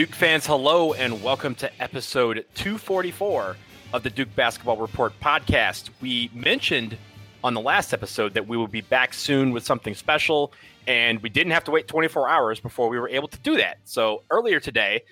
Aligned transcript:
Duke 0.00 0.14
fans, 0.14 0.46
hello 0.46 0.94
and 0.94 1.22
welcome 1.22 1.54
to 1.56 1.70
episode 1.78 2.46
244 2.54 3.54
of 3.92 4.02
the 4.02 4.08
Duke 4.08 4.34
Basketball 4.34 4.78
Report 4.78 5.12
podcast. 5.20 5.90
We 6.00 6.30
mentioned 6.32 6.96
on 7.44 7.52
the 7.52 7.60
last 7.60 7.92
episode 7.92 8.32
that 8.32 8.48
we 8.48 8.56
would 8.56 8.70
be 8.70 8.80
back 8.80 9.12
soon 9.12 9.50
with 9.50 9.62
something 9.62 9.94
special, 9.94 10.54
and 10.86 11.20
we 11.20 11.28
didn't 11.28 11.52
have 11.52 11.64
to 11.64 11.70
wait 11.70 11.86
24 11.86 12.30
hours 12.30 12.60
before 12.60 12.88
we 12.88 12.98
were 12.98 13.10
able 13.10 13.28
to 13.28 13.38
do 13.40 13.58
that. 13.58 13.80
So 13.84 14.22
earlier 14.30 14.58
today, 14.58 15.02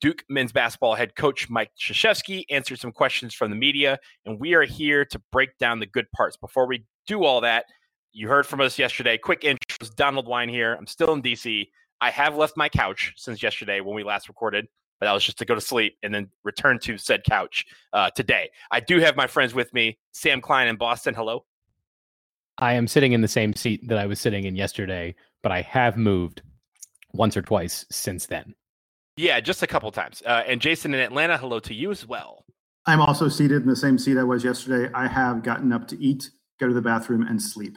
Duke 0.00 0.24
men's 0.30 0.52
basketball 0.52 0.94
head 0.94 1.16
coach 1.16 1.50
Mike 1.50 1.72
Krzyzewski 1.78 2.46
answered 2.48 2.78
some 2.78 2.92
questions 2.92 3.34
from 3.34 3.50
the 3.50 3.56
media, 3.56 3.98
and 4.24 4.40
we 4.40 4.54
are 4.54 4.64
here 4.64 5.04
to 5.04 5.20
break 5.30 5.58
down 5.58 5.80
the 5.80 5.86
good 5.86 6.10
parts. 6.12 6.38
Before 6.38 6.66
we 6.66 6.86
do 7.06 7.24
all 7.24 7.42
that, 7.42 7.66
you 8.12 8.26
heard 8.26 8.46
from 8.46 8.62
us 8.62 8.78
yesterday. 8.78 9.18
Quick 9.18 9.42
intros. 9.42 9.94
Donald 9.96 10.26
Wine 10.26 10.48
here. 10.48 10.74
I'm 10.74 10.86
still 10.86 11.12
in 11.12 11.20
DC. 11.20 11.68
I 12.00 12.10
have 12.10 12.36
left 12.36 12.56
my 12.56 12.68
couch 12.68 13.12
since 13.16 13.42
yesterday 13.42 13.80
when 13.80 13.94
we 13.94 14.02
last 14.02 14.28
recorded, 14.28 14.66
but 14.98 15.06
that 15.06 15.12
was 15.12 15.24
just 15.24 15.38
to 15.38 15.44
go 15.44 15.54
to 15.54 15.60
sleep 15.60 15.96
and 16.02 16.14
then 16.14 16.30
return 16.44 16.78
to 16.80 16.96
said 16.96 17.24
couch 17.24 17.66
uh, 17.92 18.10
today. 18.10 18.50
I 18.70 18.80
do 18.80 18.98
have 19.00 19.16
my 19.16 19.26
friends 19.26 19.54
with 19.54 19.72
me, 19.74 19.98
Sam 20.12 20.40
Klein 20.40 20.68
in 20.68 20.76
Boston. 20.76 21.14
Hello. 21.14 21.44
I 22.58 22.74
am 22.74 22.86
sitting 22.86 23.12
in 23.12 23.20
the 23.20 23.28
same 23.28 23.54
seat 23.54 23.88
that 23.88 23.98
I 23.98 24.06
was 24.06 24.20
sitting 24.20 24.44
in 24.44 24.54
yesterday, 24.54 25.14
but 25.42 25.52
I 25.52 25.62
have 25.62 25.96
moved 25.96 26.42
once 27.12 27.36
or 27.36 27.42
twice 27.42 27.86
since 27.90 28.26
then. 28.26 28.54
Yeah, 29.16 29.40
just 29.40 29.62
a 29.62 29.66
couple 29.66 29.90
times. 29.90 30.22
Uh, 30.24 30.42
and 30.46 30.60
Jason 30.60 30.94
in 30.94 31.00
Atlanta, 31.00 31.36
hello 31.36 31.58
to 31.60 31.74
you 31.74 31.90
as 31.90 32.06
well. 32.06 32.44
I'm 32.86 33.00
also 33.00 33.28
seated 33.28 33.62
in 33.62 33.68
the 33.68 33.76
same 33.76 33.98
seat 33.98 34.16
I 34.16 34.24
was 34.24 34.42
yesterday. 34.44 34.90
I 34.94 35.06
have 35.06 35.42
gotten 35.42 35.72
up 35.72 35.86
to 35.88 36.02
eat, 36.02 36.30
go 36.58 36.68
to 36.68 36.74
the 36.74 36.80
bathroom, 36.80 37.22
and 37.22 37.40
sleep. 37.40 37.76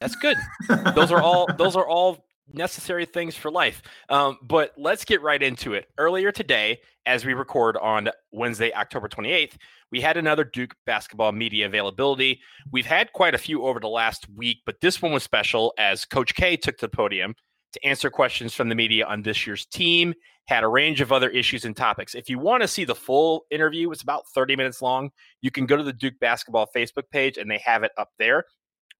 That's 0.00 0.16
good. 0.16 0.36
those 0.94 1.10
are 1.12 1.20
all. 1.20 1.48
Those 1.56 1.76
are 1.76 1.86
all 1.86 2.27
necessary 2.52 3.04
things 3.04 3.34
for 3.34 3.50
life. 3.50 3.82
Um, 4.08 4.38
but 4.42 4.72
let's 4.76 5.04
get 5.04 5.22
right 5.22 5.42
into 5.42 5.74
it. 5.74 5.86
Earlier 5.98 6.32
today, 6.32 6.80
as 7.06 7.24
we 7.24 7.34
record 7.34 7.76
on 7.76 8.10
Wednesday, 8.32 8.72
October 8.72 9.08
28th, 9.08 9.56
we 9.90 10.00
had 10.00 10.16
another 10.16 10.44
Duke 10.44 10.74
basketball 10.84 11.32
media 11.32 11.66
availability. 11.66 12.40
We've 12.70 12.86
had 12.86 13.12
quite 13.12 13.34
a 13.34 13.38
few 13.38 13.64
over 13.66 13.80
the 13.80 13.88
last 13.88 14.26
week, 14.34 14.58
but 14.66 14.80
this 14.80 15.00
one 15.00 15.12
was 15.12 15.22
special 15.22 15.72
as 15.78 16.04
Coach 16.04 16.34
K 16.34 16.56
took 16.56 16.76
to 16.78 16.86
the 16.86 16.90
podium 16.90 17.34
to 17.72 17.86
answer 17.86 18.10
questions 18.10 18.54
from 18.54 18.68
the 18.68 18.74
media 18.74 19.06
on 19.06 19.22
this 19.22 19.46
year's 19.46 19.66
team, 19.66 20.14
had 20.46 20.64
a 20.64 20.68
range 20.68 21.00
of 21.00 21.12
other 21.12 21.28
issues 21.28 21.64
and 21.64 21.76
topics. 21.76 22.14
If 22.14 22.30
you 22.30 22.38
want 22.38 22.62
to 22.62 22.68
see 22.68 22.84
the 22.84 22.94
full 22.94 23.44
interview, 23.50 23.90
it's 23.90 24.02
about 24.02 24.26
30 24.28 24.56
minutes 24.56 24.80
long. 24.80 25.10
You 25.42 25.50
can 25.50 25.66
go 25.66 25.76
to 25.76 25.82
the 25.82 25.92
Duke 25.92 26.18
basketball 26.20 26.68
Facebook 26.74 27.10
page 27.10 27.36
and 27.36 27.50
they 27.50 27.58
have 27.58 27.82
it 27.82 27.92
up 27.98 28.10
there. 28.18 28.44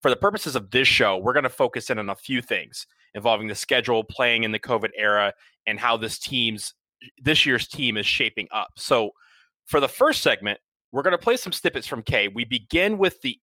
For 0.02 0.10
the 0.10 0.16
purposes 0.16 0.54
of 0.54 0.70
this 0.70 0.86
show, 0.86 1.18
we're 1.18 1.32
going 1.32 1.44
to 1.44 1.48
focus 1.50 1.91
in 1.91 1.98
on 1.98 2.08
a 2.08 2.14
few 2.14 2.41
things 2.41 2.86
involving 3.14 3.48
the 3.48 3.54
schedule, 3.54 4.05
playing 4.05 4.44
in 4.44 4.52
the 4.52 4.58
COVID 4.58 4.90
era, 4.96 5.32
and 5.66 5.78
how 5.78 5.96
this 5.96 6.18
team's 6.18 6.74
this 7.22 7.46
year's 7.46 7.68
team 7.68 7.96
is 7.96 8.06
shaping 8.06 8.48
up. 8.52 8.68
So, 8.77 9.10
for 9.66 9.80
the 9.80 9.88
first 9.88 10.22
segment, 10.22 10.58
we're 10.92 11.02
going 11.02 11.12
to 11.12 11.22
play 11.22 11.36
some 11.36 11.52
snippets 11.52 11.86
from 11.86 12.02
K. 12.02 12.28
We 12.28 12.44
begin 12.44 12.98
with 12.98 13.20
the 13.22 13.38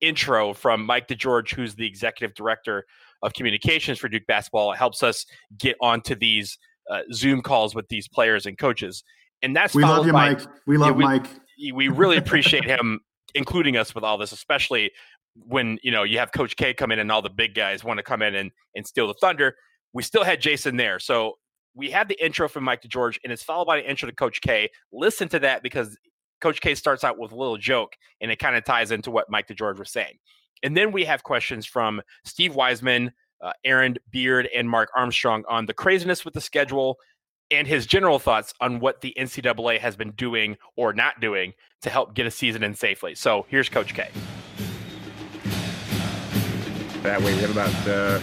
intro 0.00 0.52
from 0.52 0.84
Mike 0.84 1.08
DeGeorge, 1.08 1.54
who's 1.54 1.74
the 1.74 1.86
executive 1.86 2.34
director 2.34 2.84
of 3.22 3.32
communications 3.32 3.98
for 3.98 4.08
Duke 4.08 4.26
basketball. 4.26 4.72
It 4.72 4.76
helps 4.76 5.02
us 5.02 5.24
get 5.56 5.76
onto 5.80 6.14
these 6.14 6.58
uh, 6.90 7.00
Zoom 7.12 7.42
calls 7.42 7.74
with 7.74 7.88
these 7.88 8.08
players 8.08 8.46
and 8.46 8.58
coaches, 8.58 9.04
and 9.40 9.54
that's 9.54 9.74
we 9.74 9.82
love 9.82 10.06
you, 10.06 10.12
by, 10.12 10.30
Mike. 10.30 10.46
We 10.66 10.76
love 10.76 10.90
yeah, 10.90 10.96
we, 10.96 11.04
Mike. 11.04 11.26
We 11.74 11.88
really 11.88 12.16
appreciate 12.16 12.64
him 12.64 13.00
including 13.34 13.76
us 13.76 13.94
with 13.94 14.04
all 14.04 14.18
this, 14.18 14.32
especially 14.32 14.90
when 15.34 15.78
you 15.82 15.90
know 15.90 16.02
you 16.02 16.18
have 16.18 16.32
Coach 16.32 16.56
K 16.56 16.74
come 16.74 16.92
in 16.92 16.98
and 16.98 17.10
all 17.10 17.22
the 17.22 17.30
big 17.30 17.54
guys 17.54 17.84
want 17.84 17.98
to 17.98 18.02
come 18.02 18.22
in 18.22 18.34
and 18.34 18.50
and 18.74 18.86
steal 18.86 19.06
the 19.06 19.14
thunder. 19.14 19.56
We 19.92 20.02
still 20.02 20.24
had 20.24 20.40
Jason 20.40 20.76
there, 20.76 20.98
so 20.98 21.34
we 21.74 21.90
had 21.90 22.08
the 22.08 22.22
intro 22.24 22.48
from 22.48 22.64
Mike 22.64 22.82
DeGeorge, 22.82 23.18
and 23.24 23.32
it's 23.32 23.42
followed 23.42 23.66
by 23.66 23.78
an 23.78 23.84
intro 23.84 24.08
to 24.08 24.14
Coach 24.14 24.40
K. 24.40 24.70
Listen 24.92 25.28
to 25.28 25.38
that 25.40 25.62
because 25.62 25.96
Coach 26.40 26.60
K 26.60 26.74
starts 26.74 27.04
out 27.04 27.18
with 27.18 27.32
a 27.32 27.36
little 27.36 27.58
joke, 27.58 27.94
and 28.20 28.30
it 28.30 28.38
kind 28.38 28.56
of 28.56 28.64
ties 28.64 28.90
into 28.90 29.10
what 29.10 29.30
Mike 29.30 29.48
DeGeorge 29.48 29.78
was 29.78 29.90
saying. 29.90 30.18
And 30.62 30.76
then 30.76 30.92
we 30.92 31.04
have 31.04 31.22
questions 31.22 31.66
from 31.66 32.02
Steve 32.24 32.54
Wiseman, 32.54 33.12
uh, 33.42 33.52
Aaron 33.64 33.96
Beard, 34.10 34.48
and 34.54 34.68
Mark 34.68 34.90
Armstrong 34.94 35.44
on 35.48 35.66
the 35.66 35.74
craziness 35.74 36.24
with 36.24 36.34
the 36.34 36.40
schedule 36.40 36.98
and 37.50 37.66
his 37.66 37.86
general 37.86 38.18
thoughts 38.18 38.54
on 38.60 38.80
what 38.80 39.00
the 39.00 39.14
NCAA 39.18 39.78
has 39.78 39.94
been 39.96 40.12
doing 40.12 40.56
or 40.76 40.92
not 40.92 41.20
doing 41.20 41.52
to 41.82 41.90
help 41.90 42.14
get 42.14 42.26
a 42.26 42.30
season 42.30 42.62
in 42.62 42.74
safely. 42.74 43.14
So 43.14 43.44
here's 43.48 43.68
Coach 43.68 43.94
K. 43.94 44.08
That 47.02 47.20
way, 47.20 47.34
we 47.34 47.40
have 47.40 47.50
about 47.50 47.88
uh, 47.88 48.20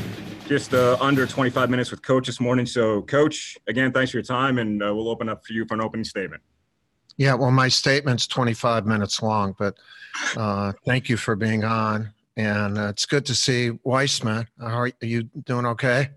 just 0.47 0.73
uh, 0.73 0.97
under 1.01 1.25
25 1.27 1.69
minutes 1.69 1.91
with 1.91 2.01
Coach 2.01 2.27
this 2.27 2.39
morning. 2.39 2.65
So, 2.65 3.01
Coach, 3.01 3.57
again, 3.67 3.91
thanks 3.91 4.11
for 4.11 4.17
your 4.17 4.23
time, 4.23 4.57
and 4.57 4.81
uh, 4.81 4.95
we'll 4.95 5.09
open 5.09 5.27
up 5.27 5.45
for 5.45 5.51
you 5.51 5.65
for 5.65 5.73
an 5.73 5.81
opening 5.81 6.05
statement. 6.05 6.41
Yeah, 7.17 7.33
well, 7.33 7.51
my 7.51 7.67
statement's 7.67 8.25
25 8.25 8.85
minutes 8.85 9.21
long, 9.21 9.53
but 9.59 9.77
uh, 10.37 10.71
thank 10.85 11.09
you 11.09 11.17
for 11.17 11.35
being 11.35 11.65
on. 11.65 12.13
And 12.37 12.77
uh, 12.77 12.87
it's 12.87 13.05
good 13.05 13.25
to 13.25 13.35
see 13.35 13.71
Wiseman. 13.83 14.47
How 14.57 14.79
are 14.79 14.91
you 15.01 15.23
doing? 15.23 15.65
Okay. 15.65 16.11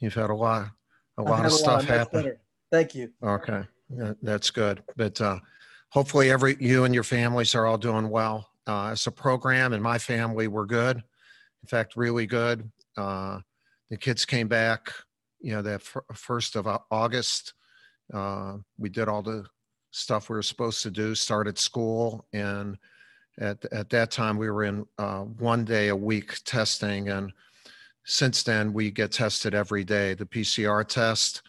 You've 0.00 0.12
had 0.14 0.28
a 0.28 0.34
lot, 0.34 0.68
a 1.16 1.22
lot 1.22 1.46
of 1.46 1.52
stuff 1.52 1.84
happen. 1.84 2.36
Thank 2.70 2.94
you. 2.94 3.10
Okay, 3.22 3.62
yeah, 3.88 4.12
that's 4.22 4.50
good. 4.50 4.82
But 4.96 5.18
uh, 5.20 5.38
hopefully, 5.88 6.30
every 6.30 6.56
you 6.60 6.84
and 6.84 6.94
your 6.94 7.04
families 7.04 7.54
are 7.54 7.66
all 7.66 7.78
doing 7.78 8.10
well. 8.10 8.50
Uh, 8.66 8.88
as 8.88 9.06
a 9.06 9.10
program 9.10 9.72
and 9.72 9.82
my 9.82 9.98
family, 9.98 10.46
we're 10.46 10.66
good. 10.66 11.02
In 11.62 11.68
fact, 11.68 11.96
really 11.96 12.26
good. 12.26 12.70
Uh, 12.96 13.40
the 13.90 13.96
kids 13.96 14.24
came 14.24 14.48
back, 14.48 14.92
you 15.40 15.52
know, 15.52 15.62
the 15.62 15.78
first 16.14 16.56
of 16.56 16.66
August. 16.90 17.54
Uh, 18.12 18.56
we 18.78 18.88
did 18.88 19.08
all 19.08 19.22
the 19.22 19.44
stuff 19.90 20.28
we 20.28 20.36
were 20.36 20.42
supposed 20.42 20.82
to 20.82 20.90
do, 20.90 21.14
started 21.14 21.58
school, 21.58 22.26
and 22.32 22.76
at, 23.38 23.64
at 23.72 23.90
that 23.90 24.10
time 24.10 24.36
we 24.36 24.50
were 24.50 24.64
in 24.64 24.86
uh, 24.98 25.20
one 25.20 25.64
day 25.64 25.88
a 25.88 25.96
week 25.96 26.36
testing. 26.44 27.08
And 27.08 27.32
since 28.04 28.42
then, 28.42 28.72
we 28.72 28.90
get 28.90 29.12
tested 29.12 29.54
every 29.54 29.84
day, 29.84 30.14
the 30.14 30.26
PCR 30.26 30.86
test, 30.86 31.42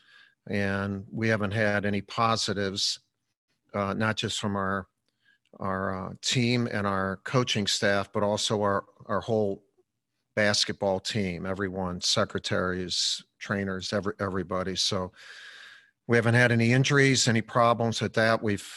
and 0.50 1.05
we 1.11 1.27
haven't 1.27 1.51
had 1.51 1.85
any 1.85 2.01
positives, 2.01 3.00
uh, 3.73 3.94
not 3.94 4.17
just 4.17 4.39
from 4.39 4.55
our 4.55 4.88
our 5.59 6.07
uh, 6.07 6.13
team 6.21 6.67
and 6.71 6.88
our 6.88 7.19
coaching 7.23 7.67
staff, 7.67 8.11
but 8.13 8.23
also 8.23 8.61
our, 8.61 8.85
our 9.07 9.19
whole 9.19 9.63
basketball 10.36 11.00
team, 11.00 11.46
everyone, 11.46 12.02
secretaries, 12.02 13.24
trainers, 13.40 13.94
every, 13.94 14.14
everybody. 14.19 14.75
So 14.75 15.12
we 16.08 16.18
haven't 16.18 16.36
had 16.36 16.52
any 16.52 16.74
injuries, 16.74 17.28
any 17.28 17.42
problems 17.42 18.02
at 18.02 18.14
that. 18.14 18.42
We've, 18.42 18.69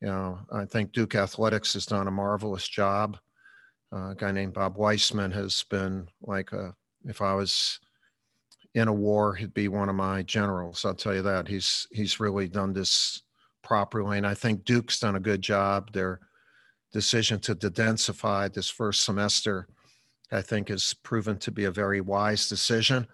you 0.00 0.08
know, 0.08 0.38
I 0.52 0.64
think 0.64 0.92
Duke 0.92 1.14
Athletics 1.14 1.74
has 1.74 1.86
done 1.86 2.08
a 2.08 2.12
marvelous 2.12 2.66
job. 2.66 3.18
Uh, 3.92 4.10
a 4.10 4.14
guy 4.14 4.32
named 4.32 4.54
Bob 4.54 4.76
Weissman 4.76 5.32
has 5.32 5.64
been 5.68 6.08
like 6.22 6.52
a, 6.52 6.74
if 7.04 7.20
I 7.20 7.34
was 7.34 7.80
in 8.74 8.88
a 8.88 8.92
war, 8.92 9.34
he'd 9.34 9.54
be 9.54 9.68
one 9.68 9.88
of 9.88 9.96
my 9.96 10.22
generals. 10.22 10.84
I'll 10.84 10.94
tell 10.94 11.14
you 11.14 11.22
that. 11.22 11.48
He's 11.48 11.88
he's 11.90 12.20
really 12.20 12.48
done 12.48 12.72
this 12.72 13.22
properly, 13.62 14.18
and 14.18 14.26
I 14.26 14.34
think 14.34 14.64
Duke's 14.64 15.00
done 15.00 15.16
a 15.16 15.20
good 15.20 15.42
job. 15.42 15.92
Their 15.92 16.20
decision 16.92 17.40
to 17.40 17.54
dedensify 17.54 18.52
this 18.52 18.68
first 18.68 19.04
semester, 19.04 19.66
I 20.32 20.42
think, 20.42 20.68
has 20.68 20.94
proven 20.94 21.38
to 21.38 21.50
be 21.50 21.64
a 21.64 21.70
very 21.70 22.00
wise 22.00 22.48
decision, 22.48 23.06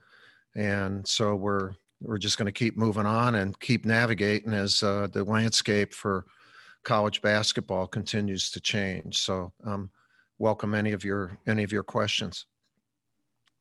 and 0.55 1.07
so 1.07 1.35
we're 1.35 1.73
we're 2.01 2.19
just 2.19 2.37
going 2.37 2.47
to 2.47 2.53
keep 2.53 2.77
moving 2.77 3.07
on 3.07 3.37
and 3.37 3.59
keep 3.59 3.85
navigating 3.85 4.53
as 4.53 4.83
uh, 4.83 5.09
the 5.13 5.25
landscape 5.25 5.95
for 5.95 6.27
college 6.85 7.23
basketball 7.23 7.87
continues 7.87 8.51
to 8.51 8.61
change. 8.61 9.19
So, 9.19 9.53
um, 9.65 9.91
welcome 10.39 10.75
any 10.75 10.93
of 10.93 11.05
your 11.05 11.39
any 11.47 11.63
of 11.63 11.73
your 11.73 11.83
questions. 11.83 12.47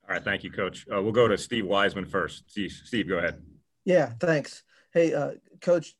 All 0.07 0.13
right, 0.13 0.23
thank 0.23 0.43
you, 0.43 0.51
Coach. 0.51 0.85
Uh, 0.93 1.01
we'll 1.01 1.11
go 1.11 1.27
to 1.27 1.37
Steve 1.37 1.65
Wiseman 1.65 2.05
first. 2.05 2.43
Steve, 2.51 2.71
Steve, 2.71 3.07
go 3.07 3.17
ahead. 3.17 3.41
Yeah, 3.85 4.11
thanks. 4.19 4.63
Hey, 4.93 5.13
uh, 5.13 5.31
Coach, 5.61 5.95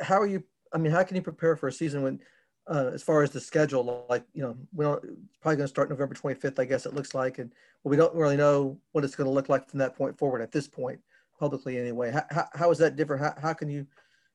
how 0.00 0.20
are 0.20 0.26
you? 0.26 0.42
I 0.72 0.78
mean, 0.78 0.92
how 0.92 1.02
can 1.04 1.16
you 1.16 1.22
prepare 1.22 1.56
for 1.56 1.68
a 1.68 1.72
season 1.72 2.02
when, 2.02 2.20
uh, 2.66 2.90
as 2.94 3.02
far 3.02 3.22
as 3.22 3.30
the 3.30 3.40
schedule, 3.40 4.06
like 4.08 4.24
you 4.32 4.42
know, 4.42 4.56
we 4.72 4.84
don't 4.84 5.02
probably 5.40 5.56
going 5.56 5.64
to 5.64 5.68
start 5.68 5.90
November 5.90 6.14
25th, 6.14 6.58
I 6.58 6.64
guess 6.64 6.86
it 6.86 6.94
looks 6.94 7.14
like, 7.14 7.38
and 7.38 7.52
well, 7.82 7.90
we 7.90 7.96
don't 7.96 8.14
really 8.14 8.36
know 8.36 8.78
what 8.92 9.04
it's 9.04 9.14
going 9.14 9.28
to 9.28 9.32
look 9.32 9.48
like 9.48 9.68
from 9.68 9.78
that 9.80 9.96
point 9.96 10.18
forward 10.18 10.40
at 10.40 10.52
this 10.52 10.66
point 10.66 11.00
publicly 11.38 11.78
anyway. 11.78 12.10
How, 12.10 12.24
how, 12.30 12.48
how 12.54 12.70
is 12.70 12.78
that 12.78 12.96
different? 12.96 13.22
How, 13.22 13.34
how 13.40 13.52
can 13.52 13.68
you 13.68 13.86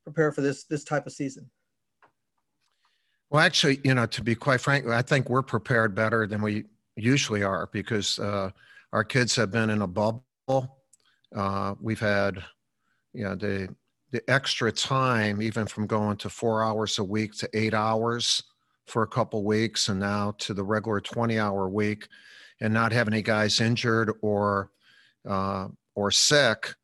prepare 0.04 0.32
for 0.32 0.42
this 0.42 0.64
this 0.64 0.84
type 0.84 1.08
of 1.08 1.14
season? 1.14 1.50
Well, 3.30 3.42
actually, 3.42 3.80
you 3.84 3.94
know, 3.94 4.06
to 4.08 4.24
be 4.24 4.36
quite 4.36 4.62
frank, 4.62 4.88
I 4.88 5.02
think 5.02 5.30
we're 5.30 5.44
prepared 5.44 5.94
better 5.94 6.26
than 6.26 6.42
we 6.42 6.66
usually 6.96 7.44
are 7.44 7.70
because 7.72 8.18
uh, 8.20 8.50
our 8.92 9.04
kids 9.04 9.36
have 9.36 9.52
been 9.52 9.70
in 9.70 9.82
a 9.82 9.88
bubble. 9.88 10.24
Uh, 11.36 11.76
we've 11.80 12.00
had, 12.00 12.44
you 13.14 13.24
know, 13.24 13.36
the 13.36 13.70
the 14.12 14.28
extra 14.30 14.72
time, 14.72 15.42
even 15.42 15.66
from 15.66 15.88
going 15.88 16.18
to 16.18 16.30
four 16.30 16.64
hours 16.64 17.00
a 17.00 17.04
week 17.04 17.34
to 17.34 17.50
eight 17.54 17.74
hours 17.74 18.44
for 18.88 19.04
a 19.04 19.08
couple 19.08 19.44
weeks, 19.44 19.90
and 19.90 20.00
now 20.00 20.34
to 20.40 20.54
the 20.54 20.64
regular 20.64 21.00
twenty-hour 21.00 21.70
week, 21.70 22.08
and 22.62 22.74
not 22.74 22.92
have 22.92 23.08
any 23.08 23.22
guys 23.22 23.62
injured 23.62 24.12
or 24.22 24.72
uh, 25.28 25.68
or 25.96 26.12
sick 26.12 26.76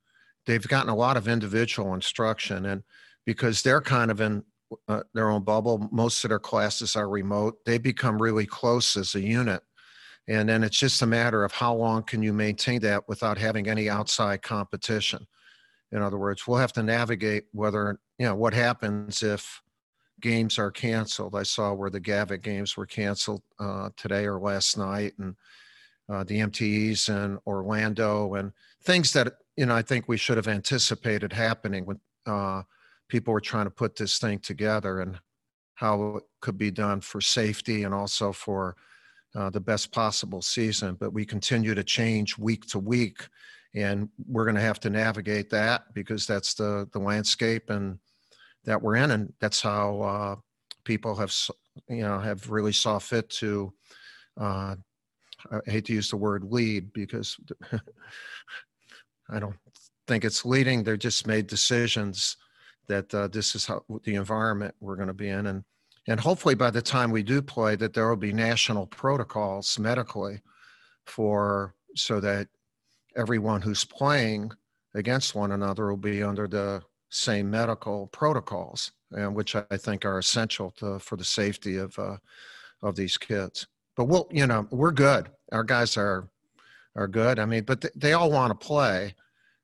they've 0.45 0.67
gotten 0.67 0.89
a 0.89 0.95
lot 0.95 1.17
of 1.17 1.27
individual 1.27 1.93
instruction 1.93 2.65
and 2.67 2.83
because 3.25 3.61
they're 3.61 3.81
kind 3.81 4.11
of 4.11 4.21
in 4.21 4.43
uh, 4.87 5.01
their 5.13 5.29
own 5.29 5.43
bubble, 5.43 5.89
most 5.91 6.23
of 6.23 6.29
their 6.29 6.39
classes 6.39 6.95
are 6.95 7.09
remote. 7.09 7.57
They 7.65 7.77
become 7.77 8.21
really 8.21 8.45
close 8.45 8.95
as 8.95 9.15
a 9.15 9.21
unit. 9.21 9.61
And 10.27 10.49
then 10.49 10.63
it's 10.63 10.77
just 10.77 11.01
a 11.01 11.07
matter 11.07 11.43
of 11.43 11.51
how 11.51 11.75
long 11.75 12.03
can 12.03 12.23
you 12.23 12.33
maintain 12.33 12.81
that 12.81 13.07
without 13.07 13.37
having 13.37 13.67
any 13.67 13.89
outside 13.89 14.41
competition. 14.41 15.27
In 15.91 16.01
other 16.01 16.17
words, 16.17 16.47
we'll 16.47 16.57
have 16.57 16.73
to 16.73 16.83
navigate 16.83 17.45
whether, 17.51 17.99
you 18.17 18.25
know, 18.25 18.35
what 18.35 18.53
happens 18.53 19.23
if 19.23 19.61
games 20.21 20.57
are 20.57 20.71
canceled. 20.71 21.35
I 21.35 21.43
saw 21.43 21.73
where 21.73 21.89
the 21.89 21.99
Gavitt 21.99 22.41
games 22.41 22.75
were 22.77 22.85
canceled 22.85 23.41
uh, 23.59 23.89
today 23.97 24.25
or 24.25 24.39
last 24.39 24.77
night, 24.77 25.13
and 25.19 25.35
uh, 26.09 26.23
the 26.23 26.39
MTEs 26.39 27.09
in 27.09 27.37
Orlando, 27.45 28.35
and 28.35 28.51
things 28.83 29.13
that 29.13 29.33
you 29.57 29.65
know 29.65 29.75
I 29.75 29.81
think 29.81 30.07
we 30.07 30.17
should 30.17 30.37
have 30.37 30.47
anticipated 30.47 31.33
happening 31.33 31.85
when 31.85 31.99
uh, 32.25 32.63
people 33.07 33.33
were 33.33 33.41
trying 33.41 33.65
to 33.65 33.71
put 33.71 33.95
this 33.95 34.17
thing 34.17 34.39
together, 34.39 35.01
and 35.01 35.19
how 35.75 36.17
it 36.17 36.23
could 36.41 36.57
be 36.57 36.71
done 36.71 37.01
for 37.01 37.19
safety 37.19 37.83
and 37.83 37.93
also 37.93 38.31
for 38.31 38.75
uh, 39.35 39.49
the 39.49 39.59
best 39.59 39.91
possible 39.91 40.41
season. 40.41 40.95
But 40.95 41.13
we 41.13 41.25
continue 41.25 41.75
to 41.75 41.83
change 41.83 42.37
week 42.37 42.65
to 42.67 42.79
week, 42.79 43.27
and 43.75 44.09
we're 44.25 44.45
going 44.45 44.55
to 44.55 44.61
have 44.61 44.79
to 44.79 44.89
navigate 44.89 45.49
that 45.49 45.93
because 45.93 46.25
that's 46.25 46.53
the 46.53 46.87
the 46.93 46.99
landscape 46.99 47.69
and 47.69 47.99
that 48.63 48.81
we're 48.81 48.95
in, 48.95 49.11
and 49.11 49.33
that's 49.39 49.61
how 49.61 50.01
uh, 50.01 50.35
people 50.85 51.15
have 51.15 51.33
you 51.89 52.01
know 52.01 52.19
have 52.19 52.49
really 52.49 52.71
saw 52.71 52.97
fit 52.97 53.29
to. 53.29 53.73
Uh, 54.39 54.75
I 55.51 55.59
hate 55.69 55.85
to 55.85 55.93
use 55.93 56.09
the 56.09 56.17
word 56.17 56.43
lead 56.43 56.91
because 56.93 57.37
I 59.29 59.39
don't 59.39 59.57
think 60.07 60.25
it's 60.25 60.45
leading. 60.45 60.83
They 60.83 60.97
just 60.97 61.27
made 61.27 61.47
decisions 61.47 62.37
that 62.87 63.13
uh, 63.13 63.27
this 63.27 63.53
is 63.55 63.65
how 63.65 63.83
the 64.03 64.15
environment 64.15 64.73
we're 64.79 64.95
going 64.95 65.07
to 65.07 65.13
be 65.13 65.29
in, 65.29 65.47
and 65.47 65.63
and 66.07 66.19
hopefully 66.19 66.55
by 66.55 66.71
the 66.71 66.81
time 66.81 67.11
we 67.11 67.23
do 67.23 67.41
play, 67.41 67.75
that 67.75 67.93
there 67.93 68.07
will 68.07 68.15
be 68.15 68.33
national 68.33 68.87
protocols 68.87 69.77
medically 69.77 70.41
for 71.05 71.75
so 71.95 72.19
that 72.19 72.47
everyone 73.15 73.61
who's 73.61 73.85
playing 73.85 74.51
against 74.93 75.35
one 75.35 75.51
another 75.51 75.89
will 75.89 75.97
be 75.97 76.23
under 76.23 76.47
the 76.47 76.81
same 77.09 77.49
medical 77.49 78.07
protocols, 78.07 78.91
and 79.11 79.35
which 79.35 79.55
I 79.55 79.77
think 79.77 80.05
are 80.05 80.17
essential 80.17 80.71
to, 80.77 80.99
for 80.99 81.15
the 81.15 81.23
safety 81.23 81.77
of 81.77 81.97
uh, 81.97 82.17
of 82.81 82.95
these 82.95 83.17
kids. 83.17 83.67
But 83.95 84.05
we'll, 84.05 84.27
you 84.31 84.47
know, 84.47 84.67
we're 84.71 84.91
good. 84.91 85.29
Our 85.51 85.63
guys 85.63 85.97
are 85.97 86.29
are 86.95 87.07
good. 87.07 87.39
I 87.39 87.45
mean, 87.45 87.63
but 87.63 87.81
th- 87.81 87.93
they 87.95 88.13
all 88.13 88.31
want 88.31 88.51
to 88.51 88.65
play, 88.65 89.15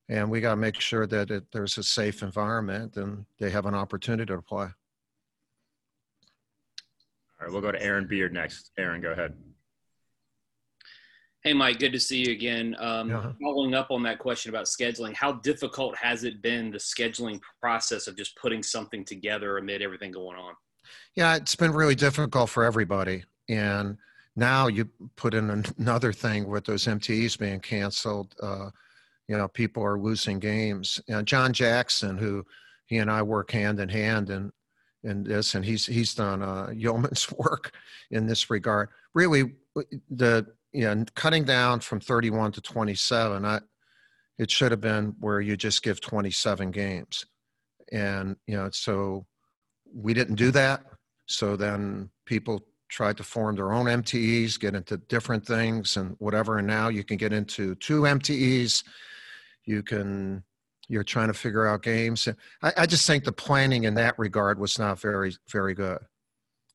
and 0.09 0.29
we 0.29 0.41
got 0.41 0.51
to 0.51 0.57
make 0.57 0.79
sure 0.79 1.07
that 1.07 1.31
it, 1.31 1.45
there's 1.51 1.77
a 1.77 1.83
safe 1.83 2.21
environment 2.23 2.97
and 2.97 3.25
they 3.39 3.49
have 3.49 3.65
an 3.65 3.75
opportunity 3.75 4.33
to 4.33 4.41
play. 4.41 4.67
All 7.39 7.47
right, 7.47 7.51
we'll 7.51 7.61
go 7.61 7.71
to 7.71 7.81
Aaron 7.81 8.07
Beard 8.07 8.33
next. 8.33 8.71
Aaron, 8.77 9.01
go 9.01 9.11
ahead. 9.11 9.33
Hey, 11.43 11.53
Mike, 11.53 11.79
good 11.79 11.91
to 11.93 11.99
see 11.99 12.23
you 12.25 12.31
again. 12.31 12.75
Um, 12.79 13.09
Yeah. 13.09 13.31
Following 13.41 13.73
up 13.73 13.89
on 13.89 14.03
that 14.03 14.19
question 14.19 14.49
about 14.49 14.65
scheduling, 14.65 15.13
how 15.13 15.33
difficult 15.33 15.95
has 15.97 16.23
it 16.23 16.41
been 16.41 16.69
the 16.69 16.77
scheduling 16.77 17.41
process 17.59 18.07
of 18.07 18.15
just 18.15 18.35
putting 18.35 18.61
something 18.61 19.03
together 19.03 19.57
amid 19.57 19.81
everything 19.81 20.11
going 20.11 20.37
on? 20.37 20.53
Yeah, 21.15 21.35
it's 21.35 21.55
been 21.55 21.71
really 21.71 21.95
difficult 21.95 22.49
for 22.49 22.63
everybody. 22.63 23.23
And 23.49 23.97
now 24.35 24.67
you 24.67 24.89
put 25.15 25.33
in 25.33 25.65
another 25.77 26.13
thing 26.13 26.47
with 26.47 26.65
those 26.65 26.85
MTEs 26.85 27.37
being 27.39 27.59
canceled. 27.59 28.35
Uh, 28.41 28.69
you 29.27 29.35
know, 29.35 29.47
people 29.47 29.83
are 29.83 29.99
losing 29.99 30.39
games. 30.39 31.01
And 31.07 31.25
John 31.25 31.53
Jackson, 31.53 32.17
who 32.17 32.45
he 32.85 32.97
and 32.97 33.09
I 33.09 33.23
work 33.23 33.51
hand 33.51 33.79
in 33.79 33.89
hand 33.89 34.29
in 34.29 34.51
in 35.03 35.23
this, 35.23 35.55
and 35.55 35.65
he's 35.65 35.85
he's 35.85 36.13
done 36.13 36.43
uh, 36.43 36.69
yeoman's 36.75 37.31
work 37.37 37.71
in 38.11 38.27
this 38.27 38.49
regard. 38.49 38.89
Really, 39.15 39.55
the 40.09 40.45
you 40.73 40.83
know, 40.83 41.05
cutting 41.15 41.43
down 41.43 41.79
from 41.79 41.99
31 41.99 42.53
to 42.53 42.61
27, 42.61 43.45
I, 43.45 43.59
it 44.37 44.49
should 44.49 44.71
have 44.71 44.81
been 44.81 45.15
where 45.19 45.41
you 45.41 45.57
just 45.57 45.83
give 45.83 46.01
27 46.01 46.71
games. 46.71 47.25
And, 47.91 48.37
you 48.47 48.55
know, 48.55 48.69
so 48.71 49.25
we 49.93 50.13
didn't 50.13 50.35
do 50.35 50.51
that. 50.51 50.83
So 51.25 51.55
then 51.55 52.09
people 52.25 52.65
tried 52.89 53.17
to 53.17 53.23
form 53.23 53.55
their 53.55 53.71
own 53.73 53.85
MTEs, 53.85 54.59
get 54.59 54.75
into 54.75 54.97
different 54.97 55.45
things 55.45 55.97
and 55.97 56.15
whatever. 56.19 56.57
And 56.57 56.67
now 56.67 56.89
you 56.89 57.03
can 57.03 57.17
get 57.17 57.33
into 57.33 57.75
two 57.75 58.01
MTEs. 58.01 58.83
You 59.65 59.83
can, 59.83 60.43
you're 60.87 61.03
trying 61.03 61.27
to 61.27 61.33
figure 61.33 61.67
out 61.67 61.83
games. 61.83 62.27
I, 62.61 62.73
I 62.77 62.85
just 62.85 63.07
think 63.07 63.23
the 63.23 63.31
planning 63.31 63.85
in 63.85 63.93
that 63.95 64.17
regard 64.17 64.59
was 64.59 64.77
not 64.77 64.99
very, 64.99 65.35
very 65.49 65.73
good. 65.73 65.99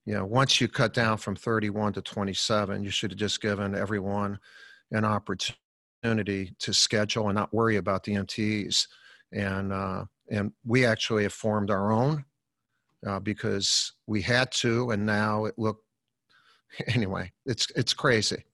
You 0.06 0.14
know, 0.14 0.24
once 0.24 0.60
you 0.60 0.68
cut 0.68 0.94
down 0.94 1.18
from 1.18 1.34
31 1.36 1.94
to 1.94 2.02
27, 2.02 2.84
you 2.84 2.90
should 2.90 3.10
have 3.10 3.18
just 3.18 3.40
given 3.42 3.74
everyone 3.74 4.38
an 4.92 5.04
opportunity 5.04 6.54
to 6.60 6.72
schedule 6.72 7.28
and 7.28 7.34
not 7.34 7.52
worry 7.52 7.76
about 7.76 8.04
the 8.04 8.14
MTEs. 8.14 8.86
And, 9.32 9.72
uh, 9.72 10.04
and 10.30 10.52
we 10.64 10.86
actually 10.86 11.24
have 11.24 11.32
formed 11.32 11.70
our 11.70 11.90
own 11.90 12.24
uh, 13.04 13.18
because 13.18 13.92
we 14.06 14.22
had 14.22 14.50
to, 14.52 14.90
and 14.90 15.04
now 15.04 15.44
it 15.44 15.58
looked 15.58 15.84
anyway. 16.88 17.32
It's 17.44 17.68
it's 17.76 17.94
crazy, 17.94 18.44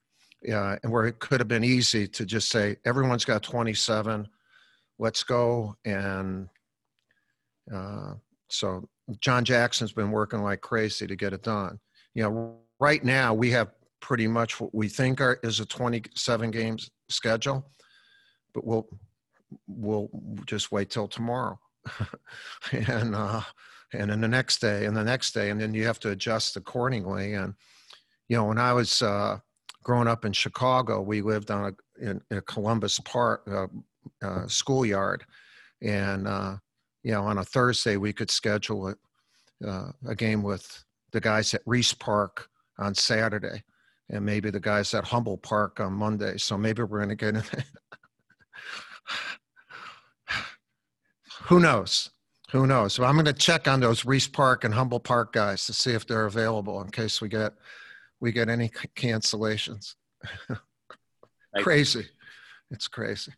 yeah. 0.43 0.77
And 0.83 0.93
where 0.93 1.07
it 1.07 1.19
could 1.19 1.41
have 1.41 1.49
been 1.49 1.65
easy 1.65 2.07
to 2.09 2.25
just 2.25 2.51
say 2.51 2.77
everyone's 2.85 3.25
got 3.25 3.43
27, 3.43 4.29
let's 4.99 5.23
go. 5.23 5.77
And 5.85 6.49
uh, 7.73 8.15
so 8.49 8.89
John 9.21 9.45
Jackson's 9.45 9.93
been 9.93 10.11
working 10.11 10.43
like 10.43 10.61
crazy 10.61 11.07
to 11.07 11.17
get 11.17 11.33
it 11.33 11.43
done. 11.43 11.79
You 12.15 12.23
know, 12.23 12.57
right 12.79 13.03
now 13.05 13.35
we 13.35 13.51
have 13.51 13.71
pretty 14.01 14.27
much 14.27 14.61
what 14.61 14.75
we 14.75 14.89
think 14.89 15.21
are, 15.21 15.39
is 15.43 15.61
a 15.61 15.67
27 15.67 16.51
games 16.51 16.91
schedule, 17.09 17.71
but 18.55 18.67
we'll 18.67 18.89
we'll 19.67 20.09
just 20.47 20.73
wait 20.73 20.89
till 20.89 21.09
tomorrow, 21.09 21.59
and 22.73 23.15
uh, 23.15 23.43
and 23.93 24.11
then 24.11 24.21
the 24.21 24.29
next 24.29 24.61
day 24.61 24.87
and 24.87 24.97
the 24.97 25.05
next 25.05 25.33
day 25.33 25.51
and 25.51 25.61
then 25.61 25.75
you 25.75 25.87
have 25.87 26.01
to 26.01 26.11
adjust 26.11 26.57
accordingly. 26.57 27.35
And 27.35 27.55
you 28.29 28.37
know 28.37 28.45
when 28.45 28.59
i 28.59 28.73
was 28.73 29.03
uh, 29.03 29.39
growing 29.83 30.09
up 30.09 30.25
in 30.25 30.33
chicago 30.33 31.03
we 31.03 31.21
lived 31.21 31.51
on 31.51 31.67
a 31.67 32.03
in, 32.03 32.21
in 32.31 32.39
a 32.39 32.43
columbus 32.43 32.99
park 33.01 33.43
uh, 33.51 33.67
uh, 34.23 34.47
schoolyard. 34.47 35.25
And 35.81 36.27
uh, 36.27 36.57
you 37.03 37.13
know 37.13 37.23
on 37.23 37.39
a 37.39 37.45
thursday 37.45 37.97
we 37.97 38.13
could 38.13 38.31
schedule 38.31 38.89
a, 38.89 38.95
uh, 39.67 39.91
a 40.09 40.15
game 40.15 40.43
with 40.43 40.85
the 41.13 41.21
guys 41.21 41.55
at 41.55 41.65
Riis 41.65 41.99
park 41.99 42.49
on 42.79 42.95
saturday 42.95 43.63
and 44.11 44.23
maybe 44.25 44.51
the 44.51 44.61
guys 44.61 44.95
at 44.95 45.05
Humboldt 45.05 45.43
park 45.43 45.81
on 45.81 45.93
monday 45.93 46.39
so 46.39 46.57
maybe 46.59 46.83
we're 46.83 46.99
going 46.99 47.09
to 47.09 47.17
get 47.17 47.37
in 47.37 47.43
who 51.45 51.61
knows 51.61 52.11
who 52.53 52.67
knows? 52.67 52.93
So 52.93 53.05
I'm 53.05 53.15
going 53.15 53.25
to 53.25 53.33
check 53.33 53.67
on 53.67 53.81
those 53.81 54.03
Riis 54.03 54.31
Park 54.31 54.65
and 54.65 54.75
Humboldt 54.75 55.05
Park 55.05 55.33
guys 55.33 55.65
to 55.67 55.73
see 55.73 55.93
if 55.93 56.07
they're 56.07 56.27
available 56.27 56.83
in 56.83 56.91
case 56.91 57.23
we 57.23 57.29
get 57.29 57.55
we 58.21 58.31
get 58.31 58.51
any 58.51 58.69
cancellations. 58.95 59.95
Crazy, 61.63 62.07
it's 62.71 62.89
crazy. 62.89 63.33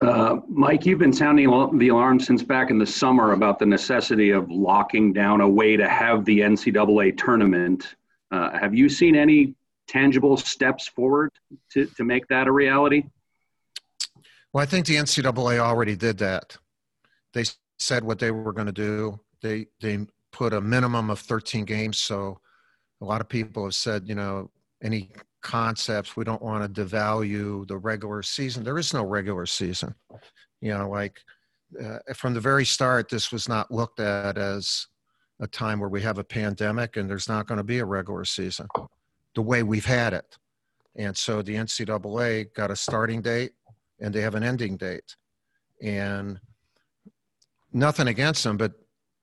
Uh, 0.00 0.36
Mike, 0.48 0.86
you've 0.86 1.00
been 1.00 1.12
sounding 1.12 1.48
the 1.78 1.88
alarm 1.88 2.20
since 2.20 2.42
back 2.42 2.70
in 2.70 2.78
the 2.78 2.86
summer 2.86 3.32
about 3.32 3.58
the 3.58 3.66
necessity 3.66 4.30
of 4.30 4.48
locking 4.48 5.12
down 5.12 5.40
a 5.40 5.48
way 5.48 5.76
to 5.76 5.88
have 5.88 6.24
the 6.24 6.38
NCAA 6.40 7.18
tournament. 7.18 7.96
Uh, 8.30 8.56
have 8.56 8.74
you 8.74 8.88
seen 8.88 9.16
any 9.16 9.54
tangible 9.88 10.36
steps 10.36 10.86
forward 10.86 11.32
to, 11.72 11.86
to 11.86 12.04
make 12.04 12.28
that 12.28 12.46
a 12.46 12.52
reality? 12.52 13.04
Well, 14.52 14.62
I 14.62 14.66
think 14.66 14.86
the 14.86 14.96
NCAA 14.96 15.58
already 15.58 15.96
did 15.96 16.18
that. 16.18 16.56
They 17.32 17.44
said 17.78 18.04
what 18.04 18.18
they 18.20 18.30
were 18.30 18.52
going 18.52 18.66
to 18.66 18.72
do. 18.72 19.18
They 19.42 19.66
they 19.80 20.06
put 20.32 20.52
a 20.52 20.60
minimum 20.60 21.10
of 21.10 21.18
13 21.18 21.64
games. 21.64 21.98
So 21.98 22.40
a 23.00 23.04
lot 23.04 23.20
of 23.20 23.28
people 23.28 23.64
have 23.64 23.74
said, 23.74 24.08
you 24.08 24.14
know, 24.14 24.50
any 24.82 25.10
concepts 25.42 26.16
we 26.16 26.24
don't 26.24 26.42
want 26.42 26.74
to 26.74 26.84
devalue 26.84 27.66
the 27.66 27.76
regular 27.76 28.22
season. 28.22 28.64
There 28.64 28.78
is 28.78 28.92
no 28.92 29.04
regular 29.04 29.46
season. 29.46 29.94
You 30.60 30.76
know, 30.76 30.88
like 30.88 31.20
uh, 31.82 31.98
from 32.14 32.34
the 32.34 32.40
very 32.40 32.64
start, 32.64 33.08
this 33.08 33.30
was 33.30 33.48
not 33.48 33.70
looked 33.70 34.00
at 34.00 34.38
as 34.38 34.86
a 35.40 35.46
time 35.46 35.78
where 35.78 35.88
we 35.88 36.02
have 36.02 36.18
a 36.18 36.24
pandemic 36.24 36.96
and 36.96 37.08
there's 37.08 37.28
not 37.28 37.46
going 37.46 37.58
to 37.58 37.64
be 37.64 37.78
a 37.78 37.84
regular 37.84 38.24
season 38.24 38.66
the 39.34 39.42
way 39.42 39.62
we've 39.62 39.84
had 39.84 40.12
it. 40.12 40.36
And 40.96 41.16
so 41.16 41.42
the 41.42 41.54
NCAA 41.54 42.52
got 42.54 42.72
a 42.72 42.76
starting 42.76 43.22
date 43.22 43.52
and 44.00 44.12
they 44.12 44.20
have 44.20 44.34
an 44.34 44.42
ending 44.42 44.76
date. 44.76 45.14
And 45.80 46.40
nothing 47.72 48.08
against 48.08 48.42
them, 48.42 48.56
but 48.56 48.72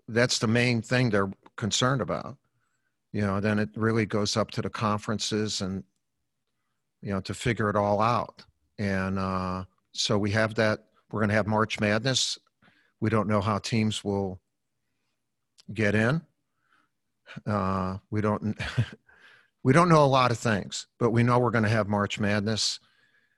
that's 0.08 0.40
the 0.40 0.48
main 0.48 0.82
thing 0.82 1.10
they're 1.10 1.32
concerned 1.58 2.02
about. 2.02 2.38
You 3.12 3.22
know, 3.22 3.40
then 3.40 3.60
it 3.60 3.70
really 3.76 4.06
goes 4.06 4.38
up 4.38 4.52
to 4.52 4.62
the 4.62 4.70
conferences 4.70 5.62
and, 5.62 5.84
you 7.06 7.12
know, 7.12 7.22
to 7.22 7.36
figure 7.36 7.70
it 7.70 7.76
all 7.76 8.02
out. 8.02 8.44
And 8.80 9.20
uh, 9.20 9.66
so 9.92 10.18
we 10.18 10.32
have 10.32 10.56
that, 10.56 10.80
we're 11.12 11.20
going 11.22 11.30
to 11.30 11.36
have 11.36 11.46
March 11.46 11.80
Madness. 11.80 12.40
We 13.00 13.12
don't 13.12 13.30
know 13.30 13.42
how 13.42 13.60
teams 13.60 14.04
will 14.04 14.42
get 15.72 15.94
in. 15.94 16.24
Uh, 17.46 17.98
we 18.10 18.22
don't 18.22 18.58
we 19.64 19.72
don't 19.72 19.90
know 19.90 20.04
a 20.04 20.08
lot 20.08 20.32
of 20.32 20.40
things, 20.40 20.88
but 21.00 21.12
we 21.12 21.22
know 21.22 21.38
we're 21.38 21.52
going 21.52 21.64
to 21.64 21.70
have 21.70 21.88
March 21.88 22.20
Madness. 22.20 22.80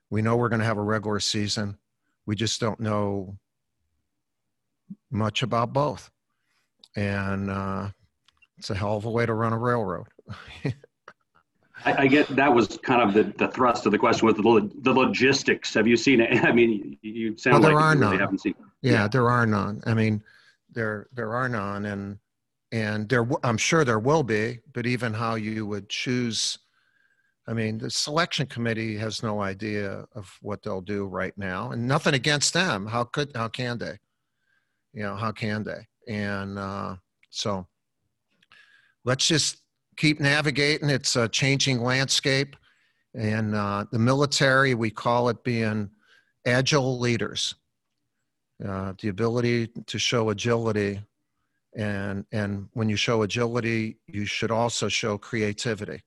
We 0.10 0.22
know 0.22 0.38
we're 0.38 0.50
going 0.50 0.60
to 0.60 0.66
have 0.66 0.78
a 0.78 0.84
regular 0.84 1.20
season. 1.20 1.78
We 2.26 2.36
just 2.36 2.62
don't 2.62 2.80
know 2.80 3.38
much 5.12 5.44
about 5.44 5.74
both, 5.74 6.10
and 6.96 7.50
uh, 7.50 7.90
it's 8.58 8.70
a 8.70 8.76
hell 8.76 8.96
of 8.96 9.06
a 9.06 9.12
way 9.12 9.26
to 9.26 9.34
run 9.34 9.54
a 9.54 9.58
railroad. 9.58 10.08
I, 11.88 12.01
I, 12.03 12.08
get 12.08 12.27
that 12.36 12.53
was 12.53 12.77
kind 12.84 13.01
of 13.01 13.13
the, 13.13 13.32
the 13.38 13.51
thrust 13.53 13.86
of 13.86 13.94
the 13.94 13.98
question 13.98 14.27
was 14.27 14.36
the, 14.36 14.72
the 14.82 14.94
logistics. 14.94 15.74
Have 15.74 15.88
you 15.88 15.96
seen 15.96 16.20
it? 16.20 16.44
I 16.44 16.51
mean, 16.51 16.98
you 17.01 17.38
sound 17.38 17.53
well, 17.53 17.62
there 17.62 17.74
like 17.75 17.84
are 17.84 17.94
you 17.96 18.00
really 18.01 18.12
none. 18.12 18.20
haven't 18.20 18.41
seen. 18.41 18.56
Yeah, 18.82 18.91
yeah, 18.91 19.08
there 19.08 19.29
are 19.29 19.46
none. 19.46 19.82
I 19.86 19.94
mean, 19.94 20.22
there 20.72 21.08
there 21.13 21.34
are 21.34 21.48
none, 21.48 21.86
and 21.86 22.17
and 22.72 23.08
there 23.08 23.27
I'm 23.44 23.58
sure 23.58 23.86
there 23.86 24.00
will 24.00 24.24
be. 24.24 24.60
But 24.74 24.86
even 24.86 25.13
how 25.13 25.36
you 25.36 25.65
would 25.65 25.88
choose, 25.88 26.58
I 27.48 27.53
mean, 27.53 27.77
the 27.77 27.89
selection 27.89 28.48
committee 28.48 28.98
has 28.98 29.24
no 29.24 29.41
idea 29.41 30.06
of 30.13 30.29
what 30.41 30.63
they'll 30.63 30.82
do 30.82 31.06
right 31.06 31.38
now, 31.38 31.72
and 31.72 31.88
nothing 31.88 32.13
against 32.15 32.53
them. 32.53 32.86
How 32.86 33.06
could 33.06 33.32
how 33.34 33.48
can 33.48 33.77
they? 33.77 33.98
You 34.94 35.03
know, 35.03 35.15
how 35.15 35.32
can 35.32 35.63
they? 35.63 35.88
And 36.12 36.60
uh, 36.60 36.98
so 37.29 37.65
let's 39.06 39.25
just 39.25 39.62
keep 39.98 40.20
navigating. 40.20 40.89
It's 40.89 41.16
a 41.16 41.27
changing 41.27 41.82
landscape. 41.82 42.56
And 43.13 43.56
uh, 43.56 43.86
the 43.92 44.00
military, 44.00 44.75
we 44.75 44.92
call 44.92 45.30
it 45.30 45.44
being 45.44 45.89
agile 46.46 47.00
leaders. 47.00 47.56
Uh, 48.66 48.94
the 49.01 49.10
ability 49.10 49.68
to 49.86 50.00
show 50.00 50.30
agility. 50.30 51.00
And, 51.75 52.25
and 52.32 52.70
when 52.74 52.89
you 52.89 52.96
show 52.96 53.22
agility, 53.24 53.98
you 54.08 54.25
should 54.25 54.51
also 54.51 54.88
show 54.88 55.18
creativity. 55.18 56.01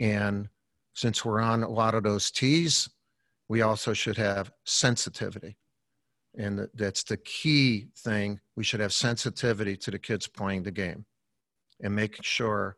And 0.00 0.48
since 0.94 1.24
we're 1.24 1.40
on 1.40 1.62
a 1.62 1.68
lot 1.68 1.94
of 1.94 2.02
those 2.02 2.30
T's, 2.30 2.88
we 3.48 3.62
also 3.62 3.92
should 3.92 4.16
have 4.16 4.50
sensitivity. 4.64 5.56
And 6.36 6.68
that's 6.74 7.04
the 7.04 7.16
key 7.18 7.88
thing. 7.96 8.40
We 8.56 8.64
should 8.64 8.80
have 8.80 8.92
sensitivity 8.92 9.76
to 9.78 9.90
the 9.90 9.98
kids 9.98 10.26
playing 10.26 10.64
the 10.64 10.70
game 10.70 11.04
and 11.82 11.94
making 11.94 12.22
sure 12.22 12.76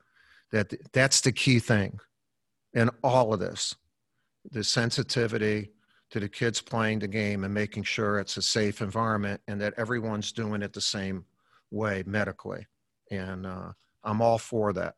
that 0.56 0.92
that's 0.92 1.20
the 1.20 1.32
key 1.32 1.58
thing 1.58 1.98
in 2.74 2.90
all 3.02 3.32
of 3.32 3.40
this. 3.40 3.74
The 4.50 4.64
sensitivity 4.64 5.70
to 6.10 6.20
the 6.20 6.28
kids 6.28 6.60
playing 6.60 7.00
the 7.00 7.08
game 7.08 7.44
and 7.44 7.52
making 7.52 7.82
sure 7.82 8.18
it's 8.18 8.36
a 8.36 8.42
safe 8.42 8.80
environment 8.80 9.40
and 9.48 9.60
that 9.60 9.74
everyone's 9.76 10.32
doing 10.32 10.62
it 10.62 10.72
the 10.72 10.80
same 10.80 11.24
way 11.70 12.04
medically. 12.06 12.66
And 13.10 13.46
uh, 13.46 13.72
i'm 14.06 14.22
all 14.22 14.38
for 14.38 14.72
that 14.72 14.94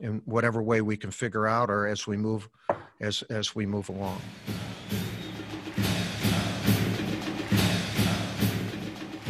in 0.00 0.22
whatever 0.24 0.62
way 0.62 0.80
we 0.80 0.96
can 0.96 1.10
figure 1.10 1.46
out 1.46 1.68
or 1.68 1.86
as 1.86 2.06
we 2.06 2.16
move 2.16 2.48
as 3.00 3.22
as 3.28 3.54
we 3.54 3.66
move 3.66 3.88
along 3.90 4.22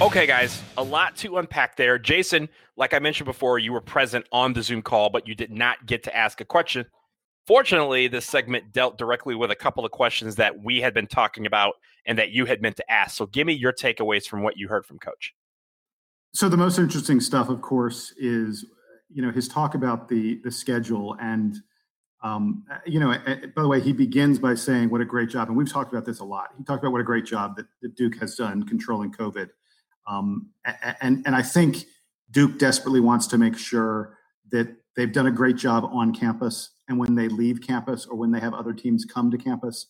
Okay, 0.03 0.27
guys, 0.27 0.61
a 0.77 0.83
lot 0.83 1.15
to 1.19 1.39
unpack 1.39 1.77
there. 1.77 1.97
Jason, 1.97 2.49
like 2.77 2.93
I 2.93 2.99
mentioned 2.99 3.27
before, 3.27 3.61
you 3.61 3.73
were 3.73 3.81
present 3.81 4.27
on 4.33 4.53
the 4.53 4.61
Zoom 4.61 4.83
call, 4.83 5.11
but 5.11 5.29
you 5.29 5.37
did 5.37 5.53
not 5.53 5.87
get 5.87 6.03
to 6.03 6.17
ask 6.17 6.41
a 6.41 6.45
question. 6.45 6.87
Fortunately, 7.47 8.09
this 8.09 8.27
segment 8.27 8.73
dealt 8.73 8.99
directly 8.99 9.37
with 9.37 9.53
a 9.53 9.55
couple 9.55 9.85
of 9.85 9.93
questions 9.93 10.35
that 10.37 10.61
we 10.61 10.81
had 10.81 10.93
been 10.93 11.07
talking 11.07 11.47
about 11.47 11.75
and 12.05 12.19
that 12.19 12.33
you 12.33 12.47
had 12.47 12.61
meant 12.61 12.79
to 12.79 12.93
ask. 12.93 13.17
So 13.17 13.27
give 13.27 13.47
me 13.47 13.53
your 13.53 13.73
takeaways 13.73 14.27
from 14.27 14.43
what 14.43 14.57
you 14.57 14.67
heard 14.67 14.85
from 14.85 14.99
Coach. 14.99 15.35
So 16.35 16.49
the 16.49 16.57
most 16.57 16.81
interesting 16.81 17.21
stuff, 17.21 17.49
of 17.49 17.63
course, 17.63 18.13
is 18.19 18.67
you 19.09 19.23
know 19.23 19.31
his 19.31 19.47
talk 19.47 19.77
about 19.77 20.09
the 20.09 20.41
the 20.43 20.51
schedule 20.51 21.17
and 21.21 21.59
um, 22.25 22.65
you 22.87 22.99
know 22.99 23.17
by 23.55 23.63
the 23.63 23.69
way 23.69 23.81
he 23.81 23.93
begins 23.93 24.41
by 24.41 24.57
saying 24.57 24.91
what 24.91 25.01
a 25.01 25.05
great 25.05 25.29
job 25.29 25.47
and 25.47 25.57
we've 25.57 25.71
talked 25.71 25.93
about 25.93 26.07
this 26.07 26.19
a 26.19 26.25
lot 26.25 26.49
he 26.57 26.65
talked 26.65 26.83
about 26.83 26.93
what 26.93 27.01
a 27.01 27.05
great 27.05 27.27
job 27.27 27.55
that, 27.57 27.67
that 27.83 27.95
duke 27.95 28.17
has 28.17 28.37
done 28.37 28.63
controlling 28.63 29.13
covid 29.13 29.51
um, 30.07 30.51
and 31.01 31.23
and 31.27 31.37
I 31.37 31.43
think 31.43 31.85
Duke 32.31 32.59
desperately 32.59 33.01
wants 33.01 33.27
to 33.29 33.39
make 33.39 33.57
sure 33.57 34.19
that 34.51 34.75
they've 34.97 35.13
done 35.13 35.27
a 35.27 35.31
great 35.31 35.57
job 35.57 35.85
on 35.85 36.15
campus, 36.15 36.71
and 36.89 36.99
when 36.99 37.15
they 37.15 37.29
leave 37.29 37.61
campus 37.61 38.07
or 38.07 38.17
when 38.17 38.31
they 38.33 38.41
have 38.41 38.55
other 38.55 38.73
teams 38.73 39.05
come 39.05 39.31
to 39.31 39.39
campus, 39.39 39.87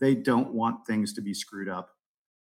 they 0.00 0.14
don't 0.14 0.52
want 0.52 0.86
things 0.86 1.12
to 1.14 1.20
be 1.20 1.34
screwed 1.34 1.68
up. 1.68 1.90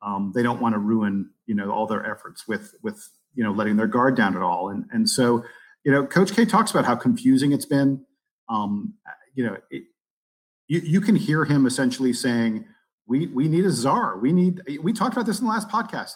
Um, 0.02 0.32
they 0.36 0.44
don't 0.44 0.60
want 0.60 0.74
to 0.74 0.80
ruin 0.80 1.30
you 1.46 1.56
know 1.56 1.72
all 1.72 1.88
their 1.88 2.06
efforts 2.10 2.48
with 2.48 2.74
with 2.82 3.10
you 3.36 3.44
know 3.44 3.52
letting 3.52 3.78
their 3.78 3.88
guard 3.88 4.16
down 4.16 4.36
at 4.36 4.42
all. 4.42 4.70
And 4.70 4.86
and 4.92 5.10
so 5.10 5.44
you 5.84 5.92
know 5.92 6.06
Coach 6.06 6.34
K 6.34 6.46
talks 6.46 6.72
about 6.72 6.86
how 6.86 6.96
confusing 6.96 7.52
it's 7.52 7.66
been. 7.66 8.06
Um, 8.50 8.96
you 9.36 9.46
know, 9.46 9.58
it, 9.70 9.84
you 10.68 10.80
you 10.80 11.02
can 11.02 11.16
hear 11.16 11.46
him 11.46 11.66
essentially 11.66 12.14
saying, 12.14 12.66
"We 13.08 13.28
we 13.28 13.48
need 13.48 13.66
a 13.66 13.72
czar. 13.72 14.18
We 14.18 14.34
need." 14.34 14.62
We 14.82 14.94
talked 14.94 15.14
about 15.14 15.26
this 15.26 15.40
in 15.40 15.46
the 15.46 15.52
last 15.52 15.70
podcast 15.70 16.14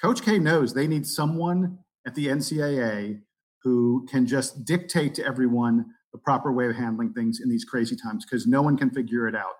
Coach 0.00 0.22
K 0.22 0.38
knows 0.38 0.72
they 0.72 0.86
need 0.86 1.06
someone 1.06 1.78
at 2.06 2.14
the 2.14 2.26
NCAA 2.26 3.20
who 3.62 4.06
can 4.10 4.26
just 4.26 4.64
dictate 4.64 5.14
to 5.14 5.24
everyone 5.24 5.86
the 6.12 6.18
proper 6.18 6.52
way 6.52 6.66
of 6.66 6.76
handling 6.76 7.12
things 7.12 7.40
in 7.42 7.48
these 7.48 7.64
crazy 7.64 7.96
times 7.96 8.24
because 8.24 8.46
no 8.46 8.62
one 8.62 8.76
can 8.76 8.90
figure 8.90 9.26
it 9.26 9.34
out. 9.34 9.54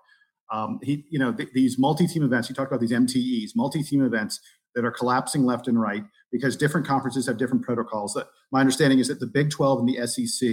Um, 0.51 0.79
he, 0.81 1.05
you 1.09 1.19
know, 1.19 1.31
th- 1.31 1.49
these 1.53 1.77
multi-team 1.77 2.23
events. 2.23 2.49
You 2.49 2.55
talked 2.55 2.71
about 2.71 2.79
these 2.79 2.91
MTEs, 2.91 3.51
multi-team 3.55 4.03
events 4.03 4.39
that 4.73 4.85
are 4.85 4.91
collapsing 4.91 5.45
left 5.45 5.67
and 5.67 5.79
right 5.79 6.03
because 6.31 6.55
different 6.55 6.87
conferences 6.87 7.27
have 7.27 7.37
different 7.37 7.63
protocols. 7.63 8.13
That 8.13 8.27
my 8.51 8.61
understanding 8.61 8.99
is 8.99 9.09
that 9.09 9.19
the 9.19 9.27
Big 9.27 9.51
12 9.51 9.79
and 9.79 9.89
the 9.89 10.07
SEC 10.07 10.49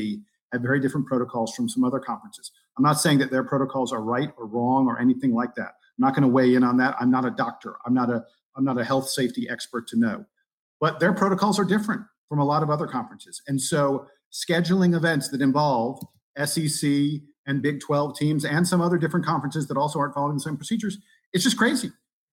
have 0.52 0.62
very 0.62 0.80
different 0.80 1.06
protocols 1.06 1.54
from 1.54 1.68
some 1.68 1.84
other 1.84 2.00
conferences. 2.00 2.50
I'm 2.76 2.84
not 2.84 3.00
saying 3.00 3.18
that 3.18 3.30
their 3.30 3.44
protocols 3.44 3.92
are 3.92 4.02
right 4.02 4.32
or 4.36 4.46
wrong 4.46 4.86
or 4.86 4.98
anything 4.98 5.32
like 5.32 5.54
that. 5.54 5.68
I'm 5.98 6.04
not 6.04 6.14
going 6.14 6.22
to 6.22 6.28
weigh 6.28 6.54
in 6.54 6.62
on 6.62 6.76
that. 6.78 6.94
I'm 7.00 7.10
not 7.10 7.24
a 7.24 7.30
doctor. 7.30 7.76
I'm 7.86 7.94
not 7.94 8.10
a 8.10 8.24
I'm 8.56 8.64
not 8.64 8.80
a 8.80 8.84
health 8.84 9.08
safety 9.08 9.48
expert 9.48 9.86
to 9.88 9.98
know. 9.98 10.24
But 10.80 11.00
their 11.00 11.12
protocols 11.12 11.58
are 11.58 11.64
different 11.64 12.02
from 12.28 12.38
a 12.38 12.44
lot 12.44 12.62
of 12.62 12.70
other 12.70 12.86
conferences. 12.86 13.40
And 13.46 13.60
so 13.60 14.06
scheduling 14.32 14.94
events 14.94 15.28
that 15.30 15.40
involve 15.40 16.00
SEC 16.44 16.90
and 17.46 17.62
Big 17.62 17.80
12 17.80 18.18
teams 18.18 18.44
and 18.44 18.66
some 18.66 18.80
other 18.80 18.98
different 18.98 19.24
conferences 19.24 19.68
that 19.68 19.76
also 19.76 19.98
aren't 19.98 20.14
following 20.14 20.34
the 20.34 20.40
same 20.40 20.56
procedures, 20.56 20.98
it's 21.32 21.44
just 21.44 21.56
crazy. 21.56 21.90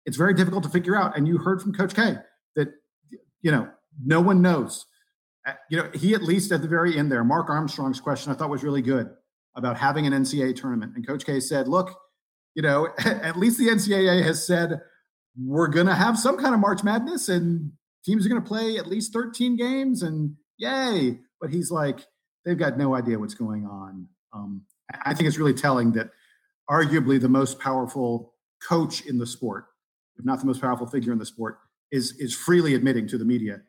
It's 0.07 0.17
very 0.17 0.35
difficult 0.35 0.63
to 0.65 0.71
figure 0.71 0.97
out. 0.97 1.17
And 1.17 1.27
you 1.29 1.39
heard 1.39 1.61
from 1.61 1.75
Coach 1.75 1.95
K 1.95 2.17
that, 2.57 2.69
you 3.43 3.51
know, 3.51 3.69
no 4.03 4.21
one 4.21 4.41
knows. 4.41 4.87
Uh, 5.47 5.53
you 5.71 5.77
know, 5.77 5.91
he 5.95 6.15
at 6.15 6.23
least 6.23 6.53
at 6.53 6.63
the 6.63 6.69
very 6.69 6.99
end 6.99 7.11
there, 7.11 7.25
Mark 7.25 7.51
Armstrong's 7.51 8.01
question 8.01 8.33
I 8.33 8.37
thought 8.37 8.51
was 8.51 8.63
really 8.63 8.83
good 8.83 9.11
about 9.57 9.77
having 9.77 10.07
an 10.07 10.13
NCAA 10.13 10.57
tournament. 10.57 10.93
And 10.95 11.07
Coach 11.07 11.27
K 11.27 11.41
said, 11.41 11.69
look, 11.69 11.95
you 12.55 12.63
know, 12.63 12.89
at 13.05 13.37
least 13.37 13.59
the 13.59 13.69
NCAA 13.69 14.23
has 14.23 14.47
said 14.47 14.81
we're 15.39 15.69
going 15.69 15.87
to 15.87 15.95
have 15.95 16.19
some 16.19 16.37
kind 16.37 16.55
of 16.55 16.61
March 16.61 16.83
Madness 16.83 17.29
and 17.29 17.73
teams 18.05 18.25
are 18.25 18.29
going 18.29 18.43
to 18.43 18.47
play 18.47 18.77
at 18.77 18.87
least 18.87 19.13
13 19.13 19.57
games 19.57 20.03
and 20.03 20.35
yay. 20.59 21.19
But 21.41 21.51
he's 21.51 21.71
like, 21.71 22.01
they've 22.45 22.59
got 22.59 22.79
no 22.79 22.95
idea 22.95 23.19
what's 23.19 23.35
going 23.35 23.67
on. 23.67 24.09
Um, 24.33 24.63
I 25.05 25.15
think 25.15 25.29
it's 25.29 25.39
really 25.39 25.55
telling 25.55 25.93
that 25.93 26.11
arguably 26.69 27.21
the 27.21 27.29
most 27.29 27.59
powerful 27.59 28.35
coach 28.67 29.07
in 29.07 29.19
the 29.19 29.27
sport, 29.27 29.67
if 30.19 30.25
not 30.25 30.41
the 30.41 30.47
most 30.47 30.61
powerful 30.61 30.87
figure 30.87 31.13
in 31.13 31.19
the 31.19 31.27
sport, 31.27 31.59
is 31.91 32.13
is 32.19 32.35
freely 32.35 32.75
admitting 32.75 33.09
to 33.09 33.19
the 33.19 33.25
media, 33.25 33.63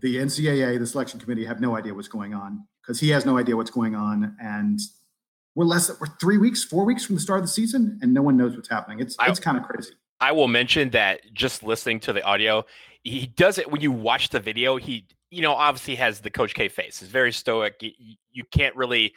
the 0.00 0.16
NCAA, 0.16 0.78
the 0.78 0.86
selection 0.86 1.18
committee 1.18 1.44
have 1.44 1.60
no 1.60 1.76
idea 1.76 1.94
what's 1.94 2.08
going 2.08 2.34
on 2.34 2.66
because 2.82 3.00
he 3.00 3.10
has 3.10 3.24
no 3.24 3.38
idea 3.38 3.56
what's 3.56 3.70
going 3.70 3.94
on, 3.94 4.36
and 4.40 4.78
we're 5.54 5.64
less 5.64 5.90
we're 6.00 6.06
three 6.20 6.38
weeks, 6.38 6.62
four 6.62 6.84
weeks 6.84 7.04
from 7.04 7.16
the 7.16 7.20
start 7.20 7.40
of 7.40 7.44
the 7.44 7.52
season, 7.52 7.98
and 8.02 8.12
no 8.12 8.22
one 8.22 8.36
knows 8.36 8.54
what's 8.54 8.68
happening. 8.68 9.00
It's 9.00 9.16
it's 9.22 9.40
kind 9.40 9.56
of 9.56 9.62
crazy. 9.62 9.92
I 10.20 10.32
will 10.32 10.48
mention 10.48 10.90
that 10.90 11.20
just 11.32 11.62
listening 11.62 12.00
to 12.00 12.12
the 12.12 12.22
audio, 12.22 12.64
he 13.02 13.26
does 13.26 13.58
it 13.58 13.70
when 13.70 13.80
you 13.80 13.92
watch 13.92 14.30
the 14.30 14.40
video. 14.40 14.76
He, 14.76 15.06
you 15.30 15.42
know, 15.42 15.52
obviously 15.52 15.94
has 15.96 16.20
the 16.20 16.30
Coach 16.30 16.54
K 16.54 16.68
face. 16.68 17.00
He's 17.00 17.08
very 17.08 17.32
stoic. 17.32 17.76
You, 17.80 17.92
you 18.32 18.44
can't 18.50 18.74
really 18.76 19.14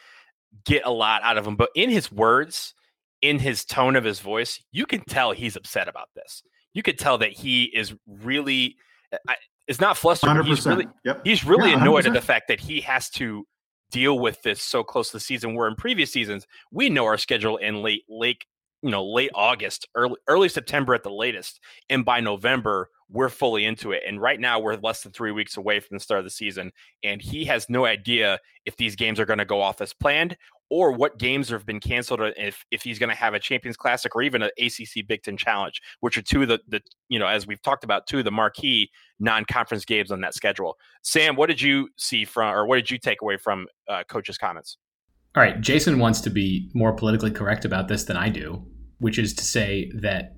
get 0.66 0.86
a 0.86 0.92
lot 0.92 1.24
out 1.24 1.38
of 1.38 1.48
him, 1.48 1.56
but 1.56 1.70
in 1.76 1.90
his 1.90 2.12
words, 2.12 2.74
in 3.22 3.40
his 3.40 3.66
tone 3.66 3.96
of 3.96 4.04
his 4.04 4.20
voice, 4.20 4.62
you 4.72 4.86
can 4.86 5.02
tell 5.06 5.32
he's 5.32 5.56
upset 5.56 5.88
about 5.88 6.10
this. 6.16 6.44
You 6.74 6.84
could 6.84 7.00
tell 7.00 7.18
that 7.20 7.32
he 7.32 7.66
is 7.66 7.94
really. 8.08 8.78
Eh, 9.12 9.18
I, 9.28 9.36
it's 9.68 9.80
not 9.80 9.98
flustered. 9.98 10.32
100%. 10.32 10.46
He's 10.46 10.66
really, 10.66 10.88
yep. 11.06 11.22
he's 11.24 11.46
really 11.46 11.70
yeah, 11.70 11.82
annoyed 11.82 12.08
at 12.08 12.14
the 12.14 12.22
fact 12.22 12.48
that 12.48 12.60
he 12.60 12.82
has 12.82 13.08
to 13.12 13.46
deal 13.92 14.18
with 14.18 14.42
this 14.42 14.64
so 14.64 14.84
close 14.84 15.12
to 15.12 15.18
the 15.18 15.22
season. 15.22 15.54
Where 15.54 15.68
in 15.68 15.76
previous 15.76 16.12
seasons, 16.12 16.48
we 16.72 16.90
know 16.90 17.06
our 17.06 17.18
schedule 17.18 17.58
in 17.58 17.84
late 17.84 18.04
late 18.10 18.44
you 18.82 18.90
know 18.90 19.06
late 19.06 19.32
august 19.36 19.88
early 19.96 20.16
early 20.28 20.50
september 20.50 20.94
at 20.94 21.04
the 21.04 21.12
latest 21.12 21.60
and 21.90 22.06
by 22.06 22.20
november 22.20 22.90
we're 23.12 23.30
fully 23.30 23.66
into 23.66 23.92
it 23.92 24.04
and 24.08 24.22
right 24.22 24.40
now 24.40 24.60
we're 24.60 24.76
less 24.76 25.02
than 25.02 25.12
three 25.12 25.32
weeks 25.32 25.58
away 25.58 25.80
from 25.80 25.98
the 25.98 26.00
start 26.00 26.20
of 26.20 26.24
the 26.24 26.30
season 26.30 26.72
and 27.04 27.22
he 27.22 27.44
has 27.46 27.70
no 27.70 27.86
idea 27.86 28.40
if 28.66 28.76
these 28.78 28.96
games 28.96 29.20
are 29.20 29.26
going 29.26 29.40
to 29.40 29.46
go 29.46 29.62
off 29.62 29.82
as 29.82 29.94
planned 29.94 30.38
or 30.70 30.92
what 30.92 31.18
games 31.18 31.50
have 31.50 31.66
been 31.66 31.80
canceled, 31.80 32.22
or 32.22 32.32
if 32.38 32.64
if 32.72 32.84
he's 32.84 33.00
going 33.00 33.10
to 33.10 33.16
have 33.16 33.34
a 33.34 33.40
Champions 33.40 33.76
Classic 33.76 34.16
or 34.16 34.22
even 34.22 34.44
an 34.44 34.52
ACC 34.60 35.06
Big 35.08 35.24
Ten 35.24 35.36
Challenge, 35.36 35.82
which 36.00 36.18
are 36.18 36.22
two 36.22 36.44
of 36.44 36.48
the 36.48 36.60
the 36.68 36.82
you 37.10 37.20
know 37.20 37.28
as 37.28 37.48
we've 37.48 37.62
talked 37.62 37.84
about 37.84 38.08
two 38.08 38.20
of 38.20 38.26
the 38.26 38.32
marquee 38.32 38.90
non-conference 39.20 39.86
games 39.86 40.12
on 40.12 40.22
that 40.22 40.34
schedule. 40.34 40.78
Sam, 41.02 41.36
what 41.36 41.48
did 41.48 41.62
you 41.62 41.90
see 41.98 42.24
from, 42.24 42.54
or 42.54 42.66
what 42.66 42.76
did 42.76 42.92
you 42.92 42.98
take 42.98 43.22
away 43.22 43.38
from 43.38 43.68
uh, 43.90 44.04
coach's 44.08 44.38
comments? 44.38 44.78
All 45.36 45.44
right, 45.44 45.62
Jason 45.62 46.00
wants 46.00 46.22
to 46.22 46.30
be 46.30 46.70
more 46.74 46.94
politically 46.94 47.32
correct 47.32 47.64
about 47.64 47.88
this 47.88 48.04
than 48.06 48.18
I 48.18 48.30
do, 48.30 48.66
which 49.00 49.20
is 49.20 49.34
to 49.36 49.44
say 49.44 49.92
that 49.96 50.38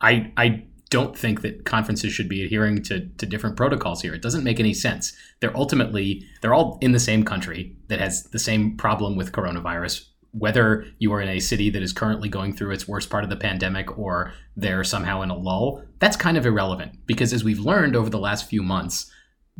I 0.00 0.32
I 0.36 0.64
don't 0.90 1.16
think 1.16 1.42
that 1.42 1.64
conferences 1.64 2.12
should 2.12 2.28
be 2.28 2.44
adhering 2.44 2.82
to, 2.82 3.06
to 3.06 3.24
different 3.24 3.56
protocols 3.56 4.02
here. 4.02 4.12
It 4.12 4.22
doesn't 4.22 4.44
make 4.44 4.58
any 4.58 4.74
sense. 4.74 5.12
They're 5.40 5.56
ultimately 5.56 6.26
they're 6.42 6.54
all 6.54 6.78
in 6.80 6.92
the 6.92 7.00
same 7.00 7.24
country 7.24 7.76
that 7.88 8.00
has 8.00 8.24
the 8.24 8.38
same 8.38 8.76
problem 8.76 9.16
with 9.16 9.32
coronavirus. 9.32 10.06
Whether 10.32 10.86
you 10.98 11.12
are 11.12 11.20
in 11.20 11.28
a 11.28 11.40
city 11.40 11.70
that 11.70 11.82
is 11.82 11.92
currently 11.92 12.28
going 12.28 12.52
through 12.52 12.72
its 12.72 12.86
worst 12.86 13.10
part 13.10 13.24
of 13.24 13.30
the 13.30 13.36
pandemic 13.36 13.98
or 13.98 14.32
they're 14.56 14.84
somehow 14.84 15.22
in 15.22 15.30
a 15.30 15.36
lull, 15.36 15.84
that's 15.98 16.16
kind 16.16 16.36
of 16.36 16.46
irrelevant 16.46 17.04
because 17.06 17.32
as 17.32 17.42
we've 17.42 17.58
learned 17.58 17.96
over 17.96 18.10
the 18.10 18.18
last 18.18 18.48
few 18.48 18.62
months, 18.62 19.10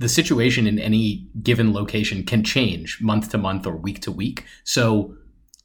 the 0.00 0.08
situation 0.08 0.66
in 0.66 0.78
any 0.78 1.28
given 1.42 1.74
location 1.74 2.24
can 2.24 2.42
change 2.42 3.02
month 3.02 3.28
to 3.30 3.38
month 3.38 3.66
or 3.66 3.76
week 3.76 4.00
to 4.00 4.10
week. 4.10 4.46
So 4.64 5.14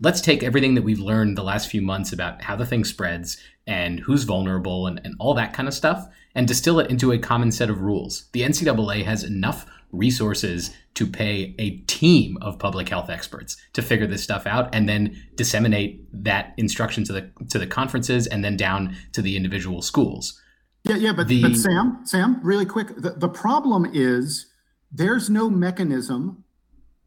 let's 0.02 0.20
take 0.20 0.44
everything 0.44 0.76
that 0.76 0.84
we've 0.84 1.00
learned 1.00 1.38
the 1.38 1.44
last 1.44 1.70
few 1.70 1.82
months 1.82 2.12
about 2.12 2.42
how 2.42 2.58
the 2.58 2.66
thing 2.66 2.84
spreads 2.84 3.38
and 3.66 4.02
who's 4.02 4.26
vulnerable 4.26 4.88
and, 4.88 5.00
and 5.06 5.16
all 5.20 5.34
that 5.36 5.54
kind 5.54 5.70
of 5.70 5.74
stuff 5.74 6.06
and 6.36 6.50
distill 6.50 6.82
it 6.82 6.92
into 6.92 7.14
a 7.14 7.18
common 7.18 7.50
set 7.50 7.70
of 7.70 7.80
rules. 7.80 8.26
The 8.34 8.42
NCAA 8.42 9.06
has 9.06 9.24
enough 9.24 9.66
resources 9.94 10.76
to 10.96 11.08
pay 11.08 11.56
a 11.58 11.78
team 11.88 12.38
of 12.42 12.60
public 12.60 12.90
health 12.90 13.10
experts 13.10 13.56
to 13.72 13.82
figure 13.82 14.08
this 14.08 14.24
stuff 14.24 14.46
out 14.46 14.76
and 14.76 14.90
then 14.90 15.16
disseminate 15.36 16.06
that 16.12 16.54
instruction 16.58 17.06
to 17.06 17.14
the 17.14 17.30
to 17.50 17.58
the 17.58 17.68
conferences 17.68 18.28
and 18.28 18.44
then 18.44 18.58
down 18.58 18.98
to 19.14 19.22
the 19.22 19.38
individual 19.38 19.82
schools. 19.82 20.42
Yeah, 20.88 20.98
yeah, 20.98 21.14
but, 21.14 21.28
the, 21.28 21.42
but 21.42 21.56
Sam, 21.56 22.02
Sam, 22.04 22.40
really 22.44 22.66
quick, 22.66 22.96
the, 22.96 23.12
the 23.12 23.30
problem 23.30 23.90
is 23.92 24.48
there's 24.92 25.30
no 25.30 25.50
mechanism, 25.50 26.44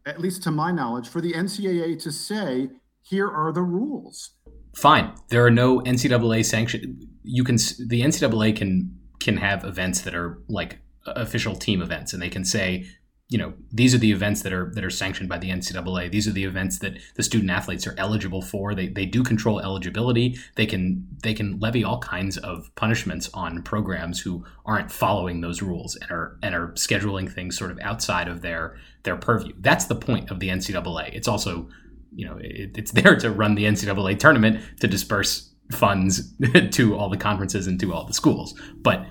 at 0.05 0.21
least 0.21 0.43
to 0.45 0.51
my 0.51 0.73
knowledge, 0.73 1.09
for 1.09 1.21
the 1.21 1.33
NCAA 1.33 2.03
to 2.03 2.11
say, 2.11 2.71
here 3.03 3.29
are 3.29 3.53
the 3.53 3.63
rules 3.63 4.33
fine. 4.79 5.13
There 5.29 5.45
are 5.45 5.51
no 5.51 5.81
NCAA 5.81 6.45
sanction. 6.45 7.09
You 7.23 7.45
can 7.45 7.57
the 7.57 8.03
NCAA 8.03 8.57
can 8.57 8.97
can 9.21 9.37
have 9.37 9.65
events 9.65 10.03
that 10.03 10.15
are 10.15 10.39
like 10.49 10.79
uh, 11.07 11.13
official 11.17 11.55
team 11.57 11.83
events, 11.83 12.13
and 12.13 12.23
they 12.23 12.31
can 12.31 12.45
say, 12.45 12.87
you 13.31 13.37
know, 13.37 13.53
these 13.71 13.95
are 13.95 13.99
the 13.99 14.11
events 14.11 14.41
that 14.43 14.55
are 14.55 14.71
that 14.75 14.83
are 14.83 14.91
sanctioned 14.91 15.29
by 15.29 15.37
the 15.37 15.51
NCAA. 15.51 16.11
These 16.11 16.27
are 16.27 16.33
the 16.33 16.45
events 16.45 16.79
that 16.79 16.99
the 17.15 17.23
student 17.23 17.51
athletes 17.51 17.87
are 17.87 17.95
eligible 17.99 18.41
for. 18.41 18.75
They 18.75 18.89
they 18.89 19.05
do 19.05 19.23
control 19.23 19.61
eligibility. 19.61 20.39
They 20.55 20.65
can 20.65 21.07
they 21.23 21.35
can 21.35 21.61
levy 21.61 21.85
all 21.85 21.99
kinds 21.99 22.39
of 22.39 22.75
punishments 22.75 23.29
on 23.35 23.63
programs 23.63 24.21
who 24.21 24.47
aren't 24.65 24.91
following 24.91 25.43
those 25.43 25.61
rules 25.61 25.95
and 25.97 26.11
are 26.11 26.39
and 26.43 26.55
are 26.55 26.69
scheduling 26.69 27.31
things 27.31 27.59
sort 27.59 27.71
of 27.71 27.79
outside 27.81 28.29
of 28.29 28.41
their 28.41 28.79
their 29.03 29.17
purview. 29.17 29.53
That's 29.59 29.85
the 29.85 29.97
point 29.97 30.31
of 30.31 30.41
the 30.41 30.49
NCAA. 30.49 31.15
It's 31.15 31.29
also 31.29 31.69
you 32.15 32.25
know 32.25 32.39
it, 32.41 32.79
it's 32.79 32.93
there 32.93 33.17
to 33.17 33.31
run 33.31 33.57
the 33.57 33.65
NCAA 33.65 34.19
tournament 34.19 34.65
to 34.81 34.89
disperse 34.89 35.53
funds 35.71 36.33
to 36.71 36.97
all 36.97 37.11
the 37.11 37.19
conferences 37.19 37.67
and 37.67 37.79
to 37.81 37.93
all 37.93 38.05
the 38.05 38.15
schools, 38.15 38.59
but 38.79 39.05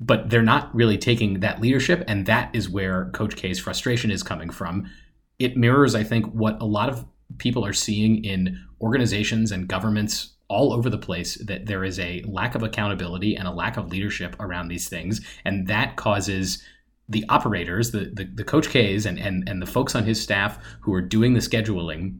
but 0.00 0.30
they're 0.30 0.42
not 0.42 0.74
really 0.74 0.98
taking 0.98 1.40
that 1.40 1.60
leadership, 1.60 2.04
and 2.08 2.26
that 2.26 2.54
is 2.54 2.68
where 2.68 3.10
Coach 3.10 3.36
K's 3.36 3.58
frustration 3.58 4.10
is 4.10 4.22
coming 4.22 4.50
from. 4.50 4.90
It 5.38 5.56
mirrors, 5.56 5.94
I 5.94 6.04
think, 6.04 6.26
what 6.26 6.60
a 6.60 6.66
lot 6.66 6.88
of 6.88 7.04
people 7.38 7.64
are 7.64 7.72
seeing 7.72 8.24
in 8.24 8.60
organizations 8.80 9.50
and 9.52 9.68
governments 9.68 10.34
all 10.48 10.72
over 10.72 10.90
the 10.90 10.98
place 10.98 11.36
that 11.46 11.66
there 11.66 11.84
is 11.84 11.98
a 11.98 12.22
lack 12.26 12.54
of 12.54 12.62
accountability 12.62 13.34
and 13.34 13.48
a 13.48 13.52
lack 13.52 13.76
of 13.76 13.88
leadership 13.88 14.36
around 14.40 14.68
these 14.68 14.88
things 14.88 15.20
and 15.44 15.66
that 15.66 15.96
causes 15.96 16.62
the 17.08 17.24
operators 17.28 17.90
the, 17.92 18.10
the, 18.12 18.24
the 18.34 18.44
coach 18.44 18.68
k's 18.68 19.06
and, 19.06 19.18
and, 19.18 19.48
and 19.48 19.60
the 19.62 19.66
folks 19.66 19.94
on 19.94 20.04
his 20.04 20.22
staff 20.22 20.58
who 20.80 20.92
are 20.92 21.00
doing 21.00 21.32
the 21.32 21.40
scheduling 21.40 22.18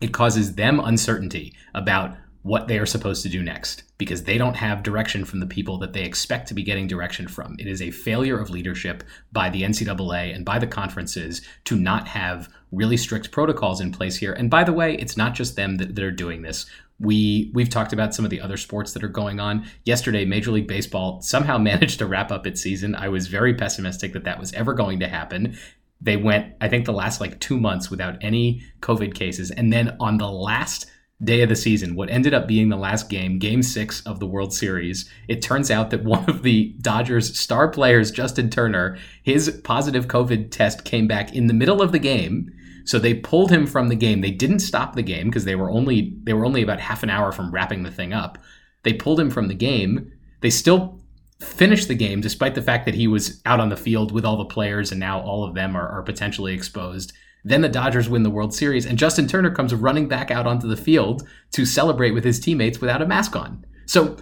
it 0.00 0.12
causes 0.12 0.54
them 0.54 0.80
uncertainty 0.80 1.54
about 1.74 2.14
what 2.42 2.66
they 2.66 2.78
are 2.78 2.86
supposed 2.86 3.22
to 3.22 3.28
do 3.28 3.42
next 3.42 3.84
because 3.98 4.24
they 4.24 4.36
don't 4.36 4.56
have 4.56 4.82
direction 4.82 5.24
from 5.24 5.38
the 5.38 5.46
people 5.46 5.78
that 5.78 5.92
they 5.92 6.02
expect 6.02 6.48
to 6.48 6.54
be 6.54 6.62
getting 6.62 6.88
direction 6.88 7.28
from. 7.28 7.54
It 7.58 7.68
is 7.68 7.80
a 7.80 7.92
failure 7.92 8.38
of 8.38 8.50
leadership 8.50 9.04
by 9.30 9.48
the 9.48 9.62
NCAA 9.62 10.34
and 10.34 10.44
by 10.44 10.58
the 10.58 10.66
conferences 10.66 11.42
to 11.64 11.76
not 11.76 12.08
have 12.08 12.48
really 12.72 12.96
strict 12.96 13.30
protocols 13.30 13.80
in 13.80 13.92
place 13.92 14.16
here. 14.16 14.32
And 14.32 14.50
by 14.50 14.64
the 14.64 14.72
way, 14.72 14.96
it's 14.96 15.16
not 15.16 15.34
just 15.34 15.54
them 15.54 15.76
that, 15.76 15.94
that 15.94 16.04
are 16.04 16.10
doing 16.10 16.42
this. 16.42 16.66
We 16.98 17.50
we've 17.54 17.68
talked 17.68 17.92
about 17.92 18.14
some 18.14 18.24
of 18.24 18.30
the 18.30 18.40
other 18.40 18.56
sports 18.56 18.92
that 18.92 19.04
are 19.04 19.08
going 19.08 19.40
on. 19.40 19.66
Yesterday, 19.84 20.24
Major 20.24 20.50
League 20.50 20.68
Baseball 20.68 21.20
somehow 21.20 21.58
managed 21.72 21.98
to 21.98 22.06
wrap 22.06 22.32
up 22.32 22.46
its 22.46 22.60
season. 22.60 22.94
I 22.94 23.08
was 23.08 23.28
very 23.28 23.54
pessimistic 23.54 24.12
that 24.14 24.24
that 24.24 24.40
was 24.40 24.52
ever 24.52 24.74
going 24.74 25.00
to 25.00 25.08
happen 25.08 25.56
they 26.04 26.16
went, 26.16 26.52
I 26.60 26.68
think, 26.68 26.84
the 26.84 26.92
last 26.92 27.20
like 27.20 27.38
two 27.38 27.58
months 27.58 27.88
without 27.88 28.16
any 28.20 28.62
COVID 28.80 29.14
cases. 29.14 29.52
And 29.52 29.72
then 29.72 29.96
on 30.00 30.18
the 30.18 30.28
last 30.28 30.90
day 31.24 31.42
of 31.42 31.48
the 31.48 31.56
season, 31.56 31.94
what 31.94 32.10
ended 32.10 32.34
up 32.34 32.48
being 32.48 32.68
the 32.68 32.76
last 32.76 33.08
game, 33.08 33.38
game 33.38 33.62
six 33.62 34.00
of 34.06 34.18
the 34.18 34.26
World 34.26 34.52
Series, 34.52 35.08
it 35.28 35.42
turns 35.42 35.70
out 35.70 35.90
that 35.90 36.04
one 36.04 36.28
of 36.28 36.42
the 36.42 36.74
Dodgers 36.80 37.38
star 37.38 37.68
players, 37.68 38.10
Justin 38.10 38.50
Turner, 38.50 38.98
his 39.22 39.60
positive 39.64 40.08
COVID 40.08 40.50
test 40.50 40.84
came 40.84 41.06
back 41.06 41.34
in 41.34 41.46
the 41.46 41.54
middle 41.54 41.80
of 41.80 41.92
the 41.92 41.98
game. 41.98 42.52
So 42.84 42.98
they 42.98 43.14
pulled 43.14 43.52
him 43.52 43.66
from 43.66 43.88
the 43.88 43.94
game. 43.94 44.20
They 44.20 44.32
didn't 44.32 44.58
stop 44.58 44.96
the 44.96 45.02
game 45.02 45.28
because 45.28 45.44
they 45.44 45.54
were 45.54 45.70
only 45.70 46.16
they 46.24 46.32
were 46.32 46.44
only 46.44 46.62
about 46.62 46.80
half 46.80 47.04
an 47.04 47.10
hour 47.10 47.30
from 47.30 47.52
wrapping 47.52 47.84
the 47.84 47.92
thing 47.92 48.12
up. 48.12 48.38
They 48.82 48.92
pulled 48.92 49.20
him 49.20 49.30
from 49.30 49.46
the 49.46 49.54
game. 49.54 50.12
They 50.40 50.50
still 50.50 51.00
finished 51.38 51.88
the 51.88 51.94
game 51.94 52.20
despite 52.20 52.54
the 52.54 52.62
fact 52.62 52.84
that 52.86 52.94
he 52.94 53.06
was 53.06 53.40
out 53.46 53.60
on 53.60 53.68
the 53.68 53.76
field 53.76 54.12
with 54.12 54.24
all 54.24 54.36
the 54.36 54.44
players 54.44 54.90
and 54.90 55.00
now 55.00 55.20
all 55.20 55.44
of 55.44 55.54
them 55.54 55.76
are, 55.76 55.88
are 55.88 56.02
potentially 56.02 56.54
exposed. 56.54 57.12
Then 57.44 57.60
the 57.60 57.68
Dodgers 57.68 58.08
win 58.08 58.22
the 58.22 58.30
World 58.30 58.54
Series 58.54 58.86
and 58.86 58.98
Justin 58.98 59.26
Turner 59.26 59.50
comes 59.50 59.74
running 59.74 60.08
back 60.08 60.30
out 60.30 60.46
onto 60.46 60.68
the 60.68 60.76
field 60.76 61.26
to 61.52 61.66
celebrate 61.66 62.12
with 62.12 62.24
his 62.24 62.38
teammates 62.38 62.80
without 62.80 63.02
a 63.02 63.06
mask 63.06 63.34
on. 63.34 63.64
So 63.86 64.16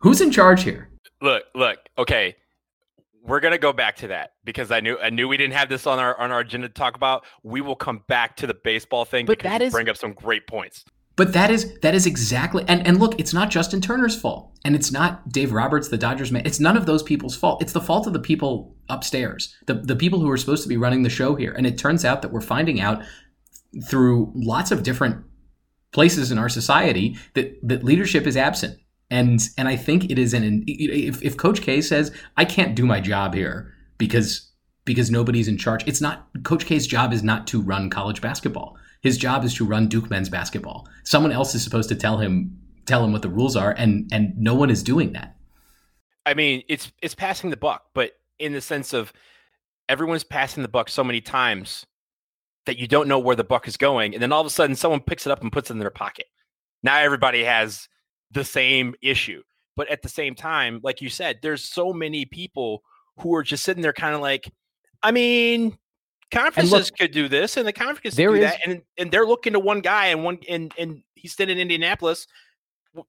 who's 0.00 0.20
in 0.20 0.30
charge 0.30 0.64
here? 0.64 0.90
Look, 1.22 1.44
look, 1.54 1.78
okay. 1.96 2.36
We're 3.22 3.40
gonna 3.40 3.58
go 3.58 3.72
back 3.72 3.96
to 3.96 4.08
that 4.08 4.32
because 4.44 4.70
I 4.70 4.80
knew 4.80 4.98
I 4.98 5.08
knew 5.08 5.28
we 5.28 5.38
didn't 5.38 5.54
have 5.54 5.70
this 5.70 5.86
on 5.86 5.98
our 5.98 6.18
on 6.20 6.30
our 6.30 6.40
agenda 6.40 6.68
to 6.68 6.74
talk 6.74 6.94
about. 6.94 7.24
We 7.42 7.62
will 7.62 7.76
come 7.76 8.02
back 8.06 8.36
to 8.36 8.46
the 8.46 8.52
baseball 8.52 9.06
thing 9.06 9.24
but 9.24 9.38
because 9.38 9.50
that 9.50 9.62
is, 9.62 9.72
bring 9.72 9.88
up 9.88 9.96
some 9.96 10.12
great 10.12 10.46
points. 10.46 10.84
But 11.16 11.32
that 11.32 11.50
is 11.50 11.78
that 11.80 11.94
is 11.94 12.06
exactly 12.06 12.64
and 12.66 12.84
and 12.86 12.98
look, 12.98 13.18
it's 13.20 13.32
not 13.32 13.50
Justin 13.50 13.80
Turner's 13.80 14.20
fault, 14.20 14.50
and 14.64 14.74
it's 14.74 14.90
not 14.90 15.28
Dave 15.28 15.52
Roberts, 15.52 15.88
the 15.88 15.96
Dodgers 15.96 16.32
man. 16.32 16.42
It's 16.44 16.58
none 16.58 16.76
of 16.76 16.86
those 16.86 17.04
people's 17.04 17.36
fault. 17.36 17.62
It's 17.62 17.72
the 17.72 17.80
fault 17.80 18.06
of 18.06 18.12
the 18.12 18.18
people 18.18 18.74
upstairs, 18.88 19.54
the 19.66 19.74
the 19.74 19.94
people 19.94 20.20
who 20.20 20.30
are 20.30 20.36
supposed 20.36 20.64
to 20.64 20.68
be 20.68 20.76
running 20.76 21.04
the 21.04 21.10
show 21.10 21.36
here. 21.36 21.52
And 21.52 21.66
it 21.66 21.78
turns 21.78 22.04
out 22.04 22.22
that 22.22 22.32
we're 22.32 22.40
finding 22.40 22.80
out 22.80 23.02
through 23.88 24.32
lots 24.34 24.72
of 24.72 24.82
different 24.82 25.24
places 25.92 26.32
in 26.32 26.38
our 26.38 26.48
society 26.48 27.16
that 27.34 27.56
that 27.62 27.84
leadership 27.84 28.26
is 28.26 28.36
absent. 28.36 28.78
And 29.08 29.48
and 29.56 29.68
I 29.68 29.76
think 29.76 30.10
it 30.10 30.18
is 30.18 30.34
an 30.34 30.64
if 30.66 31.22
if 31.22 31.36
Coach 31.36 31.62
K 31.62 31.80
says 31.80 32.10
I 32.36 32.44
can't 32.44 32.74
do 32.74 32.84
my 32.86 32.98
job 32.98 33.34
here 33.34 33.72
because 33.98 34.50
because 34.84 35.12
nobody's 35.12 35.46
in 35.46 35.58
charge. 35.58 35.86
It's 35.86 36.00
not 36.00 36.28
Coach 36.42 36.66
K's 36.66 36.88
job 36.88 37.12
is 37.12 37.22
not 37.22 37.46
to 37.48 37.62
run 37.62 37.88
college 37.88 38.20
basketball. 38.20 38.76
His 39.04 39.18
job 39.18 39.44
is 39.44 39.52
to 39.56 39.66
run 39.66 39.86
Duke 39.86 40.08
men's 40.08 40.30
basketball. 40.30 40.88
Someone 41.04 41.30
else 41.30 41.54
is 41.54 41.62
supposed 41.62 41.90
to 41.90 41.94
tell 41.94 42.16
him 42.16 42.58
tell 42.86 43.04
him 43.04 43.12
what 43.12 43.20
the 43.20 43.28
rules 43.28 43.54
are, 43.54 43.72
and 43.72 44.08
and 44.10 44.36
no 44.36 44.54
one 44.54 44.70
is 44.70 44.82
doing 44.82 45.12
that. 45.12 45.36
I 46.24 46.32
mean, 46.32 46.62
it's 46.68 46.90
it's 47.02 47.14
passing 47.14 47.50
the 47.50 47.56
buck, 47.58 47.84
but 47.94 48.12
in 48.38 48.54
the 48.54 48.62
sense 48.62 48.94
of 48.94 49.12
everyone's 49.90 50.24
passing 50.24 50.62
the 50.62 50.70
buck 50.70 50.88
so 50.88 51.04
many 51.04 51.20
times 51.20 51.84
that 52.64 52.78
you 52.78 52.88
don't 52.88 53.06
know 53.06 53.18
where 53.18 53.36
the 53.36 53.44
buck 53.44 53.68
is 53.68 53.76
going, 53.76 54.14
and 54.14 54.22
then 54.22 54.32
all 54.32 54.40
of 54.40 54.46
a 54.46 54.50
sudden 54.50 54.74
someone 54.74 55.00
picks 55.00 55.26
it 55.26 55.30
up 55.30 55.42
and 55.42 55.52
puts 55.52 55.68
it 55.68 55.74
in 55.74 55.80
their 55.80 55.90
pocket. 55.90 56.26
Now 56.82 56.96
everybody 56.98 57.44
has 57.44 57.90
the 58.30 58.44
same 58.44 58.94
issue, 59.02 59.42
but 59.76 59.90
at 59.90 60.00
the 60.00 60.08
same 60.08 60.34
time, 60.34 60.80
like 60.82 61.02
you 61.02 61.10
said, 61.10 61.40
there's 61.42 61.62
so 61.62 61.92
many 61.92 62.24
people 62.24 62.82
who 63.18 63.34
are 63.34 63.42
just 63.42 63.64
sitting 63.64 63.82
there, 63.82 63.92
kind 63.92 64.14
of 64.14 64.22
like, 64.22 64.50
I 65.02 65.10
mean, 65.10 65.76
conferences 66.30 66.72
look, 66.72 66.98
could 66.98 67.10
do 67.12 67.28
this, 67.28 67.56
and 67.56 67.66
the 67.66 67.72
conferences 67.72 68.16
do 68.16 68.34
is, 68.34 68.42
that, 68.42 68.60
and 68.66 68.82
and 68.98 69.10
they're 69.10 69.26
looking 69.26 69.52
to 69.52 69.60
one 69.60 69.80
guy, 69.80 70.06
and 70.06 70.24
one 70.24 70.38
and 70.48 70.72
and 70.78 71.02
he's 71.14 71.34
sitting 71.34 71.56
in 71.56 71.62
Indianapolis, 71.62 72.26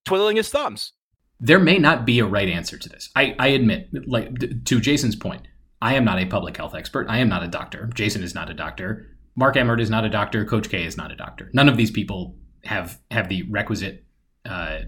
twiddling 0.06 0.38
his 0.38 0.50
thumbs. 0.50 0.94
There 1.40 1.60
may 1.60 1.78
not 1.78 2.06
be 2.06 2.20
a 2.20 2.26
right 2.26 2.48
answer 2.48 2.78
to 2.78 2.90
this. 2.90 3.10
I 3.16 3.36
I 3.40 3.48
admit, 3.48 3.90
like 4.08 4.40
to 4.66 4.80
Jason's 4.80 5.16
point, 5.16 5.48
I 5.82 5.96
am 5.96 6.06
not 6.06 6.20
a 6.20 6.26
public 6.26 6.58
health 6.58 6.76
expert. 6.76 7.08
I 7.10 7.20
am 7.20 7.30
not 7.30 7.44
a 7.44 7.48
doctor. 7.48 7.90
Jason 7.94 8.24
is 8.24 8.34
not 8.34 8.50
a 8.50 8.54
doctor. 8.54 9.08
Mark 9.36 9.58
Emmert 9.58 9.82
is 9.82 9.90
not 9.90 10.06
a 10.06 10.10
doctor. 10.10 10.46
Coach 10.46 10.70
K 10.70 10.86
is 10.86 10.96
not 10.98 11.12
a 11.12 11.16
doctor. 11.16 11.50
None 11.54 11.68
of 11.68 11.78
these 11.78 11.92
people 11.92 12.38
have 12.64 13.00
have 13.12 13.30
the 13.30 13.44
requisite 13.44 14.06
uh, 14.46 14.80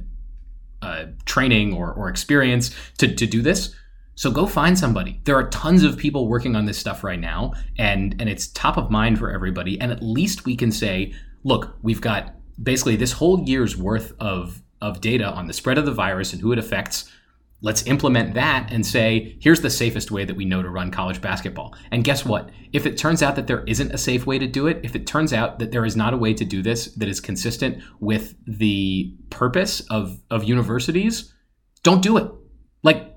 uh, 0.81 1.05
training 1.25 1.73
or, 1.73 1.91
or 1.93 2.09
experience 2.09 2.75
to, 2.97 3.13
to 3.13 3.25
do 3.25 3.41
this. 3.41 3.73
So 4.17 4.31
go 4.31 4.47
find 4.47 4.77
somebody. 4.77 5.21
There 5.25 5.35
are 5.35 5.47
tons 5.49 5.83
of 5.83 5.95
people 5.95 6.27
working 6.27 6.55
on 6.55 6.65
this 6.65 6.77
stuff 6.77 7.03
right 7.03 7.19
now, 7.19 7.53
and 7.77 8.15
and 8.19 8.27
it's 8.27 8.47
top 8.47 8.75
of 8.75 8.89
mind 8.89 9.19
for 9.19 9.31
everybody. 9.31 9.79
And 9.79 9.91
at 9.91 10.01
least 10.01 10.43
we 10.43 10.57
can 10.57 10.71
say, 10.71 11.13
look, 11.43 11.77
we've 11.83 12.01
got 12.01 12.33
basically 12.61 12.95
this 12.95 13.11
whole 13.11 13.43
year's 13.43 13.77
worth 13.77 14.13
of 14.19 14.63
of 14.81 15.01
data 15.01 15.25
on 15.25 15.45
the 15.45 15.53
spread 15.53 15.77
of 15.77 15.85
the 15.85 15.91
virus 15.91 16.33
and 16.33 16.41
who 16.41 16.51
it 16.51 16.59
affects 16.59 17.11
let's 17.61 17.87
implement 17.87 18.35
that 18.35 18.67
and 18.71 18.85
say 18.85 19.35
here's 19.39 19.61
the 19.61 19.69
safest 19.69 20.11
way 20.11 20.23
that 20.23 20.35
we 20.35 20.45
know 20.45 20.61
to 20.61 20.69
run 20.69 20.91
college 20.91 21.19
basketball 21.19 21.75
and 21.91 22.03
guess 22.03 22.23
what 22.23 22.51
if 22.73 22.85
it 22.85 22.97
turns 22.97 23.23
out 23.23 23.35
that 23.35 23.47
there 23.47 23.63
isn't 23.65 23.91
a 23.91 23.97
safe 23.97 24.27
way 24.27 24.37
to 24.37 24.45
do 24.45 24.67
it 24.67 24.79
if 24.83 24.95
it 24.95 25.07
turns 25.07 25.33
out 25.33 25.57
that 25.57 25.71
there 25.71 25.83
is 25.83 25.95
not 25.95 26.13
a 26.13 26.17
way 26.17 26.33
to 26.33 26.45
do 26.45 26.61
this 26.61 26.93
that 26.93 27.09
is 27.09 27.19
consistent 27.19 27.83
with 27.99 28.35
the 28.45 29.11
purpose 29.31 29.79
of 29.89 30.19
of 30.29 30.43
universities 30.43 31.33
don't 31.81 32.03
do 32.03 32.17
it 32.17 32.31
like 32.83 33.16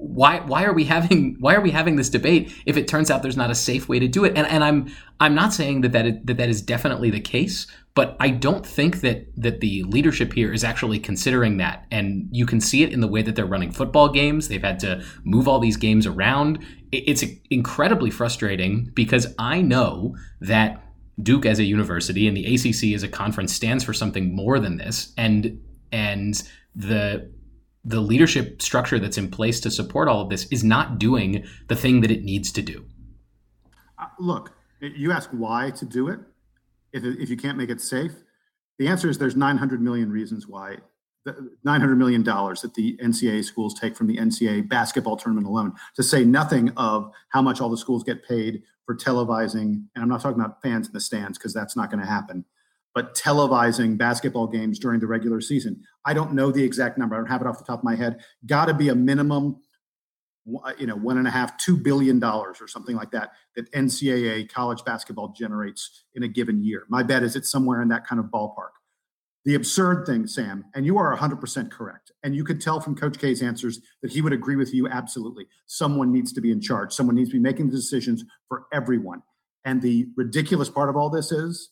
why 0.00 0.40
why 0.40 0.64
are 0.64 0.72
we 0.72 0.84
having 0.84 1.36
why 1.40 1.54
are 1.54 1.60
we 1.60 1.70
having 1.70 1.96
this 1.96 2.10
debate 2.10 2.52
if 2.66 2.76
it 2.76 2.88
turns 2.88 3.10
out 3.10 3.22
there's 3.22 3.36
not 3.36 3.50
a 3.50 3.54
safe 3.54 3.88
way 3.88 3.98
to 3.98 4.08
do 4.08 4.24
it? 4.24 4.36
And 4.36 4.46
and 4.46 4.64
I'm 4.64 4.92
I'm 5.20 5.34
not 5.34 5.52
saying 5.52 5.82
that 5.82 5.92
that 5.92 6.06
is, 6.06 6.14
that, 6.24 6.36
that 6.38 6.48
is 6.48 6.62
definitely 6.62 7.10
the 7.10 7.20
case 7.20 7.66
but 7.94 8.16
I 8.20 8.30
don't 8.30 8.64
think 8.64 9.00
that 9.00 9.26
that 9.36 9.60
the 9.60 9.82
leadership 9.84 10.32
here 10.32 10.52
is 10.52 10.62
actually 10.62 10.98
considering 10.98 11.56
that. 11.56 11.86
And 11.90 12.28
you 12.30 12.46
can 12.46 12.60
see 12.60 12.82
it 12.82 12.92
in 12.92 13.00
the 13.00 13.08
way 13.08 13.22
that 13.22 13.34
they're 13.36 13.46
running 13.46 13.72
football 13.72 14.08
games. 14.08 14.48
They've 14.48 14.62
had 14.62 14.78
to 14.80 15.04
move 15.24 15.48
all 15.48 15.58
these 15.58 15.76
games 15.76 16.06
around. 16.06 16.64
It's 16.92 17.24
incredibly 17.50 18.10
frustrating 18.10 18.90
because 18.94 19.34
I 19.38 19.60
know 19.60 20.16
that 20.40 20.84
Duke 21.20 21.46
as 21.46 21.58
a 21.58 21.64
university 21.64 22.28
and 22.28 22.36
the 22.36 22.54
ACC 22.54 22.94
as 22.94 23.02
a 23.02 23.08
conference 23.08 23.52
stands 23.52 23.84
for 23.84 23.92
something 23.92 24.34
more 24.34 24.58
than 24.58 24.76
this. 24.76 25.12
And 25.16 25.60
and 25.90 26.40
the 26.76 27.30
the 27.84 28.00
leadership 28.00 28.60
structure 28.60 28.98
that's 28.98 29.18
in 29.18 29.30
place 29.30 29.60
to 29.60 29.70
support 29.70 30.08
all 30.08 30.20
of 30.20 30.28
this 30.28 30.46
is 30.46 30.62
not 30.62 30.98
doing 30.98 31.44
the 31.68 31.76
thing 31.76 32.00
that 32.02 32.10
it 32.10 32.22
needs 32.22 32.52
to 32.52 32.62
do. 32.62 32.84
Uh, 33.98 34.06
look, 34.18 34.52
you 34.80 35.12
ask 35.12 35.30
why 35.30 35.70
to 35.70 35.84
do 35.84 36.08
it. 36.08 36.20
If, 36.92 37.04
if 37.04 37.30
you 37.30 37.36
can't 37.36 37.56
make 37.56 37.70
it 37.70 37.80
safe, 37.80 38.12
the 38.78 38.88
answer 38.88 39.08
is 39.08 39.18
there's 39.18 39.36
900 39.36 39.80
million 39.80 40.10
reasons 40.10 40.46
why. 40.46 40.78
The 41.24 41.50
900 41.64 41.96
million 41.96 42.22
dollars 42.22 42.62
that 42.62 42.74
the 42.74 42.96
NCAA 42.96 43.44
schools 43.44 43.78
take 43.78 43.94
from 43.94 44.06
the 44.06 44.16
NCAA 44.16 44.68
basketball 44.68 45.16
tournament 45.16 45.46
alone, 45.46 45.74
to 45.96 46.02
say 46.02 46.24
nothing 46.24 46.70
of 46.78 47.10
how 47.28 47.42
much 47.42 47.60
all 47.60 47.68
the 47.68 47.76
schools 47.76 48.02
get 48.02 48.26
paid 48.26 48.62
for 48.86 48.96
televising. 48.96 49.84
And 49.94 50.02
I'm 50.02 50.08
not 50.08 50.22
talking 50.22 50.40
about 50.40 50.62
fans 50.62 50.86
in 50.86 50.94
the 50.94 51.00
stands 51.00 51.36
because 51.36 51.52
that's 51.52 51.76
not 51.76 51.90
going 51.90 52.00
to 52.00 52.08
happen 52.08 52.44
but 52.94 53.14
televising 53.14 53.96
basketball 53.96 54.46
games 54.46 54.78
during 54.78 55.00
the 55.00 55.06
regular 55.06 55.40
season. 55.40 55.82
I 56.04 56.14
don't 56.14 56.32
know 56.32 56.50
the 56.50 56.64
exact 56.64 56.98
number. 56.98 57.14
I 57.14 57.18
don't 57.18 57.28
have 57.28 57.40
it 57.40 57.46
off 57.46 57.58
the 57.58 57.64
top 57.64 57.80
of 57.80 57.84
my 57.84 57.96
head. 57.96 58.20
Got 58.46 58.66
to 58.66 58.74
be 58.74 58.88
a 58.88 58.94
minimum, 58.94 59.60
you 60.78 60.86
know, 60.86 60.96
one 60.96 61.18
and 61.18 61.28
a 61.28 61.30
half, 61.30 61.56
two 61.58 61.76
billion 61.76 62.18
dollars 62.18 62.58
or 62.60 62.66
something 62.66 62.96
like 62.96 63.10
that 63.12 63.30
that 63.56 63.70
NCAA 63.72 64.50
college 64.50 64.84
basketball 64.84 65.28
generates 65.28 66.04
in 66.14 66.22
a 66.24 66.28
given 66.28 66.64
year. 66.64 66.84
My 66.88 67.02
bet 67.02 67.22
is 67.22 67.36
it's 67.36 67.50
somewhere 67.50 67.80
in 67.82 67.88
that 67.88 68.06
kind 68.06 68.18
of 68.18 68.26
ballpark. 68.26 68.70
The 69.44 69.54
absurd 69.54 70.04
thing, 70.04 70.26
Sam, 70.26 70.66
and 70.74 70.84
you 70.84 70.98
are 70.98 71.16
100% 71.16 71.70
correct. 71.70 72.12
And 72.22 72.36
you 72.36 72.44
could 72.44 72.60
tell 72.60 72.78
from 72.78 72.94
Coach 72.94 73.18
K's 73.18 73.42
answers 73.42 73.80
that 74.02 74.12
he 74.12 74.20
would 74.20 74.34
agree 74.34 74.56
with 74.56 74.74
you 74.74 74.86
absolutely. 74.86 75.46
Someone 75.66 76.12
needs 76.12 76.32
to 76.34 76.42
be 76.42 76.52
in 76.52 76.60
charge. 76.60 76.92
Someone 76.92 77.16
needs 77.16 77.30
to 77.30 77.36
be 77.36 77.40
making 77.40 77.70
the 77.70 77.76
decisions 77.76 78.22
for 78.48 78.66
everyone. 78.70 79.22
And 79.64 79.80
the 79.80 80.08
ridiculous 80.14 80.68
part 80.68 80.90
of 80.90 80.96
all 80.96 81.08
this 81.08 81.32
is 81.32 81.70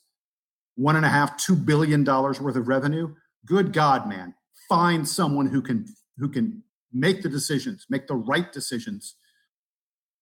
one 0.79 0.95
and 0.95 1.05
a 1.05 1.09
half, 1.09 1.37
two 1.37 1.57
billion 1.57 2.05
dollars 2.05 2.41
worth 2.41 2.55
of 2.55 2.69
revenue. 2.69 3.13
Good 3.45 3.73
God, 3.73 4.09
man, 4.09 4.35
find 4.69 5.07
someone 5.07 5.47
who 5.47 5.61
can 5.61 5.87
who 6.19 6.29
can 6.29 6.63
make 6.93 7.23
the 7.23 7.29
decisions, 7.29 7.87
make 7.91 8.07
the 8.07 8.15
right 8.15 8.51
decisions, 8.53 9.17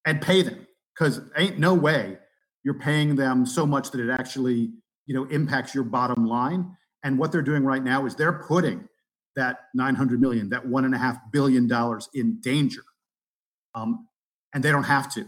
and 0.07 0.21
pay 0.21 0.41
them. 0.43 0.67
Because 0.95 1.21
ain't 1.37 1.59
no 1.59 1.75
way 1.75 2.17
you're 2.65 2.79
paying 2.79 3.17
them 3.17 3.45
so 3.45 3.67
much 3.67 3.91
that 3.91 4.01
it 4.01 4.11
actually 4.11 4.71
you 5.05 5.15
know 5.15 5.25
impacts 5.27 5.75
your 5.75 5.85
bottom 5.85 6.25
line. 6.25 6.75
And 7.05 7.19
what 7.19 7.33
they're 7.33 7.43
doing 7.43 7.63
right 7.63 7.85
now 7.85 8.07
is 8.07 8.17
they're 8.17 8.43
putting 8.49 8.89
that 9.37 9.59
900 9.75 10.19
million, 10.19 10.49
that 10.49 10.67
one 10.67 10.87
and 10.87 10.95
a 10.95 10.99
half 10.99 11.19
billion 11.31 11.69
dollars 11.69 12.09
in 12.15 12.41
danger. 12.41 12.83
Um, 13.75 14.09
and 14.55 14.65
they 14.65 14.73
don't 14.73 14.85
have 14.85 15.13
to 15.13 15.27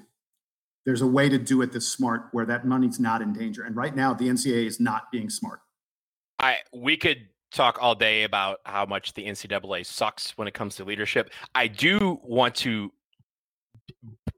there's 0.88 1.02
a 1.02 1.06
way 1.06 1.28
to 1.28 1.36
do 1.36 1.60
it 1.60 1.70
that's 1.70 1.86
smart 1.86 2.28
where 2.32 2.46
that 2.46 2.64
money's 2.64 2.98
not 2.98 3.20
in 3.20 3.34
danger. 3.34 3.64
And 3.64 3.76
right 3.76 3.94
now, 3.94 4.14
the 4.14 4.26
NCAA 4.26 4.64
is 4.64 4.80
not 4.80 5.12
being 5.12 5.28
smart. 5.28 5.60
I 6.38 6.56
we 6.72 6.96
could 6.96 7.26
talk 7.52 7.76
all 7.78 7.94
day 7.94 8.22
about 8.22 8.60
how 8.64 8.86
much 8.86 9.12
the 9.12 9.26
NCAA 9.26 9.84
sucks 9.84 10.30
when 10.38 10.48
it 10.48 10.54
comes 10.54 10.76
to 10.76 10.84
leadership. 10.84 11.30
I 11.54 11.66
do 11.66 12.18
want 12.22 12.54
to 12.56 12.90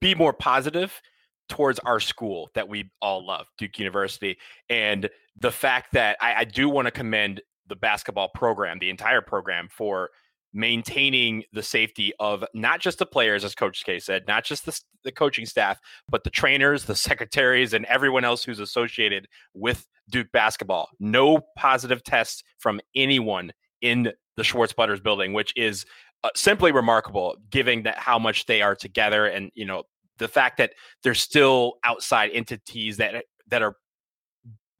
be 0.01 0.17
more 0.17 0.33
positive 0.33 1.01
towards 1.49 1.79
our 1.81 2.01
school 2.01 2.51
that 2.55 2.69
we 2.69 2.91
all 3.01 3.25
love, 3.25 3.47
Duke 3.57 3.79
University, 3.79 4.37
and 4.69 5.09
the 5.39 5.53
fact 5.53 5.93
that 5.93 6.17
I, 6.21 6.35
I 6.39 6.45
do 6.45 6.69
want 6.69 6.87
to 6.87 6.91
commend 6.91 7.43
the 7.69 7.77
basketball 7.77 8.29
program, 8.35 8.81
the 8.81 8.91
entire 8.91 9.21
program, 9.21 9.69
for 9.71 10.11
maintaining 10.53 11.45
the 11.53 11.63
safety 11.63 12.13
of 12.19 12.45
not 12.55 12.81
just 12.81 12.99
the 12.99 13.07
players, 13.07 13.45
as 13.45 13.55
Coach 13.55 13.85
K 13.85 13.99
said, 13.99 14.27
not 14.27 14.45
just 14.45 14.67
the, 14.67 14.81
the 15.05 15.13
coaching 15.13 15.47
staff, 15.47 15.79
but 16.09 16.25
the 16.25 16.31
trainers, 16.31 16.85
the 16.85 16.97
secretaries, 16.97 17.75
and 17.75 17.85
everyone 17.87 18.25
else 18.25 18.43
who's 18.43 18.61
associated 18.61 19.29
with 19.55 19.87
Duke 20.11 20.31
basketball. 20.33 20.89
No 20.99 21.41
positive 21.57 22.03
tests 22.03 22.43
from 22.59 22.81
anyone 22.95 23.53
in 23.81 24.13
the 24.37 24.45
Schwartz 24.45 24.73
Butters 24.73 25.01
building, 25.01 25.33
which 25.33 25.53
is 25.57 25.85
uh, 26.25 26.31
simply 26.35 26.73
remarkable, 26.73 27.37
given 27.51 27.83
that 27.85 27.99
how 27.99 28.19
much 28.19 28.47
they 28.47 28.63
are 28.63 28.75
together, 28.75 29.27
and 29.27 29.51
you 29.55 29.65
know 29.65 29.85
the 30.19 30.29
fact 30.29 30.59
that 30.59 30.73
there's 31.03 31.21
still 31.21 31.75
outside 31.85 32.31
entities 32.35 32.99
that 32.99 33.25
that 33.49 33.63
are 33.63 33.77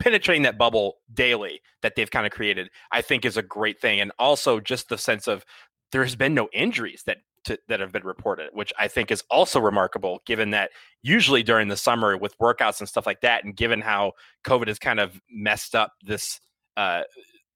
penetrating 0.01 0.43
that 0.43 0.59
bubble 0.59 0.97
daily 1.13 1.61
that 1.83 1.95
they've 1.95 2.11
kind 2.11 2.27
of 2.27 2.33
created, 2.33 2.71
I 2.91 3.03
think 3.03 3.25
is 3.25 3.37
a 3.37 3.43
great 3.43 3.81
thing. 3.81 4.01
And 4.01 4.11
also 4.19 4.59
just 4.59 4.89
the 4.89 4.99
sense 4.99 5.29
of 5.29 5.45
there 5.93 6.03
has 6.03 6.17
been 6.17 6.35
no 6.35 6.49
injuries 6.53 7.03
that 7.07 7.19
to, 7.45 7.59
that 7.69 7.81
have 7.81 7.93
been 7.93 8.05
reported, 8.05 8.51
which 8.53 8.73
I 8.79 8.89
think 8.89 9.11
is 9.11 9.23
also 9.31 9.61
remarkable, 9.61 10.21
given 10.27 10.51
that 10.51 10.71
usually 11.03 11.43
during 11.43 11.69
the 11.69 11.77
summer 11.77 12.17
with 12.17 12.37
workouts 12.39 12.81
and 12.81 12.89
stuff 12.89 13.07
like 13.07 13.23
that, 13.23 13.45
and 13.45 13.57
given 13.57 13.81
how 13.81 14.13
COVID 14.45 14.69
has 14.69 14.79
kind 14.79 15.01
of 15.01 15.21
messed 15.31 15.75
up 15.75 15.93
this 16.03 16.41
uh, 16.77 17.03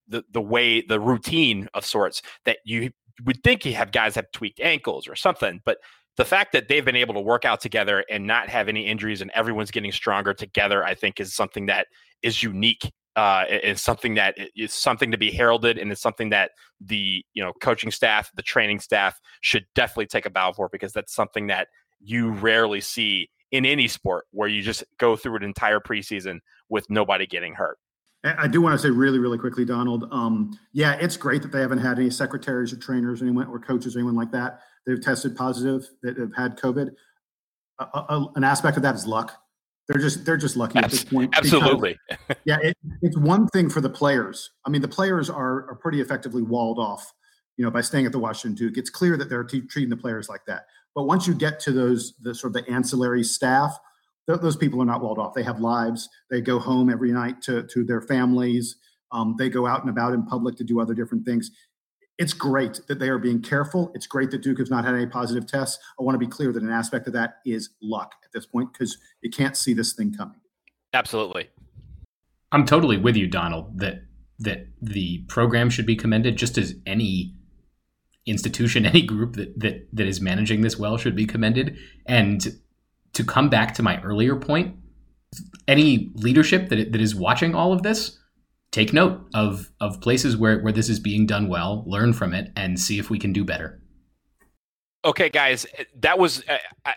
the 0.09 0.25
the 0.31 0.41
way 0.41 0.81
the 0.81 1.01
routine 1.01 1.69
of 1.75 1.85
sorts 1.85 2.23
that 2.45 2.59
you 2.65 2.91
would 3.25 3.43
think 3.45 3.65
you 3.65 3.75
have 3.75 3.93
guys 3.93 4.15
have 4.15 4.31
tweaked 4.33 4.61
ankles 4.61 5.07
or 5.07 5.17
something, 5.17 5.61
but 5.65 5.79
the 6.17 6.25
fact 6.25 6.53
that 6.53 6.69
they've 6.69 6.85
been 6.85 6.97
able 6.97 7.15
to 7.15 7.21
work 7.21 7.45
out 7.45 7.61
together 7.61 8.05
and 8.09 8.27
not 8.27 8.49
have 8.49 8.69
any 8.69 8.87
injuries 8.87 9.21
and 9.21 9.31
everyone's 9.33 9.71
getting 9.71 9.93
stronger 9.93 10.33
together, 10.33 10.85
I 10.85 10.95
think 10.95 11.21
is 11.21 11.35
something 11.35 11.67
that 11.67 11.89
is 12.23 12.43
unique. 12.43 12.93
Uh, 13.17 13.45
something 13.77 14.15
that 14.15 14.37
is 14.57 14.75
something 14.75 15.13
to 15.13 15.17
be 15.17 15.31
heralded, 15.31 15.79
and 15.79 15.93
it's 15.93 16.01
something 16.01 16.31
that 16.31 16.51
the 16.81 17.25
you 17.33 17.45
know 17.45 17.53
coaching 17.61 17.93
staff, 17.93 18.29
the 18.35 18.43
training 18.43 18.81
staff 18.81 19.21
should 19.41 19.65
definitely 19.77 20.07
take 20.07 20.27
a 20.27 20.31
bow 20.31 20.51
for 20.51 20.69
because 20.69 20.93
that's 20.93 21.15
something 21.15 21.47
that 21.47 21.69
you 22.01 22.33
rarely 22.33 22.81
see 22.81 23.31
in 23.53 23.65
any 23.65 23.87
sport 23.87 24.25
where 24.33 24.49
you 24.49 24.63
just 24.63 24.83
go 24.99 25.15
through 25.15 25.37
an 25.37 25.45
entire 25.45 25.79
preseason 25.79 26.41
with 26.69 26.91
nobody 26.91 27.25
getting 27.25 27.55
hurt. 27.55 27.79
I 28.25 28.49
do 28.49 28.61
want 28.61 28.73
to 28.73 28.79
say 28.81 28.91
really, 28.91 29.21
really 29.21 29.39
quickly, 29.39 29.65
Donald. 29.65 30.09
Um, 30.11 30.59
yeah, 30.73 30.95
it's 30.95 31.17
great 31.17 31.43
that 31.43 31.53
they 31.53 31.61
haven't 31.61 31.79
had 31.79 32.01
any 32.01 32.11
secretaries 32.11 32.73
or 32.73 32.79
trainers, 32.79 33.23
anyone 33.23 33.47
or 33.47 33.61
coaches, 33.61 33.95
anyone 33.95 34.17
like 34.17 34.33
that 34.33 34.61
that 34.87 34.93
have 34.93 35.01
tested 35.01 35.37
positive 35.37 35.89
that 36.03 36.19
have 36.19 36.35
had 36.37 36.59
COVID. 36.59 36.91
an 37.79 38.45
aspect 38.45 38.77
of 38.77 38.83
that 38.83 38.95
is 38.95 39.07
luck. 39.07 39.41
They're 39.89 40.01
just 40.01 40.25
they're 40.25 40.39
just 40.39 40.57
lucky 40.57 40.79
at 40.79 40.91
this 40.91 41.05
point. 41.05 41.35
Absolutely. 41.37 41.99
Because, 42.09 42.37
yeah, 42.47 42.59
it, 42.63 42.77
it's 43.03 43.19
one 43.19 43.47
thing 43.49 43.69
for 43.69 43.83
the 43.83 43.91
players. 43.91 44.51
I 44.65 44.71
mean, 44.71 44.81
the 44.81 44.89
players 44.89 45.29
are 45.29 45.69
are 45.69 45.79
pretty 45.81 46.01
effectively 46.01 46.43
walled 46.43 46.79
off, 46.79 47.13
you 47.57 47.65
know, 47.65 47.71
by 47.71 47.83
staying 47.83 48.07
at 48.07 48.13
the 48.13 48.19
Washington 48.19 48.55
Duke. 48.55 48.79
It's 48.79 48.89
clear 48.89 49.17
that 49.19 49.29
they're 49.29 49.45
t- 49.45 49.67
treating 49.67 49.91
the 49.91 49.97
players 49.97 50.29
like 50.29 50.41
that. 50.47 50.65
But 50.95 51.05
once 51.05 51.27
you 51.27 51.35
get 51.35 51.61
to 51.61 51.73
those 51.73 52.15
the 52.23 52.35
sort 52.35 52.57
of 52.57 52.65
the 52.65 52.73
ancillary 52.73 53.25
staff, 53.25 53.79
th- 54.27 54.41
those 54.41 54.57
people 54.57 54.81
are 54.81 54.87
not 54.87 55.03
walled 55.03 55.19
off. 55.19 55.35
They 55.35 55.43
have 55.43 55.61
lives. 55.61 56.09
They 56.31 56.41
go 56.41 56.59
home 56.59 56.89
every 56.89 57.13
night 57.13 57.43
to 57.43 57.65
to 57.65 57.85
their 57.85 58.01
families. 58.01 58.77
Um, 59.13 59.35
they 59.39 59.51
go 59.51 59.67
out 59.67 59.83
and 59.83 59.91
about 59.91 60.15
in 60.15 60.25
public 60.25 60.57
to 60.57 60.65
do 60.65 60.81
other 60.81 60.95
different 60.95 61.27
things 61.27 61.51
it's 62.19 62.33
great 62.33 62.81
that 62.87 62.99
they 62.99 63.09
are 63.09 63.19
being 63.19 63.43
careful. 63.43 63.91
It's 63.95 64.07
great 64.07 64.31
that 64.31 64.43
Duke 64.43 64.59
has 64.59 64.71
not 64.71 64.85
had 64.85 64.95
any 64.95 65.07
positive 65.07 65.47
tests. 65.47 65.83
I 65.99 66.03
want 66.03 66.15
to 66.15 66.19
be 66.19 66.27
clear 66.27 66.53
that 66.53 66.63
an 66.63 66.71
aspect 66.71 67.07
of 67.07 67.13
that 67.15 67.37
is 67.45 67.71
luck 67.83 68.15
at 68.25 68.33
this 68.33 68.47
point 68.47 68.73
because 68.73 68.99
you 69.21 69.31
can't 69.31 69.57
see 69.57 69.75
this 69.75 69.93
thing 69.93 70.15
coming. 70.15 70.41
Absolutely. 70.93 71.51
I'm 72.53 72.65
totally 72.65 72.97
with 72.97 73.17
you, 73.17 73.27
Donald, 73.27 73.79
that 73.81 74.03
that 74.39 74.67
the 74.81 75.25
program 75.29 75.71
should 75.71 75.87
be 75.87 75.97
commended 75.97 76.37
just 76.37 76.59
as 76.59 76.75
any 76.87 77.35
institution, 78.27 78.87
any 78.87 79.03
group 79.03 79.35
that 79.35 79.59
that 79.59 79.89
that 79.93 80.07
is 80.07 80.21
managing 80.21 80.61
this 80.61 80.79
well 80.79 80.97
should 80.97 81.17
be 81.17 81.27
commended. 81.27 81.77
And 82.07 82.47
to 83.15 83.25
come 83.25 83.49
back 83.49 83.75
to 83.75 83.83
my 83.83 84.01
earlier 84.03 84.37
point, 84.37 84.77
any 85.67 86.13
leadership 86.15 86.69
that 86.69 86.93
that 86.93 87.01
is 87.01 87.15
watching 87.15 87.57
all 87.57 87.73
of 87.73 87.83
this 87.83 88.19
take 88.75 88.93
note 88.93 89.21
of 89.35 89.71
of 89.81 90.01
places 90.01 90.37
where 90.37 90.61
where 90.61 90.73
this 90.73 90.89
is 90.89 90.99
being 90.99 91.27
done 91.27 91.49
well, 91.49 91.85
learn 91.87 92.13
from 92.13 92.35
it, 92.35 92.51
and 92.57 92.79
see 92.79 92.99
if 92.99 93.09
we 93.09 93.19
can 93.19 93.33
do 93.33 93.45
better. 93.45 93.81
Okay, 95.05 95.29
guys, 95.29 95.67
that 96.01 96.19
was 96.19 96.43
uh, 96.49 96.59
I, 96.85 96.95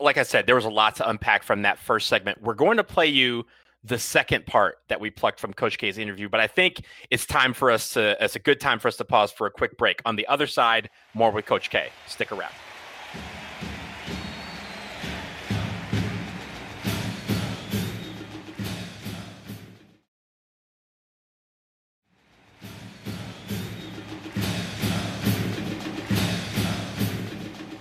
like 0.00 0.16
I 0.16 0.24
said, 0.24 0.46
there 0.46 0.56
was 0.56 0.64
a 0.64 0.70
lot 0.70 0.96
to 0.96 1.08
unpack 1.08 1.42
from 1.42 1.62
that 1.62 1.78
first 1.78 2.08
segment. 2.08 2.42
We're 2.42 2.54
going 2.54 2.78
to 2.78 2.84
play 2.84 3.06
you 3.06 3.44
the 3.84 3.98
second 3.98 4.44
part 4.46 4.78
that 4.88 5.00
we 5.00 5.10
plucked 5.10 5.40
from 5.40 5.54
Coach 5.54 5.78
K's 5.78 5.98
interview. 5.98 6.28
But 6.28 6.40
I 6.40 6.46
think 6.46 6.82
it's 7.10 7.24
time 7.24 7.54
for 7.54 7.70
us 7.70 7.90
to, 7.90 8.16
it's 8.22 8.36
a 8.36 8.38
good 8.38 8.60
time 8.60 8.78
for 8.78 8.88
us 8.88 8.96
to 8.96 9.04
pause 9.04 9.32
for 9.32 9.46
a 9.46 9.50
quick 9.50 9.78
break. 9.78 10.02
On 10.04 10.16
the 10.16 10.26
other 10.26 10.46
side, 10.46 10.90
more 11.14 11.30
with 11.30 11.46
Coach 11.46 11.70
K. 11.70 11.88
Stick 12.06 12.32
around. 12.32 12.52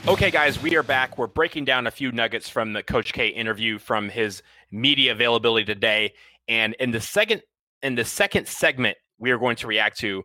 Okay, 0.10 0.32
guys, 0.32 0.60
we 0.60 0.76
are 0.76 0.82
back. 0.82 1.20
We're 1.20 1.28
breaking 1.28 1.66
down 1.66 1.86
a 1.86 1.92
few 1.92 2.12
nuggets 2.12 2.50
from 2.50 2.74
the 2.74 2.82
Coach 2.82 3.14
K 3.14 3.28
interview 3.28 3.78
from 3.78 4.10
his 4.10 4.42
media 4.72 5.12
availability 5.12 5.66
today. 5.66 6.16
And 6.48 6.74
in 6.80 6.90
the 6.90 7.00
second 7.00 7.44
in 7.84 7.94
the 7.94 8.04
second 8.04 8.48
segment, 8.48 8.98
we 9.20 9.30
are 9.30 9.38
going 9.38 9.56
to 9.58 9.68
react 9.68 10.00
to 10.00 10.24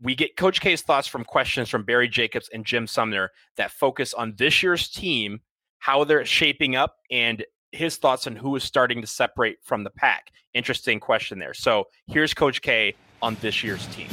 we 0.00 0.14
get 0.14 0.38
Coach 0.38 0.62
K's 0.62 0.80
thoughts 0.80 1.06
from 1.06 1.24
questions 1.24 1.68
from 1.68 1.84
Barry 1.84 2.08
Jacobs 2.08 2.48
and 2.54 2.64
Jim 2.64 2.86
Sumner 2.86 3.30
that 3.58 3.70
focus 3.70 4.14
on 4.14 4.32
this 4.38 4.62
year's 4.62 4.88
team, 4.88 5.40
how 5.78 6.04
they're 6.04 6.24
shaping 6.24 6.74
up, 6.74 6.96
and 7.10 7.44
his 7.72 7.98
thoughts 7.98 8.26
on 8.26 8.34
who 8.34 8.56
is 8.56 8.64
starting 8.64 9.02
to 9.02 9.06
separate 9.06 9.58
from 9.62 9.84
the 9.84 9.90
pack. 9.90 10.28
Interesting 10.54 11.00
question 11.00 11.38
there. 11.38 11.52
So 11.52 11.84
here's 12.06 12.32
Coach 12.32 12.62
K 12.62 12.94
on 13.20 13.36
this 13.42 13.62
year's 13.62 13.86
team. 13.88 14.08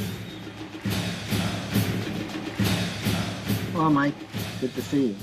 Well, 3.72 3.88
Mike, 3.88 4.14
good 4.60 4.74
to 4.74 4.82
see 4.82 5.06
you. 5.08 5.16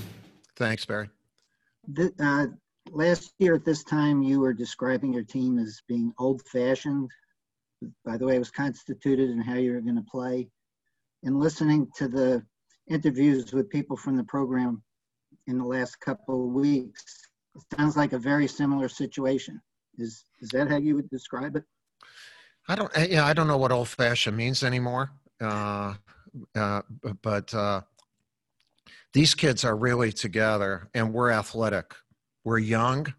Thanks, 0.56 0.86
Barry. 0.86 1.10
Th- 1.96 2.13
uh, 2.19 2.48
last 2.91 3.34
year 3.39 3.56
at 3.56 3.65
this 3.65 3.84
time, 3.84 4.22
you 4.22 4.39
were 4.39 4.54
describing 4.54 5.13
your 5.13 5.24
team 5.24 5.58
as 5.60 5.82
being 5.88 6.13
old-fashioned. 6.19 7.10
By 8.06 8.17
the 8.17 8.26
way, 8.26 8.36
it 8.36 8.39
was 8.39 8.52
constituted 8.52 9.30
and 9.30 9.43
how 9.43 9.56
you 9.56 9.74
were 9.74 9.82
going 9.82 9.96
to 9.96 10.06
play. 10.10 10.48
And 11.24 11.39
listening 11.39 11.88
to 11.98 12.08
the 12.08 12.43
interviews 12.89 13.54
with 13.54 13.69
people 13.69 13.98
from 13.98 14.15
the 14.17 14.24
program 14.24 14.84
in 15.48 15.58
the 15.58 15.65
last 15.65 16.00
couple 16.00 16.48
of 16.48 16.54
weeks, 16.54 17.04
it 17.56 17.78
sounds 17.78 17.98
like 17.98 18.13
a 18.13 18.19
very 18.19 18.48
similar 18.48 18.89
situation. 18.89 19.62
Is 19.98 20.26
is 20.41 20.50
that 20.50 20.69
how 20.69 20.78
you 20.78 20.96
would 20.96 21.10
describe 21.10 21.56
it? 21.56 21.63
I 22.67 22.76
don't. 22.76 22.91
Yeah, 23.10 23.26
I 23.26 23.34
don't 23.34 23.48
know 23.48 23.58
what 23.58 23.72
old-fashioned 23.72 24.36
means 24.36 24.63
anymore. 24.63 25.12
Uh, 25.39 25.93
uh, 26.56 26.82
but 27.22 27.54
uh, 27.54 27.82
these 29.13 29.36
kids 29.36 29.63
are 29.63 29.76
really 29.76 30.12
together, 30.12 30.89
and 30.93 31.13
we're 31.13 31.32
athletic. 31.32 31.93
We're 32.43 32.60
young. 32.60 33.13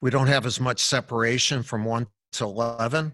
We 0.00 0.10
don't 0.10 0.28
have 0.28 0.46
as 0.46 0.60
much 0.60 0.80
separation 0.80 1.62
from 1.62 1.84
one 1.84 2.06
to 2.32 2.44
11, 2.44 3.12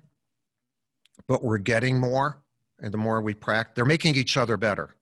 but 1.26 1.42
we're 1.42 1.58
getting 1.58 1.98
more. 1.98 2.42
And 2.80 2.92
the 2.92 2.98
more 2.98 3.22
we 3.22 3.34
practice, 3.34 3.72
they're 3.74 3.86
making 3.86 4.16
each 4.16 4.36
other 4.36 4.56
better. 4.56 4.94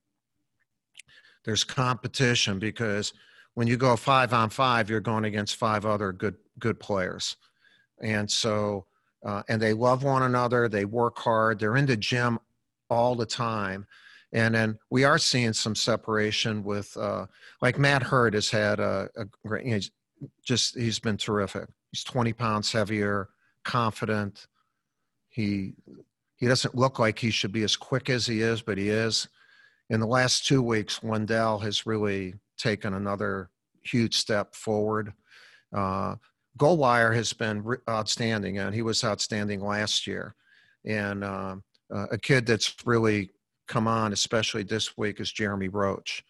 There's 1.45 1.65
competition 1.65 2.59
because 2.59 3.13
when 3.55 3.67
you 3.67 3.77
go 3.77 3.97
five 3.97 4.33
on 4.33 4.51
five, 4.51 4.89
you're 4.89 5.01
going 5.01 5.25
against 5.25 5.57
five 5.57 5.85
other 5.85 6.13
good 6.13 6.37
good 6.59 6.79
players, 6.79 7.37
and 8.01 8.31
so 8.31 8.87
uh, 9.25 9.43
and 9.49 9.61
they 9.61 9.73
love 9.73 10.05
one 10.05 10.23
another. 10.23 10.69
They 10.69 10.85
work 10.85 11.19
hard. 11.19 11.59
They're 11.59 11.77
in 11.77 11.87
the 11.87 11.97
gym 11.97 12.39
all 12.89 13.15
the 13.15 13.27
time, 13.27 13.87
and 14.35 14.53
then 14.55 14.79
we 14.91 15.05
are 15.05 15.17
seeing 15.17 15.53
some 15.53 15.77
separation 15.77 16.65
with 16.65 16.95
uh, 16.97 17.27
like 17.63 17.79
Matt 17.79 18.03
Hurt 18.03 18.35
has 18.35 18.51
had 18.51 18.81
a, 18.81 19.09
a 19.17 19.25
great. 19.47 19.65
You 19.65 19.71
know, 19.71 19.77
he's 19.77 19.91
just 20.45 20.77
he's 20.77 20.99
been 20.99 21.17
terrific. 21.17 21.69
He's 21.93 22.03
20 22.03 22.33
pounds 22.33 22.73
heavier, 22.73 23.29
confident. 23.65 24.49
He 25.29 25.75
he 26.37 26.49
doesn't 26.49 26.75
look 26.75 26.99
like 26.99 27.19
he 27.19 27.31
should 27.31 27.53
be 27.53 27.63
as 27.63 27.77
quick 27.77 28.11
as 28.11 28.27
he 28.27 28.43
is, 28.43 28.61
but 28.61 28.77
he 28.77 28.89
is. 28.89 29.29
In 29.89 30.01
the 30.01 30.07
last 30.07 30.47
two 30.47 30.63
weeks, 30.63 31.01
Wendell 31.01 31.61
has 31.61 31.87
really 31.87 32.35
taken 32.59 32.95
another 32.95 33.51
huge 33.85 34.17
step 34.17 34.57
forward. 34.57 35.13
Uh, 35.73 36.17
Goldwire 36.59 37.15
has 37.15 37.33
been 37.33 37.65
outstanding, 37.89 38.59
and 38.59 38.75
he 38.75 38.83
was 38.83 39.05
outstanding 39.05 39.61
last 39.61 40.09
year. 40.09 40.35
And 40.85 41.23
uh, 41.23 41.57
uh, 41.95 42.07
a 42.11 42.19
kid 42.19 42.47
that's 42.47 42.75
really 42.85 43.31
come 43.67 43.89
on, 43.89 44.13
especially 44.13 44.63
this 44.63 44.97
week, 44.97 45.21
is 45.21 45.33
Jeremy 45.33 45.69
Roach. 45.69 46.23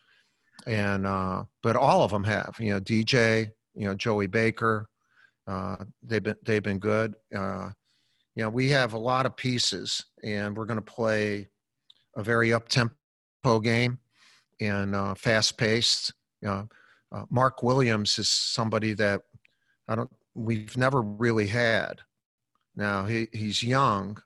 And 0.67 1.07
uh, 1.07 1.45
but 1.63 1.77
all 1.77 2.03
of 2.03 2.11
them 2.11 2.25
have, 2.25 2.55
you 2.59 2.71
know, 2.71 2.81
DJ, 2.81 3.51
you 3.75 3.87
know, 3.87 3.95
Joey 3.95 4.27
Baker. 4.27 4.89
Uh, 5.47 5.77
they've 6.03 6.23
been 6.23 6.37
they've 6.45 6.63
been 6.63 6.79
good. 6.79 7.15
Uh, 7.37 7.71
you 8.35 8.43
know, 8.43 8.51
we 8.51 8.69
have 8.71 8.95
a 8.95 8.99
lot 8.99 9.27
of 9.27 9.37
pieces, 9.37 10.05
and 10.23 10.57
we're 10.57 10.65
going 10.65 10.79
to 10.79 10.83
play 10.83 11.49
a 12.17 12.23
very 12.23 12.53
up 12.53 12.69
tempo 12.69 13.61
game 13.61 13.99
and 14.61 14.95
uh, 14.95 15.15
fast 15.15 15.59
paced. 15.59 16.15
You 16.41 16.49
know, 16.49 16.69
uh, 17.13 17.25
Mark 17.31 17.63
Williams 17.63 18.19
is 18.19 18.31
somebody 18.31 18.95
that 18.95 19.23
I 19.89 19.97
don't 19.97 20.11
we've 20.35 20.77
never 20.77 21.03
really 21.03 21.47
had. 21.47 22.01
Now 22.77 23.05
he 23.05 23.29
he's 23.33 23.63
young, 23.63 24.19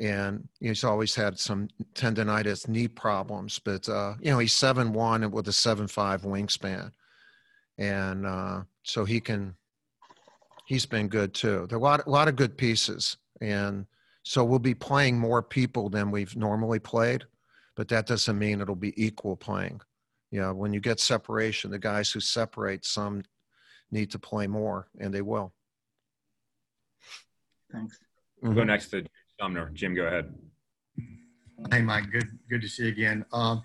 and 0.00 0.48
he's 0.60 0.82
always 0.82 1.14
had 1.14 1.38
some 1.38 1.68
tendonitis, 1.94 2.66
knee 2.66 2.88
problems, 2.88 3.58
but 3.58 3.86
uh, 3.88 4.14
you 4.20 4.30
know 4.30 4.38
he's 4.38 4.54
seven 4.54 4.92
one 4.92 5.22
and 5.22 5.32
with 5.32 5.46
a 5.48 5.52
seven 5.52 5.86
five 5.86 6.22
wingspan, 6.22 6.90
and 7.78 8.26
uh, 8.26 8.62
so 8.82 9.04
he 9.04 9.20
can. 9.20 9.54
He's 10.66 10.86
been 10.86 11.08
good 11.08 11.34
too. 11.34 11.66
There 11.68 11.76
are 11.78 11.80
a 11.80 11.82
lot, 11.82 12.06
a 12.06 12.10
lot 12.10 12.28
of 12.28 12.36
good 12.36 12.56
pieces, 12.56 13.16
and 13.40 13.86
so 14.22 14.44
we'll 14.44 14.60
be 14.60 14.74
playing 14.74 15.18
more 15.18 15.42
people 15.42 15.90
than 15.90 16.12
we've 16.12 16.36
normally 16.36 16.78
played, 16.78 17.24
but 17.76 17.88
that 17.88 18.06
doesn't 18.06 18.38
mean 18.38 18.60
it'll 18.60 18.76
be 18.76 18.94
equal 19.02 19.36
playing. 19.36 19.80
You 20.30 20.40
know, 20.40 20.54
when 20.54 20.72
you 20.72 20.78
get 20.78 21.00
separation, 21.00 21.72
the 21.72 21.78
guys 21.78 22.12
who 22.12 22.20
separate, 22.20 22.84
some 22.84 23.24
need 23.90 24.12
to 24.12 24.18
play 24.20 24.46
more, 24.46 24.86
and 25.00 25.12
they 25.12 25.22
will. 25.22 25.52
Thanks. 27.72 27.98
We'll 28.40 28.54
go 28.54 28.64
next 28.64 28.90
to 28.90 29.04
Sumner. 29.40 29.70
Jim, 29.72 29.94
go 29.94 30.02
ahead. 30.02 30.34
Hey, 31.70 31.80
Mike. 31.80 32.10
Good, 32.10 32.28
good 32.50 32.60
to 32.60 32.68
see 32.68 32.84
you 32.84 32.88
again. 32.90 33.24
Um, 33.32 33.62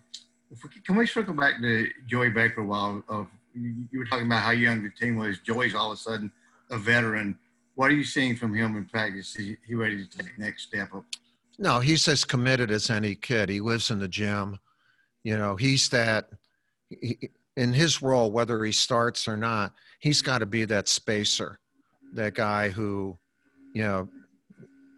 we, 0.49 0.81
can 0.85 0.95
we 0.95 1.05
circle 1.05 1.33
back 1.33 1.59
to 1.61 1.87
Joey 2.07 2.29
Baker 2.29 2.61
a 2.61 2.65
while? 2.65 3.03
Of 3.09 3.27
you 3.53 3.99
were 3.99 4.05
talking 4.05 4.25
about 4.25 4.41
how 4.41 4.51
young 4.51 4.83
the 4.83 4.89
team 4.89 5.17
was. 5.17 5.39
Joey's 5.39 5.75
all 5.75 5.91
of 5.91 5.97
a 5.97 6.01
sudden 6.01 6.31
a 6.71 6.77
veteran. 6.77 7.37
What 7.75 7.91
are 7.91 7.93
you 7.93 8.05
seeing 8.05 8.37
from 8.37 8.53
him 8.53 8.77
in 8.77 8.85
practice? 8.85 9.35
Is 9.35 9.57
he 9.67 9.75
ready 9.75 9.97
to 10.05 10.17
take 10.17 10.37
the 10.37 10.43
next 10.43 10.63
step 10.63 10.93
up? 10.95 11.03
No, 11.59 11.79
he's 11.79 12.07
as 12.07 12.23
committed 12.23 12.71
as 12.71 12.89
any 12.89 13.15
kid. 13.15 13.49
He 13.49 13.59
lives 13.59 13.91
in 13.91 13.99
the 13.99 14.07
gym. 14.07 14.59
You 15.23 15.37
know, 15.37 15.57
he's 15.57 15.89
that. 15.89 16.29
He, 16.89 17.31
in 17.57 17.73
his 17.73 18.01
role, 18.01 18.31
whether 18.31 18.63
he 18.63 18.71
starts 18.71 19.27
or 19.27 19.37
not, 19.37 19.73
he's 19.99 20.21
got 20.21 20.39
to 20.39 20.45
be 20.45 20.65
that 20.65 20.87
spacer, 20.87 21.59
that 22.13 22.33
guy 22.33 22.69
who, 22.69 23.17
you 23.73 23.83
know, 23.83 24.09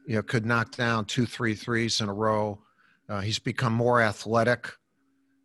you 0.07 0.15
know, 0.15 0.23
could 0.23 0.45
knock 0.45 0.71
down 0.75 1.05
two, 1.05 1.25
three 1.25 1.53
threes 1.53 1.99
in 1.99 2.07
a 2.07 2.13
row. 2.13 2.57
Uh, 3.09 3.19
he's 3.19 3.39
become 3.39 3.73
more 3.73 4.01
athletic, 4.01 4.71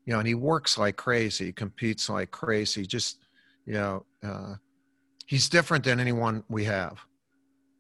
you 0.07 0.13
know, 0.13 0.21
and 0.21 0.29
he 0.29 0.35
works 0.35 0.79
like 0.79 0.97
crazy, 0.97 1.47
he 1.47 1.53
competes 1.53 2.09
like 2.09 2.31
crazy. 2.31 2.87
Just, 2.87 3.19
you 3.67 3.75
know, 3.75 4.07
uh, 4.23 4.55
he's 5.27 5.49
different 5.49 5.85
than 5.85 5.99
anyone 5.99 6.45
we 6.49 6.65
have. 6.65 7.01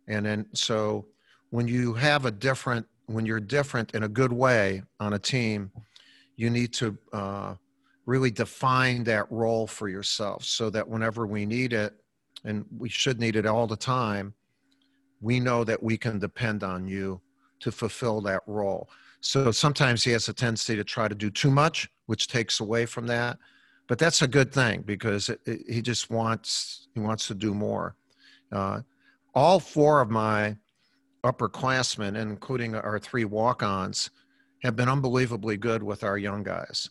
And 0.09 0.27
then, 0.27 0.47
so 0.55 1.07
when 1.51 1.69
you 1.69 1.95
have 1.95 2.27
a 2.27 2.31
different, 2.33 2.87
when 3.07 3.27
you're 3.27 3.41
different 3.41 3.95
in 3.95 4.03
a 4.03 4.09
good 4.09 4.33
way 4.33 4.83
on 4.99 5.13
a 5.13 5.19
team, 5.19 5.71
you 6.37 6.51
need 6.51 6.73
to 6.75 6.99
uh, 7.13 7.55
really 8.07 8.31
define 8.31 9.05
that 9.05 9.31
role 9.31 9.69
for 9.69 9.89
yourself 9.89 10.45
so 10.45 10.69
that 10.71 10.89
whenever 10.89 11.27
we 11.27 11.47
need 11.47 11.73
it, 11.73 11.95
and 12.45 12.65
we 12.77 12.89
should 12.89 13.21
need 13.21 13.37
it 13.37 13.47
all 13.47 13.69
the 13.69 13.77
time, 13.77 14.35
we 15.23 15.41
know 15.41 15.65
that 15.65 15.83
we 15.83 15.97
can 15.97 16.19
depend 16.19 16.63
on 16.63 16.87
you 16.87 17.21
to 17.61 17.73
fulfill 17.73 18.21
that 18.21 18.43
role. 18.47 18.91
So 19.21 19.53
sometimes 19.53 20.03
he 20.03 20.11
has 20.11 20.29
a 20.29 20.33
tendency 20.35 20.77
to 20.77 20.85
try 20.85 21.09
to 21.09 21.15
do 21.15 21.31
too 21.31 21.51
much, 21.51 21.89
which 22.07 22.27
takes 22.27 22.61
away 22.61 22.87
from 22.87 23.07
that. 23.07 23.39
But 23.87 23.99
that's 23.99 24.23
a 24.23 24.29
good 24.29 24.53
thing 24.53 24.83
because 24.83 25.29
it, 25.29 25.41
it, 25.47 25.61
he 25.69 25.81
just 25.81 26.11
wants 26.11 26.89
he 26.95 27.01
wants 27.01 27.29
to 27.29 27.35
do 27.35 27.55
more. 27.55 27.95
Uh, 28.51 28.81
all 29.35 29.61
four 29.61 30.01
of 30.01 30.11
my 30.11 30.57
upperclassmen, 31.25 32.17
including 32.17 32.75
our 32.75 32.99
three 32.99 33.25
walk-ons, 33.25 34.11
have 34.63 34.77
been 34.77 34.89
unbelievably 34.89 35.57
good 35.57 35.83
with 35.83 36.05
our 36.05 36.19
young 36.19 36.43
guys. 36.43 36.91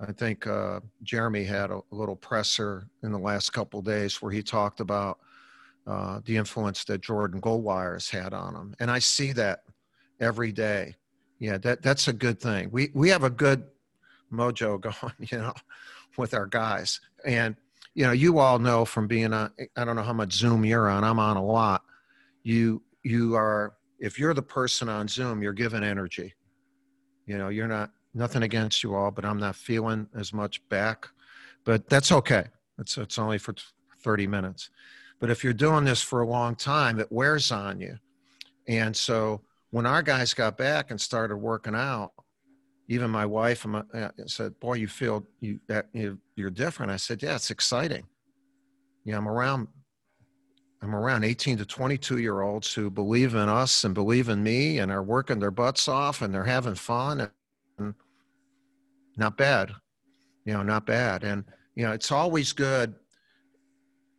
I 0.00 0.12
think 0.12 0.46
uh, 0.46 0.80
Jeremy 1.02 1.44
had 1.44 1.70
a, 1.70 1.80
little 1.90 2.16
presser 2.16 2.88
in 3.02 3.12
the 3.12 3.18
last 3.18 3.52
couple 3.52 3.80
days 3.82 4.20
where 4.20 4.32
he 4.32 4.42
talked 4.42 4.80
about 4.80 5.20
uh, 5.86 6.20
the 6.24 6.36
influence 6.36 6.84
that 6.84 7.00
Jordan 7.00 7.40
Goldwire 7.40 7.94
has 7.94 8.08
had 8.08 8.32
on 8.32 8.54
him, 8.54 8.74
and 8.78 8.90
I 8.90 8.98
see 8.98 9.32
that 9.32 9.64
every 10.20 10.52
day. 10.52 10.94
Yeah, 11.38 11.58
that 11.58 11.82
that's 11.82 12.08
a 12.08 12.12
good 12.12 12.40
thing. 12.40 12.68
We 12.70 12.90
we 12.94 13.08
have 13.08 13.24
a 13.24 13.30
good 13.30 13.64
mojo 14.32 14.80
going, 14.80 15.14
you 15.18 15.38
know, 15.38 15.54
with 16.16 16.34
our 16.34 16.46
guys, 16.46 17.00
and 17.24 17.56
you 17.94 18.06
know, 18.06 18.12
you 18.12 18.38
all 18.38 18.58
know 18.58 18.84
from 18.84 19.06
being 19.06 19.32
on, 19.32 19.52
I 19.76 19.84
don't 19.84 19.96
know 19.96 20.02
how 20.02 20.12
much 20.12 20.32
Zoom 20.32 20.64
you're 20.64 20.88
on, 20.88 21.04
I'm 21.04 21.18
on 21.18 21.36
a 21.36 21.44
lot. 21.44 21.82
You, 22.42 22.82
you 23.02 23.34
are, 23.34 23.74
if 23.98 24.18
you're 24.18 24.34
the 24.34 24.42
person 24.42 24.88
on 24.88 25.08
Zoom, 25.08 25.42
you're 25.42 25.52
given 25.52 25.84
energy. 25.84 26.34
You 27.26 27.38
know, 27.38 27.48
you're 27.48 27.68
not, 27.68 27.90
nothing 28.14 28.42
against 28.42 28.82
you 28.82 28.94
all, 28.94 29.10
but 29.10 29.24
I'm 29.24 29.38
not 29.38 29.56
feeling 29.56 30.08
as 30.14 30.32
much 30.32 30.66
back. 30.68 31.08
But 31.64 31.88
that's 31.88 32.10
okay. 32.12 32.44
It's, 32.78 32.96
it's 32.96 33.18
only 33.18 33.38
for 33.38 33.54
30 34.02 34.26
minutes. 34.26 34.70
But 35.22 35.30
if 35.30 35.44
you're 35.44 35.52
doing 35.52 35.84
this 35.84 36.02
for 36.02 36.22
a 36.22 36.26
long 36.26 36.56
time, 36.56 36.98
it 36.98 37.06
wears 37.12 37.52
on 37.52 37.80
you. 37.80 37.96
And 38.66 38.94
so 38.94 39.40
when 39.70 39.86
our 39.86 40.02
guys 40.02 40.34
got 40.34 40.58
back 40.58 40.90
and 40.90 41.00
started 41.00 41.36
working 41.36 41.76
out, 41.76 42.10
even 42.88 43.08
my 43.08 43.24
wife 43.24 43.64
and 43.64 43.74
my, 43.74 43.82
uh, 43.94 44.10
said, 44.26 44.58
"Boy, 44.58 44.74
you 44.74 44.88
feel 44.88 45.24
you, 45.38 45.60
you 45.92 46.18
you're 46.34 46.50
different." 46.50 46.90
I 46.90 46.96
said, 46.96 47.22
"Yeah, 47.22 47.36
it's 47.36 47.52
exciting. 47.52 48.04
Yeah, 49.04 49.16
I'm 49.16 49.28
around. 49.28 49.68
I'm 50.82 50.92
around 50.92 51.22
18 51.22 51.56
to 51.58 51.66
22 51.66 52.18
year 52.18 52.40
olds 52.40 52.74
who 52.74 52.90
believe 52.90 53.36
in 53.36 53.48
us 53.48 53.84
and 53.84 53.94
believe 53.94 54.28
in 54.28 54.42
me 54.42 54.80
and 54.80 54.90
are 54.90 55.04
working 55.04 55.38
their 55.38 55.52
butts 55.52 55.86
off 55.86 56.20
and 56.22 56.34
they're 56.34 56.42
having 56.42 56.74
fun 56.74 57.30
and 57.78 57.94
not 59.16 59.36
bad, 59.36 59.70
you 60.44 60.52
know, 60.52 60.64
not 60.64 60.84
bad. 60.84 61.22
And 61.22 61.44
you 61.76 61.84
know, 61.84 61.92
it's 61.92 62.10
always 62.10 62.52
good. 62.52 62.96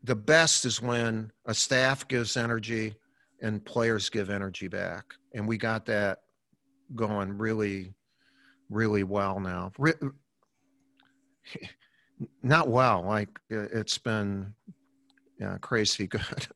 The 0.03 0.15
best 0.15 0.65
is 0.65 0.81
when 0.81 1.31
a 1.45 1.53
staff 1.53 2.07
gives 2.07 2.35
energy 2.35 2.95
and 3.41 3.63
players 3.63 4.09
give 4.09 4.29
energy 4.29 4.67
back, 4.67 5.05
and 5.33 5.47
we 5.47 5.57
got 5.57 5.85
that 5.85 6.19
going 6.95 7.37
really 7.37 7.93
really 8.69 9.03
well 9.03 9.39
now. 9.39 9.71
Re- 9.77 9.93
not 12.43 12.67
well, 12.67 13.03
like 13.03 13.29
it's 13.49 13.97
been 13.97 14.53
yeah, 15.39 15.57
crazy 15.61 16.07
good 16.15 16.47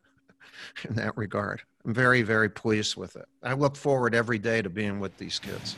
in 0.88 0.96
that 0.96 1.16
regard. 1.18 1.62
I'm 1.86 1.94
very, 1.94 2.22
very 2.22 2.50
pleased 2.50 2.96
with 2.96 3.16
it. 3.16 3.26
I 3.44 3.54
look 3.54 3.76
forward 3.76 4.14
every 4.14 4.40
day 4.40 4.62
to 4.62 4.70
being 4.70 5.00
with 5.00 5.18
these 5.18 5.40
kids. 5.40 5.76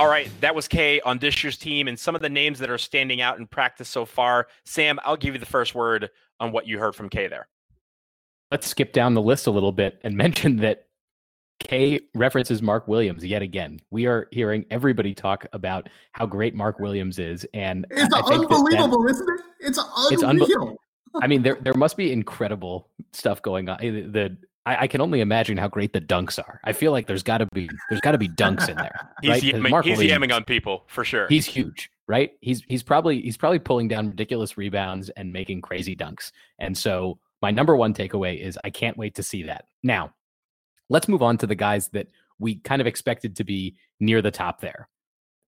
All 0.00 0.08
right, 0.08 0.30
that 0.40 0.54
was 0.54 0.66
K 0.66 1.00
on 1.02 1.18
this 1.18 1.44
year's 1.44 1.58
team 1.58 1.86
and 1.86 1.98
some 1.98 2.14
of 2.14 2.22
the 2.22 2.28
names 2.28 2.58
that 2.58 2.70
are 2.70 2.78
standing 2.78 3.20
out 3.20 3.38
in 3.38 3.46
practice 3.46 3.88
so 3.88 4.04
far. 4.04 4.46
Sam, 4.64 4.98
I'll 5.04 5.16
give 5.16 5.34
you 5.34 5.40
the 5.40 5.46
first 5.46 5.74
word 5.74 6.10
on 6.40 6.52
what 6.52 6.66
you 6.66 6.78
heard 6.78 6.94
from 6.94 7.08
K 7.08 7.28
there 7.28 7.48
let's 8.50 8.66
skip 8.66 8.92
down 8.92 9.14
the 9.14 9.22
list 9.22 9.46
a 9.46 9.50
little 9.50 9.72
bit 9.72 10.00
and 10.02 10.16
mention 10.16 10.56
that 10.56 10.86
K 11.58 12.00
references 12.14 12.62
Mark 12.62 12.88
Williams 12.88 13.24
yet 13.24 13.42
again. 13.42 13.80
We 13.90 14.06
are 14.06 14.28
hearing 14.30 14.64
everybody 14.70 15.14
talk 15.14 15.46
about 15.52 15.88
how 16.12 16.26
great 16.26 16.54
Mark 16.54 16.78
Williams 16.78 17.18
is, 17.18 17.46
and 17.52 17.86
it's 17.90 18.14
unbelievable, 18.14 19.04
that, 19.04 19.10
isn't 19.10 19.28
it? 19.28 19.40
It's 19.60 19.78
unreal. 19.78 20.10
It's 20.10 20.22
unbe- 20.22 20.76
I 21.22 21.26
mean, 21.26 21.42
there 21.42 21.58
there 21.60 21.74
must 21.74 21.98
be 21.98 22.12
incredible 22.12 22.88
stuff 23.12 23.42
going 23.42 23.68
on. 23.68 23.78
Eh, 23.82 23.90
the 23.90 24.36
I, 24.70 24.82
I, 24.82 24.86
can 24.86 25.00
only 25.00 25.20
imagine 25.20 25.56
how 25.56 25.66
great 25.66 25.92
the 25.92 26.00
dunks 26.00 26.38
are. 26.38 26.60
I 26.62 26.72
feel 26.72 26.92
like 26.92 27.08
there's 27.08 27.24
got 27.24 27.38
to 27.38 27.46
be 27.52 27.68
there's 27.88 28.00
got 28.00 28.12
to 28.12 28.18
be 28.18 28.28
dunks 28.28 28.68
in 28.68 28.76
there. 28.76 29.10
he's 29.22 29.30
right? 29.30 29.42
yamming, 29.42 29.84
he's 29.84 29.98
Williams, 29.98 30.24
yamming 30.24 30.34
on 30.34 30.44
people 30.44 30.84
for 30.86 31.04
sure. 31.04 31.26
He's 31.28 31.46
huge, 31.46 31.90
right? 32.06 32.32
He's 32.40 32.62
he's 32.68 32.82
probably 32.82 33.20
he's 33.20 33.36
probably 33.36 33.58
pulling 33.58 33.88
down 33.88 34.10
ridiculous 34.10 34.56
rebounds 34.56 35.08
and 35.10 35.32
making 35.32 35.62
crazy 35.62 35.96
dunks, 35.96 36.30
and 36.58 36.78
so 36.78 37.18
my 37.42 37.50
number 37.50 37.76
one 37.76 37.92
takeaway 37.92 38.40
is 38.40 38.58
I 38.62 38.70
can't 38.70 38.96
wait 38.96 39.16
to 39.16 39.22
see 39.22 39.42
that. 39.44 39.64
Now, 39.82 40.14
let's 40.88 41.08
move 41.08 41.22
on 41.22 41.36
to 41.38 41.46
the 41.46 41.54
guys 41.56 41.88
that 41.88 42.06
we 42.38 42.56
kind 42.56 42.80
of 42.80 42.86
expected 42.86 43.36
to 43.36 43.44
be 43.44 43.76
near 43.98 44.22
the 44.22 44.30
top 44.30 44.60
there. 44.60 44.88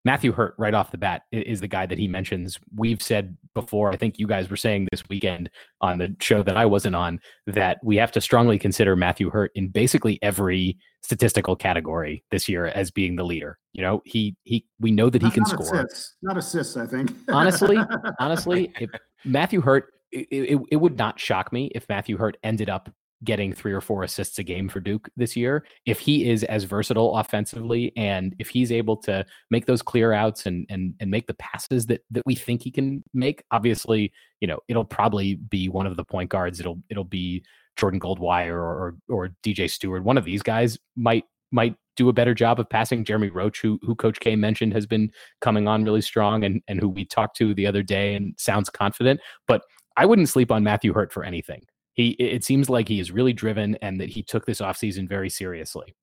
Matthew 0.05 0.33
Hurt, 0.33 0.55
right 0.59 0.75
off 0.75 0.91
the 0.91 0.99
bat, 0.99 1.23
is 1.31 1.61
the 1.61 1.69
guy 1.69 1.87
that 1.87 1.99
he 1.99 2.09
mentions. 2.09 2.59
We've 2.75 3.01
said 3.01 3.37
before, 3.55 3.93
I 3.93 3.97
think 3.97 4.19
you 4.19 4.27
guys 4.27 4.51
were 4.51 4.57
saying 4.57 4.89
this 4.91 5.09
weekend 5.09 5.49
on 5.81 5.99
the 5.99 6.17
show 6.21 6.43
that 6.43 6.57
I 6.57 6.67
wasn't 6.67 6.97
on, 6.97 7.21
that 7.47 7.79
we 7.85 7.97
have 7.97 8.11
to 8.13 8.21
strongly 8.21 8.59
consider 8.59 8.97
Matthew 8.97 9.31
Hurt 9.31 9.53
in 9.55 9.69
basically 9.69 10.19
every 10.21 10.77
statistical 11.03 11.55
category 11.55 12.25
this 12.31 12.49
year 12.49 12.67
as 12.67 12.91
being 12.91 13.17
the 13.17 13.25
leader. 13.25 13.59
You 13.73 13.83
know, 13.83 14.03
he 14.05 14.37
he 14.43 14.67
we 14.81 14.91
know 14.91 15.09
that 15.09 15.23
he 15.23 15.27
not, 15.27 15.35
can 15.35 15.43
not 15.43 15.51
score. 15.51 15.85
Assists, 15.85 16.15
not 16.23 16.37
assists, 16.37 16.77
I 16.77 16.87
think. 16.87 17.13
honestly, 17.29 17.79
honestly, 18.19 18.73
if 18.81 18.91
Matthew 19.25 19.61
Hurt 19.61 19.87
it, 20.11 20.27
it, 20.31 20.61
it 20.71 20.77
would 20.77 20.99
not 20.99 21.19
shock 21.19 21.53
me 21.53 21.71
if 21.75 21.89
Matthew 21.89 22.17
Hurt 22.17 22.37
ended 22.43 22.69
up 22.69 22.91
getting 23.25 23.53
three 23.53 23.73
or 23.73 23.81
four 23.81 24.03
assists 24.03 24.39
a 24.39 24.43
game 24.43 24.69
for 24.69 24.81
Duke 24.81 25.09
this 25.17 25.37
year. 25.37 25.65
If 25.87 25.99
he 25.99 26.29
is 26.29 26.45
as 26.45 26.65
versatile 26.65 27.17
offensively 27.17 27.93
and 27.97 28.35
if 28.39 28.49
he's 28.49 28.73
able 28.73 28.97
to 28.99 29.25
make 29.51 29.67
those 29.67 29.83
clear 29.83 30.13
outs 30.13 30.47
and 30.47 30.67
and 30.69 30.95
and 31.01 31.11
make 31.11 31.27
the 31.27 31.35
passes 31.35 31.87
that 31.87 32.03
that 32.11 32.25
we 32.27 32.35
think 32.35 32.63
he 32.63 32.71
can 32.71 33.03
make, 33.15 33.43
obviously, 33.51 34.13
you 34.41 34.49
know, 34.49 34.59
it'll 34.69 34.85
probably 34.85 35.37
be 35.37 35.69
one 35.69 35.87
of 35.87 35.97
the 35.97 36.05
point 36.05 36.31
guards. 36.31 36.61
It'll 36.61 36.81
it'll 36.89 37.05
be 37.05 37.45
Jordan 37.77 38.01
Goldwire 38.01 38.53
or 38.53 38.61
or, 38.61 38.97
or 39.09 39.29
DJ 39.45 39.71
Steward. 39.71 40.05
One 40.05 40.19
of 40.19 40.25
these 40.25 40.43
guys 40.43 40.79
might 40.97 41.25
might 41.51 41.77
do 41.97 42.09
a 42.09 42.13
better 42.13 42.35
job 42.35 42.59
of 42.59 42.69
passing. 42.69 43.05
Jeremy 43.05 43.29
Roach, 43.29 43.61
who 43.61 43.79
who 43.83 43.95
Coach 43.95 44.21
K 44.21 44.37
mentioned, 44.37 44.73
has 44.73 44.87
been 44.87 45.11
coming 45.41 45.69
on 45.69 45.85
really 45.85 46.01
strong 46.01 46.45
and 46.45 46.63
and 46.69 46.81
who 46.81 46.89
we 46.89 47.05
talked 47.05 47.37
to 47.37 47.55
the 47.55 47.67
other 47.67 47.83
day 47.83 48.15
and 48.15 48.35
sounds 48.39 48.71
confident. 48.71 49.21
But 49.47 49.63
I 49.97 50.07
wouldn't 50.07 50.29
sleep 50.29 50.51
on 50.51 50.65
Matthew 50.65 50.93
Hurt 50.93 51.13
for 51.13 51.23
anything. 51.25 51.63
He 51.95 52.11
it 52.11 52.45
seems 52.45 52.71
like 52.71 52.89
he 52.89 53.01
is 53.01 53.11
really 53.11 53.33
driven 53.33 53.77
and 53.77 54.01
that 54.01 54.09
he 54.09 54.23
took 54.23 54.47
this 54.47 54.61
offseason 54.61 55.09
very 55.09 55.29
seriously. 55.29 55.95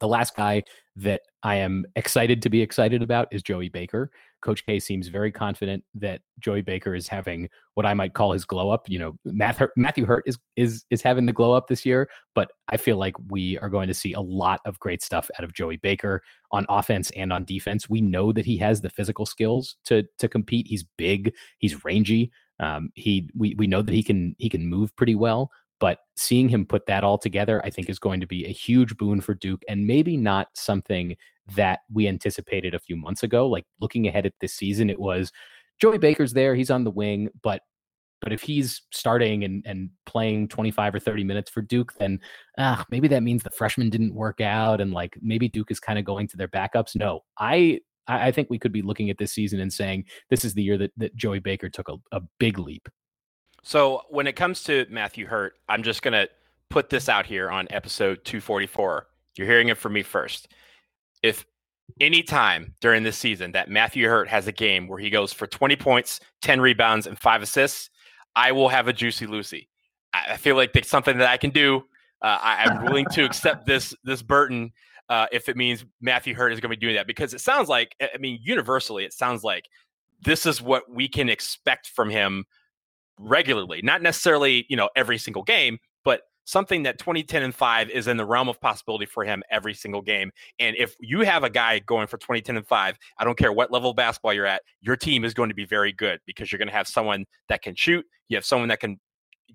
The 0.00 0.08
last 0.08 0.34
guy 0.36 0.62
that 0.96 1.22
I 1.42 1.56
am 1.56 1.84
excited 1.96 2.42
to 2.42 2.50
be 2.50 2.62
excited 2.62 3.02
about 3.02 3.28
is 3.30 3.42
Joey 3.42 3.68
Baker. 3.68 4.10
Coach 4.42 4.66
K 4.66 4.80
seems 4.80 5.08
very 5.08 5.30
confident 5.30 5.84
that 5.94 6.20
Joey 6.40 6.62
Baker 6.62 6.94
is 6.94 7.08
having 7.08 7.48
what 7.74 7.86
I 7.86 7.94
might 7.94 8.12
call 8.12 8.32
his 8.32 8.44
glow 8.44 8.70
up. 8.70 8.88
You 8.88 8.98
know, 8.98 9.16
Matthew 9.76 10.04
Hurt 10.04 10.24
is 10.26 10.38
is 10.56 10.84
is 10.90 11.02
having 11.02 11.26
the 11.26 11.32
glow 11.32 11.52
up 11.52 11.68
this 11.68 11.86
year, 11.86 12.08
but 12.34 12.50
I 12.68 12.76
feel 12.76 12.96
like 12.96 13.14
we 13.28 13.58
are 13.58 13.68
going 13.68 13.86
to 13.88 13.94
see 13.94 14.12
a 14.14 14.20
lot 14.20 14.60
of 14.66 14.78
great 14.80 15.02
stuff 15.02 15.30
out 15.38 15.44
of 15.44 15.54
Joey 15.54 15.76
Baker 15.76 16.22
on 16.50 16.66
offense 16.68 17.10
and 17.12 17.32
on 17.32 17.44
defense. 17.44 17.88
We 17.88 18.00
know 18.00 18.32
that 18.32 18.44
he 18.44 18.56
has 18.58 18.80
the 18.80 18.90
physical 18.90 19.26
skills 19.26 19.76
to 19.84 20.04
to 20.18 20.28
compete. 20.28 20.66
He's 20.66 20.84
big, 20.96 21.34
he's 21.58 21.84
rangy. 21.84 22.32
Um, 22.62 22.90
he 22.94 23.28
we 23.36 23.54
we 23.58 23.66
know 23.66 23.82
that 23.82 23.92
he 23.92 24.02
can 24.02 24.34
he 24.38 24.48
can 24.48 24.66
move 24.66 24.94
pretty 24.96 25.16
well, 25.16 25.50
but 25.80 25.98
seeing 26.16 26.48
him 26.48 26.64
put 26.64 26.86
that 26.86 27.04
all 27.04 27.18
together, 27.18 27.60
I 27.64 27.70
think, 27.70 27.90
is 27.90 27.98
going 27.98 28.20
to 28.20 28.26
be 28.26 28.46
a 28.46 28.52
huge 28.52 28.96
boon 28.96 29.20
for 29.20 29.34
Duke, 29.34 29.62
and 29.68 29.86
maybe 29.86 30.16
not 30.16 30.48
something 30.54 31.16
that 31.56 31.80
we 31.92 32.06
anticipated 32.06 32.72
a 32.72 32.78
few 32.78 32.96
months 32.96 33.24
ago. 33.24 33.48
Like 33.48 33.66
looking 33.80 34.06
ahead 34.06 34.24
at 34.24 34.34
this 34.40 34.54
season, 34.54 34.88
it 34.88 35.00
was 35.00 35.32
Joey 35.80 35.98
Baker's 35.98 36.32
there, 36.32 36.54
he's 36.54 36.70
on 36.70 36.84
the 36.84 36.90
wing, 36.90 37.28
but 37.42 37.62
but 38.20 38.32
if 38.32 38.40
he's 38.40 38.82
starting 38.92 39.42
and, 39.42 39.64
and 39.66 39.90
playing 40.06 40.46
25 40.46 40.94
or 40.94 41.00
30 41.00 41.24
minutes 41.24 41.50
for 41.50 41.60
Duke, 41.60 41.92
then 41.98 42.20
ah, 42.56 42.84
maybe 42.88 43.08
that 43.08 43.24
means 43.24 43.42
the 43.42 43.50
freshman 43.50 43.90
didn't 43.90 44.14
work 44.14 44.40
out 44.40 44.80
and 44.80 44.92
like 44.92 45.18
maybe 45.20 45.48
Duke 45.48 45.72
is 45.72 45.80
kind 45.80 45.98
of 45.98 46.04
going 46.04 46.28
to 46.28 46.36
their 46.36 46.46
backups. 46.46 46.94
No, 46.94 47.24
I 47.36 47.80
I, 48.06 48.28
I, 48.28 48.32
think 48.32 48.50
we 48.50 48.58
could 48.58 48.72
be 48.72 48.82
looking 48.82 49.10
at 49.10 49.18
this 49.18 49.32
season 49.32 49.60
and 49.60 49.72
saying 49.72 50.04
this 50.30 50.44
is 50.44 50.54
the 50.54 50.62
year 50.62 50.78
that, 50.78 50.92
that 50.96 51.16
Joey 51.16 51.38
Baker 51.38 51.68
took 51.68 51.88
a, 51.88 51.96
a 52.12 52.20
big 52.38 52.58
leap. 52.58 52.88
So 53.62 54.02
when 54.10 54.26
it 54.26 54.34
comes 54.34 54.64
to 54.64 54.86
Matthew 54.90 55.26
Hurt, 55.26 55.54
I'm 55.68 55.82
just 55.82 56.02
going 56.02 56.12
to 56.12 56.28
put 56.68 56.90
this 56.90 57.08
out 57.08 57.26
here 57.26 57.50
on 57.50 57.68
episode 57.70 58.24
244. 58.24 59.06
You're 59.36 59.46
hearing 59.46 59.68
it 59.68 59.78
from 59.78 59.92
me 59.92 60.02
first. 60.02 60.48
If 61.22 61.46
any 62.00 62.22
time 62.22 62.74
during 62.80 63.02
this 63.02 63.16
season 63.16 63.52
that 63.52 63.70
Matthew 63.70 64.08
Hurt 64.08 64.28
has 64.28 64.46
a 64.46 64.52
game 64.52 64.88
where 64.88 64.98
he 64.98 65.10
goes 65.10 65.32
for 65.32 65.46
20 65.46 65.76
points, 65.76 66.20
10 66.42 66.60
rebounds, 66.60 67.06
and 67.06 67.18
five 67.18 67.42
assists, 67.42 67.90
I 68.34 68.52
will 68.52 68.68
have 68.68 68.88
a 68.88 68.92
juicy 68.92 69.26
Lucy. 69.26 69.68
I 70.12 70.36
feel 70.36 70.56
like 70.56 70.74
it's 70.74 70.88
something 70.88 71.18
that 71.18 71.28
I 71.28 71.36
can 71.36 71.50
do. 71.50 71.84
Uh, 72.20 72.38
I, 72.40 72.70
am 72.70 72.84
willing 72.84 73.06
to 73.12 73.24
accept 73.24 73.66
this 73.66 73.94
this 74.04 74.22
burden 74.22 74.72
uh, 75.12 75.26
if 75.30 75.50
it 75.50 75.58
means 75.58 75.84
Matthew 76.00 76.34
Hurt 76.34 76.54
is 76.54 76.60
going 76.60 76.70
to 76.70 76.76
be 76.76 76.80
doing 76.80 76.94
that 76.94 77.06
because 77.06 77.34
it 77.34 77.42
sounds 77.42 77.68
like, 77.68 77.94
I 78.00 78.16
mean, 78.18 78.38
universally, 78.42 79.04
it 79.04 79.12
sounds 79.12 79.44
like 79.44 79.66
this 80.22 80.46
is 80.46 80.62
what 80.62 80.90
we 80.90 81.06
can 81.06 81.28
expect 81.28 81.88
from 81.88 82.08
him 82.08 82.46
regularly. 83.18 83.82
Not 83.82 84.00
necessarily, 84.00 84.64
you 84.70 84.76
know, 84.76 84.88
every 84.96 85.18
single 85.18 85.42
game, 85.42 85.76
but 86.02 86.22
something 86.44 86.84
that 86.84 86.98
2010 86.98 87.42
and 87.42 87.54
5 87.54 87.90
is 87.90 88.08
in 88.08 88.16
the 88.16 88.24
realm 88.24 88.48
of 88.48 88.58
possibility 88.58 89.04
for 89.04 89.22
him 89.22 89.42
every 89.50 89.74
single 89.74 90.00
game. 90.00 90.30
And 90.58 90.76
if 90.78 90.96
you 90.98 91.20
have 91.20 91.44
a 91.44 91.50
guy 91.50 91.80
going 91.80 92.06
for 92.06 92.16
2010 92.16 92.56
and 92.56 92.66
5, 92.66 92.96
I 93.18 93.24
don't 93.24 93.36
care 93.36 93.52
what 93.52 93.70
level 93.70 93.90
of 93.90 93.96
basketball 93.96 94.32
you're 94.32 94.46
at, 94.46 94.62
your 94.80 94.96
team 94.96 95.26
is 95.26 95.34
going 95.34 95.50
to 95.50 95.54
be 95.54 95.66
very 95.66 95.92
good 95.92 96.20
because 96.24 96.50
you're 96.50 96.58
going 96.58 96.68
to 96.68 96.74
have 96.74 96.88
someone 96.88 97.26
that 97.50 97.60
can 97.60 97.74
shoot, 97.74 98.06
you 98.30 98.36
have 98.38 98.46
someone 98.46 98.70
that 98.70 98.80
can 98.80 98.98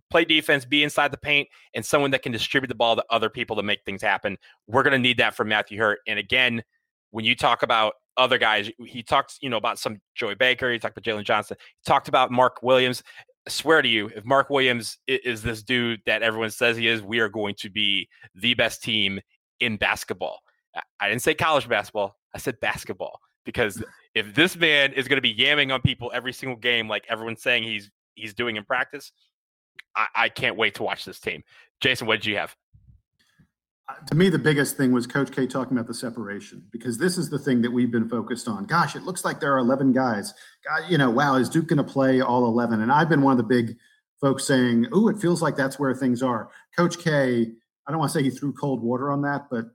play 0.09 0.25
defense, 0.25 0.65
be 0.65 0.83
inside 0.83 1.11
the 1.11 1.17
paint, 1.17 1.47
and 1.73 1.85
someone 1.85 2.11
that 2.11 2.23
can 2.23 2.31
distribute 2.31 2.67
the 2.67 2.75
ball 2.75 2.95
to 2.95 3.05
other 3.09 3.29
people 3.29 3.55
to 3.55 3.63
make 3.63 3.79
things 3.85 4.01
happen. 4.01 4.37
We're 4.67 4.83
going 4.83 4.93
to 4.93 4.99
need 4.99 5.17
that 5.17 5.35
from 5.35 5.49
Matthew 5.49 5.79
Hurt. 5.79 5.99
And 6.07 6.19
again, 6.19 6.63
when 7.11 7.25
you 7.25 7.35
talk 7.35 7.63
about 7.63 7.93
other 8.17 8.37
guys, 8.37 8.69
he 8.85 9.03
talked, 9.03 9.37
you 9.41 9.49
know, 9.49 9.57
about 9.57 9.79
some 9.79 10.01
Joey 10.15 10.35
Baker, 10.35 10.71
he 10.71 10.79
talked 10.79 10.97
about 10.97 11.09
Jalen 11.09 11.23
Johnson, 11.23 11.57
he 11.59 11.89
talked 11.89 12.07
about 12.07 12.31
Mark 12.31 12.61
Williams. 12.63 13.03
I 13.45 13.49
swear 13.49 13.81
to 13.81 13.87
you, 13.87 14.11
if 14.13 14.25
Mark 14.25 14.49
Williams 14.49 14.97
is 15.07 15.41
this 15.41 15.63
dude 15.63 16.01
that 16.05 16.21
everyone 16.21 16.49
says 16.49 16.75
he 16.75 16.87
is, 16.87 17.01
we 17.01 17.19
are 17.19 17.29
going 17.29 17.55
to 17.59 17.69
be 17.69 18.09
the 18.35 18.53
best 18.55 18.83
team 18.83 19.21
in 19.59 19.77
basketball. 19.77 20.39
I 20.99 21.09
didn't 21.09 21.21
say 21.21 21.33
college 21.33 21.67
basketball. 21.67 22.17
I 22.35 22.39
said 22.39 22.59
basketball 22.59 23.19
because 23.45 23.83
if 24.15 24.33
this 24.35 24.55
man 24.55 24.93
is 24.93 25.07
going 25.07 25.17
to 25.17 25.21
be 25.21 25.33
yamming 25.33 25.73
on 25.73 25.81
people 25.81 26.11
every 26.13 26.33
single 26.33 26.57
game, 26.57 26.87
like 26.87 27.05
everyone's 27.09 27.41
saying 27.41 27.63
he's 27.63 27.89
he's 28.15 28.33
doing 28.33 28.57
in 28.57 28.63
practice, 28.63 29.11
I, 29.97 30.07
I 30.15 30.29
can't 30.29 30.55
wait 30.55 30.75
to 30.75 30.83
watch 30.83 31.03
this 31.03 31.19
team. 31.19 31.43
Jason, 31.81 32.07
what 32.07 32.21
did 32.21 32.27
you 32.27 32.37
have? 32.37 32.55
Uh, 33.89 33.93
to 34.05 34.15
me, 34.15 34.29
the 34.29 34.39
biggest 34.39 34.77
thing 34.77 34.91
was 34.91 35.07
Coach 35.07 35.31
K 35.31 35.47
talking 35.47 35.77
about 35.77 35.87
the 35.87 35.93
separation 35.93 36.63
because 36.71 36.97
this 36.97 37.17
is 37.17 37.29
the 37.29 37.39
thing 37.39 37.61
that 37.61 37.71
we've 37.71 37.91
been 37.91 38.07
focused 38.07 38.47
on. 38.47 38.65
Gosh, 38.65 38.95
it 38.95 39.03
looks 39.03 39.25
like 39.25 39.39
there 39.39 39.53
are 39.53 39.59
11 39.59 39.93
guys. 39.93 40.33
God, 40.65 40.89
you 40.89 40.97
know, 40.97 41.09
wow, 41.09 41.35
is 41.35 41.49
Duke 41.49 41.67
going 41.67 41.77
to 41.77 41.83
play 41.83 42.21
all 42.21 42.45
11? 42.45 42.81
And 42.81 42.91
I've 42.91 43.09
been 43.09 43.21
one 43.21 43.31
of 43.31 43.37
the 43.37 43.43
big 43.43 43.77
folks 44.19 44.45
saying, 44.45 44.87
"Oh, 44.91 45.07
it 45.07 45.19
feels 45.19 45.41
like 45.41 45.55
that's 45.55 45.79
where 45.79 45.93
things 45.93 46.21
are." 46.21 46.49
Coach 46.75 46.99
K, 46.99 47.51
I 47.87 47.91
don't 47.91 47.99
want 47.99 48.11
to 48.11 48.17
say 48.17 48.23
he 48.23 48.29
threw 48.29 48.51
cold 48.53 48.83
water 48.83 49.11
on 49.11 49.21
that, 49.21 49.47
but 49.49 49.65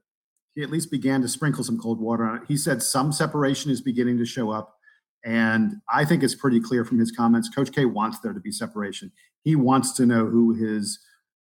he 0.55 0.63
at 0.63 0.71
least 0.71 0.91
began 0.91 1.23
to 1.23 1.29
sprinkle 1.29 1.65
some 1.65 1.79
cold 1.79 1.99
water 1.99 2.25
on 2.25 2.37
it. 2.37 2.43
He 2.47 2.57
said 2.57 2.83
some 2.83 3.13
separation 3.13 3.71
is 3.71 3.81
beginning 3.81 4.19
to 4.19 4.27
show 4.27 4.51
up. 4.51 4.77
And 5.25 5.77
I 5.93 6.05
think 6.05 6.23
it's 6.23 6.35
pretty 6.35 6.61
clear 6.61 6.85
from 6.85 6.99
his 6.99 7.13
comments. 7.13 7.49
Coach 7.49 7.73
K 7.73 7.85
wants 7.85 8.19
there 8.21 8.33
to 8.33 8.41
be 8.41 8.51
separation. 8.51 9.13
He 9.43 9.57
wants 9.57 9.93
to 9.93 10.07
know 10.07 10.27
who 10.27 10.55
his 10.55 10.99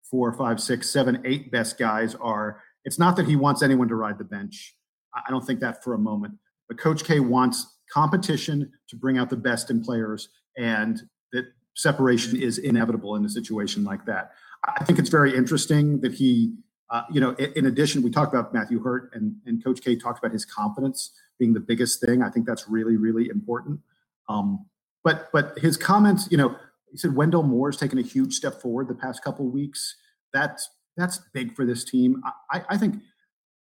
four, 0.09 0.33
five, 0.33 0.59
six, 0.59 0.89
seven, 0.89 1.21
eight 1.25 1.51
best 1.51 1.77
guys 1.77 2.15
are. 2.15 2.61
It's 2.85 2.97
not 2.97 3.15
that 3.17 3.27
he 3.27 3.35
wants 3.35 3.61
anyone 3.61 3.87
to 3.89 3.95
ride 3.95 4.17
the 4.17 4.23
bench. 4.23 4.75
I 5.13 5.29
don't 5.29 5.45
think 5.45 5.59
that 5.59 5.83
for 5.83 5.93
a 5.93 5.99
moment. 5.99 6.35
But 6.67 6.77
Coach 6.77 7.03
K 7.03 7.19
wants 7.19 7.77
competition 7.91 8.71
to 8.89 8.95
bring 8.95 9.17
out 9.17 9.29
the 9.29 9.37
best 9.37 9.69
in 9.69 9.83
players, 9.83 10.29
and 10.57 11.01
that 11.33 11.45
separation 11.75 12.39
is 12.41 12.57
inevitable 12.57 13.15
in 13.15 13.25
a 13.25 13.29
situation 13.29 13.83
like 13.83 14.05
that. 14.05 14.31
I 14.63 14.83
think 14.83 14.99
it's 14.99 15.09
very 15.09 15.35
interesting 15.35 16.01
that 16.01 16.13
he, 16.13 16.55
uh, 16.89 17.03
you 17.11 17.21
know, 17.21 17.31
in, 17.31 17.65
addition, 17.65 18.03
we 18.03 18.11
talked 18.11 18.33
about 18.33 18.53
Matthew 18.53 18.81
Hurt, 18.81 19.09
and, 19.13 19.35
and 19.45 19.63
Coach 19.63 19.81
K 19.81 19.95
talked 19.95 20.19
about 20.19 20.31
his 20.31 20.45
confidence 20.45 21.11
being 21.39 21.53
the 21.53 21.59
biggest 21.59 22.01
thing. 22.01 22.21
I 22.21 22.29
think 22.29 22.45
that's 22.45 22.67
really, 22.67 22.97
really 22.97 23.29
important. 23.29 23.79
Um, 24.27 24.65
but 25.03 25.29
but 25.31 25.57
his 25.57 25.77
comments, 25.77 26.27
you 26.29 26.37
know, 26.37 26.55
he 26.91 26.97
said 26.97 27.15
Wendell 27.15 27.43
Moore's 27.43 27.77
taken 27.77 27.99
a 27.99 28.03
huge 28.03 28.33
step 28.33 28.61
forward 28.61 28.87
the 28.87 28.95
past 28.95 29.23
couple 29.23 29.49
weeks. 29.49 29.95
That's 30.33 30.69
that's 30.97 31.19
big 31.33 31.55
for 31.55 31.65
this 31.65 31.83
team. 31.83 32.21
I, 32.51 32.63
I 32.69 32.77
think 32.77 33.01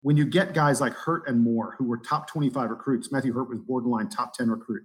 when 0.03 0.16
you 0.16 0.24
get 0.24 0.55
guys 0.55 0.81
like 0.81 0.93
Hurt 0.93 1.29
and 1.29 1.41
Moore, 1.41 1.74
who 1.79 1.85
were 1.85 1.99
top 1.99 2.26
25 2.26 2.70
recruits, 2.70 3.12
Matthew 3.12 3.33
Hurt 3.33 3.49
was 3.49 3.61
borderline 3.61 4.09
top 4.09 4.35
10 4.35 4.51
recruit, 4.51 4.83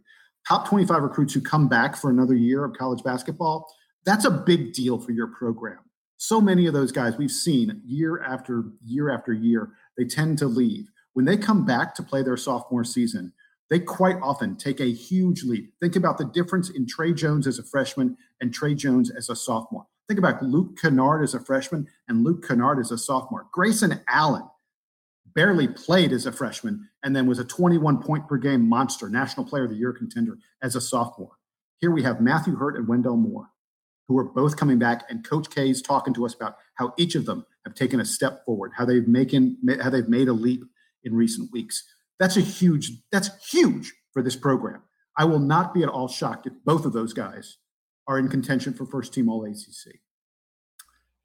top 0.48 0.68
25 0.68 1.02
recruits 1.02 1.34
who 1.34 1.42
come 1.42 1.68
back 1.68 1.96
for 1.96 2.10
another 2.10 2.36
year 2.36 2.64
of 2.64 2.74
college 2.74 3.04
basketball, 3.04 3.68
that's 4.06 4.26
a 4.26 4.32
big 4.32 4.74
deal 4.74 5.00
for 5.00 5.12
your 5.12 5.28
program. 5.28 5.80
So 6.18 6.40
many 6.40 6.68
of 6.68 6.74
those 6.74 6.92
guys 6.92 7.18
we've 7.18 7.32
seen 7.32 7.82
year 7.86 8.22
after 8.24 8.66
year 8.84 9.10
after 9.12 9.34
year, 9.34 9.72
they 9.98 10.06
tend 10.06 10.38
to 10.40 10.48
leave. 10.48 10.90
When 11.14 11.26
they 11.26 11.38
come 11.38 11.66
back 11.66 11.94
to 11.96 12.04
play 12.04 12.24
their 12.24 12.38
sophomore 12.38 12.84
season, 12.84 13.34
they 13.74 13.80
quite 13.80 14.18
often 14.22 14.56
take 14.56 14.80
a 14.80 14.94
huge 14.94 15.42
leap. 15.42 15.74
Think 15.80 15.96
about 15.96 16.20
the 16.20 16.26
difference 16.26 16.70
in 16.70 16.86
Tre 16.86 17.12
Jones 17.12 17.48
as 17.48 17.58
a 17.58 17.64
freshman 17.64 18.16
and 18.40 18.54
Tre 18.54 18.76
Jones 18.76 19.10
as 19.10 19.30
a 19.30 19.36
sophomore. 19.36 19.88
Think 20.08 20.20
about 20.20 20.44
Luke 20.44 20.78
Kennard 20.80 21.24
as 21.24 21.34
a 21.34 21.40
freshman 21.40 21.88
and 22.08 22.24
Luke 22.24 22.48
Kennard 22.48 22.78
as 22.78 22.92
a 22.92 23.00
sophomore. 23.00 23.48
Grayson 23.52 24.00
Allen 24.08 24.44
barely 25.34 25.68
played 25.68 26.12
as 26.12 26.28
a 26.28 26.32
freshman 26.32 26.88
and 27.02 27.16
then 27.16 27.26
was 27.26 27.40
a 27.40 27.44
21 27.44 28.00
point 28.04 28.28
per 28.28 28.38
game 28.38 28.70
monster, 28.70 29.10
National 29.10 29.44
Player 29.44 29.64
of 29.64 29.72
the 29.72 29.76
Year 29.76 29.92
contender 29.92 30.38
as 30.62 30.76
a 30.76 30.82
sophomore. 30.82 31.40
Here 31.80 31.90
we 31.90 32.04
have 32.04 32.22
Matthew 32.22 32.56
Hurt 32.56 32.78
and 32.78 32.88
Wendell 32.88 33.18
Moore, 33.18 33.50
who 34.08 34.20
are 34.20 34.26
both 34.26 34.56
coming 34.56 34.78
back, 34.78 35.06
and 35.10 35.28
Coach 35.28 35.50
K 35.50 35.72
is 35.72 35.82
talking 35.82 36.14
to 36.14 36.28
us 36.28 36.36
about 36.36 36.58
how 36.76 36.94
each 37.00 37.16
of 37.16 37.26
them 37.26 37.44
have 37.66 37.74
taken 37.74 38.00
a 38.00 38.06
step 38.06 38.46
forward, 38.46 38.74
how 38.78 38.86
they've 38.86 39.08
making 39.08 39.58
how 39.82 39.90
they've 39.90 40.08
made 40.08 40.28
a 40.28 40.34
leap 40.34 40.64
in 41.04 41.16
recent 41.16 41.52
weeks. 41.52 41.84
That's 42.20 42.38
a 42.38 42.42
huge, 42.42 42.92
that's 43.12 43.30
huge 43.52 43.94
for 44.12 44.22
this 44.22 44.36
program. 44.36 44.82
I 45.18 45.26
will 45.26 45.40
not 45.40 45.74
be 45.74 45.84
at 45.84 45.90
all 45.90 46.08
shocked 46.08 46.48
if 46.48 46.54
both 46.66 46.86
of 46.86 46.94
those 46.94 47.14
guys 47.14 47.58
are 48.08 48.18
in 48.18 48.28
contention 48.28 48.74
for 48.74 48.86
first 48.86 49.14
team 49.14 49.30
all 49.30 49.46
ACC. 49.46 50.00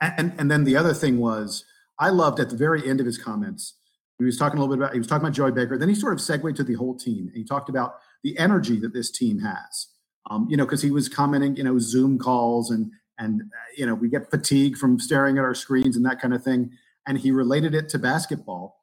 And, 0.00 0.32
and, 0.38 0.50
then 0.50 0.62
the 0.62 0.76
other 0.76 0.94
thing 0.94 1.18
was, 1.18 1.64
I 1.98 2.10
loved 2.10 2.38
at 2.38 2.50
the 2.50 2.56
very 2.56 2.88
end 2.88 3.00
of 3.00 3.06
his 3.06 3.18
comments, 3.18 3.74
he 4.18 4.24
was 4.24 4.36
talking 4.36 4.58
a 4.58 4.60
little 4.60 4.76
bit 4.76 4.82
about, 4.82 4.92
he 4.92 4.98
was 4.98 5.08
talking 5.08 5.26
about 5.26 5.34
Joey 5.34 5.50
Baker. 5.50 5.76
Then 5.76 5.88
he 5.88 5.94
sort 5.94 6.12
of 6.12 6.20
segued 6.20 6.56
to 6.56 6.64
the 6.64 6.74
whole 6.74 6.96
team. 6.96 7.26
And 7.26 7.36
he 7.36 7.44
talked 7.44 7.68
about 7.68 7.94
the 8.22 8.38
energy 8.38 8.78
that 8.80 8.92
this 8.92 9.10
team 9.10 9.40
has. 9.40 9.88
Um, 10.30 10.46
you 10.50 10.56
know, 10.56 10.64
because 10.64 10.82
he 10.82 10.90
was 10.90 11.08
commenting, 11.08 11.56
you 11.56 11.64
know, 11.64 11.78
Zoom 11.78 12.18
calls 12.18 12.70
and, 12.70 12.92
and, 13.18 13.42
uh, 13.42 13.72
you 13.76 13.86
know, 13.86 13.94
we 13.94 14.08
get 14.08 14.30
fatigue 14.30 14.76
from 14.76 15.00
staring 15.00 15.38
at 15.38 15.44
our 15.44 15.54
screens 15.54 15.96
and 15.96 16.04
that 16.04 16.20
kind 16.20 16.34
of 16.34 16.44
thing. 16.44 16.70
And 17.06 17.18
he 17.18 17.30
related 17.30 17.74
it 17.74 17.88
to 17.90 17.98
basketball 17.98 18.77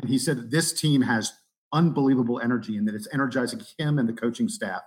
and 0.00 0.08
he 0.08 0.18
said 0.18 0.36
that 0.38 0.50
this 0.50 0.72
team 0.72 1.02
has 1.02 1.32
unbelievable 1.72 2.40
energy 2.40 2.76
and 2.76 2.86
that 2.88 2.94
it's 2.94 3.08
energizing 3.12 3.60
him 3.78 3.98
and 3.98 4.08
the 4.08 4.12
coaching 4.12 4.48
staff. 4.48 4.82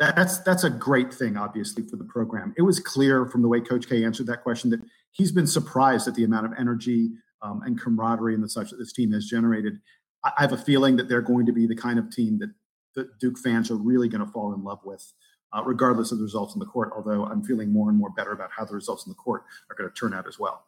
That's 0.00 0.38
that's 0.38 0.64
a 0.64 0.70
great 0.70 1.14
thing, 1.14 1.36
obviously, 1.36 1.84
for 1.84 1.96
the 1.96 2.04
program. 2.04 2.52
It 2.58 2.62
was 2.62 2.80
clear 2.80 3.26
from 3.26 3.42
the 3.42 3.48
way 3.48 3.60
Coach 3.60 3.88
K 3.88 4.04
answered 4.04 4.26
that 4.26 4.42
question 4.42 4.70
that 4.70 4.80
he's 5.12 5.30
been 5.30 5.46
surprised 5.46 6.08
at 6.08 6.16
the 6.16 6.24
amount 6.24 6.46
of 6.46 6.52
energy 6.58 7.10
um, 7.42 7.62
and 7.64 7.80
camaraderie 7.80 8.34
and 8.34 8.42
the 8.42 8.48
such 8.48 8.70
that 8.70 8.76
this 8.76 8.92
team 8.92 9.12
has 9.12 9.26
generated. 9.26 9.80
I, 10.24 10.32
I 10.36 10.42
have 10.42 10.52
a 10.52 10.58
feeling 10.58 10.96
that 10.96 11.08
they're 11.08 11.22
going 11.22 11.46
to 11.46 11.52
be 11.52 11.66
the 11.66 11.76
kind 11.76 11.98
of 12.00 12.10
team 12.10 12.38
that, 12.40 12.50
that 12.96 13.18
Duke 13.20 13.38
fans 13.38 13.70
are 13.70 13.76
really 13.76 14.08
going 14.08 14.24
to 14.24 14.32
fall 14.32 14.52
in 14.52 14.64
love 14.64 14.80
with, 14.84 15.12
uh, 15.52 15.62
regardless 15.64 16.10
of 16.10 16.18
the 16.18 16.24
results 16.24 16.54
in 16.54 16.58
the 16.58 16.66
court. 16.66 16.90
Although 16.96 17.26
I'm 17.26 17.44
feeling 17.44 17.72
more 17.72 17.88
and 17.88 17.96
more 17.96 18.10
better 18.10 18.32
about 18.32 18.50
how 18.50 18.64
the 18.64 18.74
results 18.74 19.06
in 19.06 19.10
the 19.10 19.16
court 19.16 19.44
are 19.70 19.76
going 19.76 19.88
to 19.88 19.94
turn 19.94 20.12
out 20.12 20.26
as 20.26 20.40
well. 20.40 20.64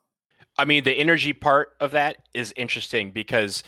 I 0.58 0.64
mean, 0.64 0.84
the 0.84 0.92
energy 0.92 1.32
part 1.32 1.70
of 1.80 1.90
that 1.92 2.16
is 2.34 2.52
interesting 2.56 3.10
because 3.10 3.62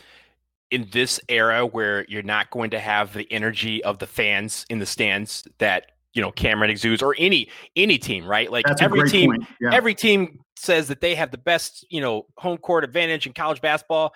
in 0.71 0.87
this 0.91 1.19
era 1.29 1.65
where 1.65 2.05
you're 2.07 2.23
not 2.23 2.49
going 2.51 2.69
to 2.71 2.79
have 2.79 3.13
the 3.13 3.31
energy 3.31 3.83
of 3.83 3.99
the 3.99 4.07
fans 4.07 4.65
in 4.69 4.79
the 4.79 4.85
stands 4.85 5.47
that 5.57 5.91
you 6.13 6.21
know 6.21 6.31
Cameron 6.31 6.69
exudes 6.69 7.01
or 7.01 7.15
any 7.17 7.49
any 7.75 7.97
team, 7.97 8.25
right? 8.25 8.51
Like 8.51 8.65
That's 8.65 8.81
every 8.81 9.09
team, 9.09 9.35
yeah. 9.61 9.73
every 9.73 9.95
team 9.95 10.39
says 10.55 10.87
that 10.87 11.01
they 11.01 11.15
have 11.15 11.31
the 11.31 11.37
best 11.37 11.85
you 11.89 12.01
know 12.01 12.25
home 12.37 12.57
court 12.57 12.83
advantage 12.83 13.27
in 13.27 13.33
college 13.33 13.61
basketball. 13.61 14.13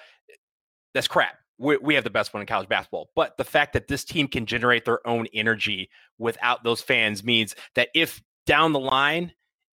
That's 0.93 1.07
crap. 1.07 1.36
We, 1.59 1.78
we 1.78 1.95
have 1.95 2.03
the 2.03 2.09
best 2.09 2.34
one 2.34 2.41
in 2.41 2.47
college 2.47 2.67
basketball, 2.67 3.09
but 3.15 3.38
the 3.38 3.43
fact 3.43 3.74
that 3.74 3.88
this 3.88 4.03
team 4.03 4.28
can 4.28 4.45
generate 4.45 4.86
their 4.86 5.05
own 5.07 5.28
energy 5.34 5.89
without 6.17 6.63
those 6.63 6.82
fans 6.82 7.24
means 7.24 7.55
that 7.76 7.89
if 7.93 8.21
down 8.45 8.74
the 8.74 8.80
line 8.80 9.32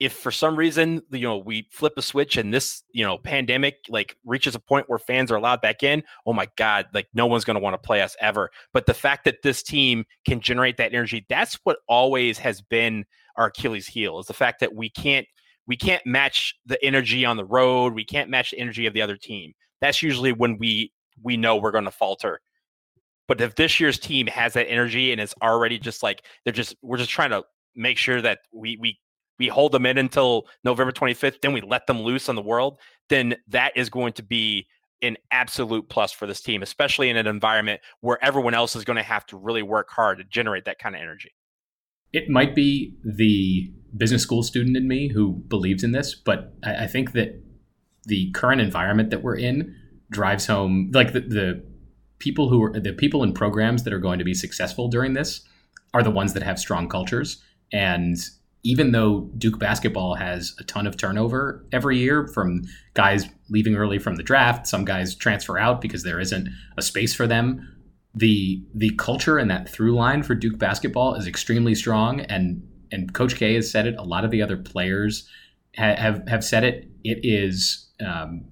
if 0.03 0.11
for 0.13 0.31
some 0.31 0.57
reason 0.57 1.01
you 1.11 1.21
know 1.21 1.37
we 1.37 1.67
flip 1.71 1.93
a 1.95 2.01
switch 2.01 2.35
and 2.35 2.53
this 2.53 2.83
you 2.91 3.05
know 3.05 3.17
pandemic 3.17 3.77
like 3.87 4.17
reaches 4.25 4.53
a 4.53 4.59
point 4.59 4.89
where 4.89 4.99
fans 4.99 5.31
are 5.31 5.35
allowed 5.35 5.61
back 5.61 5.81
in 5.81 6.03
oh 6.25 6.33
my 6.33 6.47
god 6.57 6.85
like 6.93 7.07
no 7.13 7.25
one's 7.25 7.45
going 7.45 7.55
to 7.55 7.63
want 7.63 7.73
to 7.73 7.77
play 7.77 8.01
us 8.01 8.15
ever. 8.19 8.49
But 8.73 8.85
the 8.85 8.93
fact 8.93 9.23
that 9.25 9.41
this 9.43 9.63
team 9.63 10.05
can 10.25 10.41
generate 10.41 10.77
that 10.77 10.93
energy 10.93 11.25
that's 11.29 11.57
what 11.63 11.77
always 11.87 12.37
has 12.39 12.61
been 12.61 13.05
our 13.37 13.47
achilles 13.47 13.87
heel 13.87 14.19
is 14.19 14.25
the 14.25 14.33
fact 14.33 14.59
that 14.59 14.75
we 14.75 14.89
can't 14.89 15.25
we 15.65 15.77
can't 15.77 16.05
match 16.05 16.55
the 16.65 16.83
energy 16.83 17.23
on 17.23 17.37
the 17.37 17.45
road 17.45 17.93
we 17.93 18.03
can't 18.03 18.29
match 18.29 18.51
the 18.51 18.59
energy 18.59 18.85
of 18.85 18.93
the 18.93 19.01
other 19.01 19.17
team. 19.17 19.53
That's 19.79 20.01
usually 20.01 20.33
when 20.33 20.57
we 20.57 20.91
we 21.21 21.37
know 21.37 21.55
we're 21.55 21.71
going 21.71 21.85
to 21.85 21.91
falter. 21.91 22.41
But 23.27 23.39
if 23.39 23.55
this 23.55 23.79
year's 23.79 23.99
team 23.99 24.27
has 24.27 24.53
that 24.53 24.69
energy 24.69 25.13
and 25.13 25.21
it's 25.21 25.35
already 25.41 25.79
just 25.79 26.03
like 26.03 26.25
they're 26.43 26.51
just 26.51 26.75
we're 26.81 26.97
just 26.97 27.09
trying 27.09 27.29
to 27.29 27.43
make 27.75 27.97
sure 27.97 28.21
that 28.21 28.39
we 28.51 28.77
we 28.79 28.99
we 29.39 29.47
hold 29.47 29.71
them 29.71 29.86
in 29.86 29.97
until 29.97 30.47
November 30.63 30.91
25th, 30.91 31.41
then 31.41 31.53
we 31.53 31.61
let 31.61 31.88
them 31.88 32.01
loose 32.01 32.29
on 32.29 32.36
the 32.36 32.41
world, 32.41 32.79
then 33.09 33.36
that 33.47 33.75
is 33.75 33.89
going 33.89 34.13
to 34.13 34.23
be 34.23 34.67
an 35.01 35.17
absolute 35.31 35.89
plus 35.89 36.11
for 36.11 36.25
this 36.25 36.41
team, 36.41 36.63
especially 36.63 37.09
in 37.09 37.17
an 37.17 37.27
environment 37.27 37.81
where 37.99 38.23
everyone 38.23 38.53
else 38.53 38.75
is 38.75 38.86
going 38.86 38.97
to 38.97 39.03
have 39.03 39.25
to 39.25 39.38
really 39.38 39.61
work 39.61 39.89
hard 39.89 40.17
to 40.17 40.23
generate 40.23 40.65
that 40.65 40.79
kind 40.79 40.95
of 40.95 41.01
energy. 41.01 41.31
It 42.13 42.29
might 42.29 42.55
be 42.55 42.95
the 43.03 43.71
business 43.97 44.21
school 44.21 44.43
student 44.43 44.77
in 44.77 44.88
me 44.88 45.09
who 45.09 45.34
believes 45.47 45.84
in 45.84 45.91
this, 45.91 46.15
but 46.15 46.53
I, 46.63 46.84
I 46.84 46.88
think 46.88 47.11
that 47.13 47.41
the 48.05 48.31
current 48.31 48.61
environment 48.61 49.09
that 49.09 49.23
we're 49.23 49.38
in 49.38 49.75
drives 50.09 50.45
home 50.47 50.91
like 50.93 51.13
the, 51.13 51.21
the 51.21 51.63
people 52.19 52.49
who 52.49 52.63
are 52.63 52.79
the 52.79 52.93
people 52.93 53.23
in 53.23 53.34
programs 53.34 53.84
that 53.84 53.93
are 53.93 53.99
going 53.99 54.19
to 54.19 54.25
be 54.25 54.34
successful 54.34 54.88
during 54.88 55.13
this 55.13 55.41
are 55.93 56.03
the 56.03 56.11
ones 56.11 56.34
that 56.34 56.43
have 56.43 56.59
strong 56.59 56.88
cultures 56.88 57.41
and 57.71 58.17
even 58.64 58.93
though 58.93 59.30
Duke 59.38 59.59
basketball 59.59 60.16
has 60.16 60.55
a 60.57 60.64
ton 60.64 60.88
of 60.88 60.95
turnover 60.95 61.66
every 61.72 61.97
year 61.97 62.28
from 62.28 62.64
guys 62.93 63.28
leaving 63.49 63.76
early 63.76 63.99
from 63.99 64.16
the 64.16 64.24
draft, 64.24 64.68
some 64.68 64.86
guys 64.86 65.16
transfer 65.16 65.59
out 65.59 65.82
because 65.82 66.03
there 66.03 66.20
isn't 66.20 66.47
a 66.78 66.82
space 66.82 67.14
for 67.14 67.28
them. 67.28 67.70
The 68.16 68.64
the 68.74 68.91
culture 68.91 69.38
and 69.38 69.51
that 69.51 69.68
through 69.68 69.95
line 69.95 70.24
for 70.24 70.34
Duke 70.34 70.57
basketball 70.57 71.16
is 71.16 71.28
extremely 71.28 71.76
strong, 71.76 72.22
and 72.22 72.66
and 72.91 73.14
Coach 73.14 73.36
K 73.36 73.55
has 73.55 73.70
said 73.70 73.86
it. 73.86 73.95
A 73.97 74.03
lot 74.03 74.24
of 74.24 74.32
the 74.32 74.41
other 74.41 74.55
players 74.55 75.28
ha- 75.78 75.95
have 75.97 76.26
have 76.28 76.43
said 76.43 76.64
it. 76.64 76.89
It 77.03 77.20
is 77.24 77.89
um, 78.05 78.45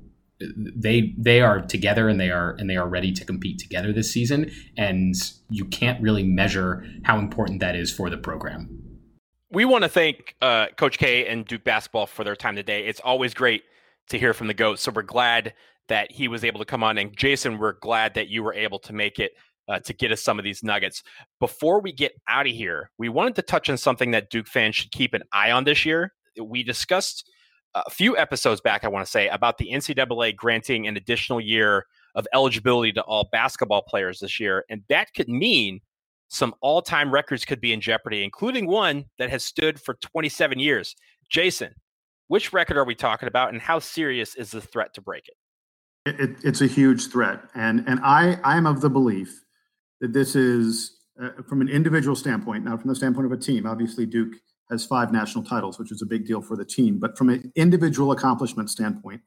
they 0.58 1.14
they 1.18 1.42
are 1.42 1.62
together 1.62 2.10
and 2.10 2.20
they 2.20 2.32
are 2.32 2.56
and 2.58 2.70
they 2.70 2.76
are 2.76 2.88
ready 2.88 3.14
to 3.14 3.24
compete 3.24 3.60
together 3.60 3.94
this 3.94 4.12
season, 4.12 4.52
and 4.78 5.14
you 5.50 5.66
can't 5.66 6.02
really 6.02 6.24
measure 6.24 6.84
how 7.04 7.20
important 7.20 7.60
that 7.60 7.76
is 7.76 7.94
for 7.94 8.10
the 8.10 8.18
program 8.18 8.81
we 9.52 9.66
want 9.66 9.84
to 9.84 9.90
thank 9.90 10.36
uh, 10.42 10.68
Coach 10.78 10.98
K 10.98 11.28
and 11.28 11.46
Duke 11.46 11.64
basketball 11.64 12.08
for 12.08 12.24
their 12.24 12.36
time 12.36 12.56
today. 12.56 12.86
It's 12.86 13.02
always 13.02 13.34
great 13.34 13.64
to 14.10 14.18
hear 14.18 14.34
from 14.34 14.48
the 14.48 14.54
GOAT. 14.54 14.80
So 14.80 14.92
we're 14.92 15.02
glad 15.04 15.54
that 15.90 16.12
he 16.12 16.28
was 16.28 16.46
able 16.46 16.60
to 16.60 16.66
come 16.66 16.84
on. 16.84 16.98
And 16.98 17.16
Jason, 17.16 17.58
we're 17.58 17.74
glad 17.74 18.14
that 18.14 18.30
you 18.30 18.44
were 18.44 18.54
able 18.54 18.80
to 18.80 18.94
make 18.94 19.20
it 19.20 19.34
uh, 19.68 19.80
to 19.80 19.94
get 19.94 20.12
us 20.12 20.22
some 20.22 20.40
of 20.40 20.46
these 20.46 20.64
nuggets. 20.64 21.04
Before 21.40 21.82
we 21.82 21.92
get 21.92 22.14
out 22.28 22.48
of 22.48 22.54
here, 22.54 22.92
we 22.98 23.10
wanted 23.10 23.36
to 23.36 23.42
touch 23.42 23.70
on 23.70 23.78
something 23.78 24.12
that 24.12 24.30
Duke 24.30 24.48
fans 24.48 24.76
should 24.76 24.92
keep 24.92 25.14
an 25.14 25.24
eye 25.34 25.52
on 25.52 25.66
this 25.66 25.86
year. 25.86 26.14
We 26.42 26.64
discussed 26.64 27.30
a 27.76 27.90
few 27.90 28.18
episodes 28.18 28.62
back, 28.62 28.84
I 28.84 28.88
want 28.88 29.06
to 29.06 29.12
say, 29.12 29.28
about 29.28 29.58
the 29.58 29.70
NCAA 29.72 30.36
granting 30.36 30.88
an 30.88 30.98
additional 30.98 31.42
year 31.42 31.86
of 32.16 32.28
eligibility 32.34 32.92
to 32.94 33.02
all 33.02 33.30
basketball 33.32 33.82
players 33.82 34.20
this 34.20 34.40
year. 34.40 34.66
And 34.70 34.84
that 34.90 35.14
could 35.14 35.30
mean 35.30 35.82
some 36.32 36.56
all 36.62 36.82
time 36.82 37.12
records 37.12 37.44
could 37.44 37.60
be 37.60 37.74
in 37.74 37.82
jeopardy, 37.82 38.24
including 38.24 38.66
one 38.66 39.06
that 39.20 39.30
has 39.30 39.44
stood 39.44 39.80
for 39.80 39.96
27 39.96 40.60
years. 40.60 40.96
Jason, 41.30 41.76
which 42.30 42.54
record 42.54 42.78
are 42.78 42.86
we 42.86 42.96
talking 42.96 43.28
about, 43.28 43.52
and 43.52 43.62
how 43.62 43.80
serious 43.80 44.36
is 44.36 44.52
the 44.52 44.62
threat 44.62 44.94
to 44.94 45.02
break 45.02 45.26
it? 45.28 46.20
It, 46.20 46.38
it's 46.44 46.62
a 46.62 46.68
huge 46.68 47.08
threat, 47.08 47.42
and 47.54 47.84
and 47.86 48.00
I 48.02 48.40
I 48.44 48.58
am 48.58 48.66
of 48.66 48.82
the 48.82 48.90
belief 48.90 49.44
that 50.00 50.14
this 50.14 50.36
is 50.36 50.98
uh, 51.22 51.30
from 51.48 51.62
an 51.62 51.68
individual 51.68 52.16
standpoint, 52.16 52.64
not 52.64 52.80
from 52.80 52.88
the 52.88 52.96
standpoint 52.96 53.26
of 53.26 53.34
a 53.34 53.38
team. 53.38 53.68
Obviously, 53.68 54.06
Duke 54.06 54.34
has 54.72 54.86
five 54.86 55.12
national 55.12 55.44
titles, 55.44 55.78
which 55.78 55.92
is 55.92 56.02
a 56.02 56.06
big 56.06 56.26
deal 56.26 56.42
for 56.42 56.56
the 56.56 56.66
team. 56.66 56.98
But 56.98 57.18
from 57.18 57.30
an 57.30 57.52
individual 57.56 58.14
accomplishment 58.14 58.70
standpoint, 58.70 59.22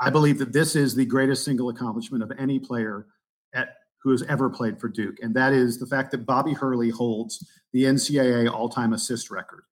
I 0.00 0.10
believe 0.10 0.38
that 0.38 0.52
this 0.52 0.76
is 0.76 0.94
the 0.94 1.04
greatest 1.04 1.44
single 1.44 1.68
accomplishment 1.70 2.22
of 2.22 2.32
any 2.38 2.60
player 2.60 3.06
at 3.52 3.70
who 4.06 4.12
has 4.12 4.22
ever 4.28 4.48
played 4.48 4.80
for 4.80 4.88
Duke, 4.88 5.16
and 5.20 5.34
that 5.34 5.52
is 5.52 5.80
the 5.80 5.86
fact 5.86 6.12
that 6.12 6.24
Bobby 6.24 6.52
Hurley 6.52 6.90
holds 6.90 7.44
the 7.72 7.82
NCAA 7.82 8.48
all-time 8.48 8.92
assist 8.92 9.32
record, 9.32 9.64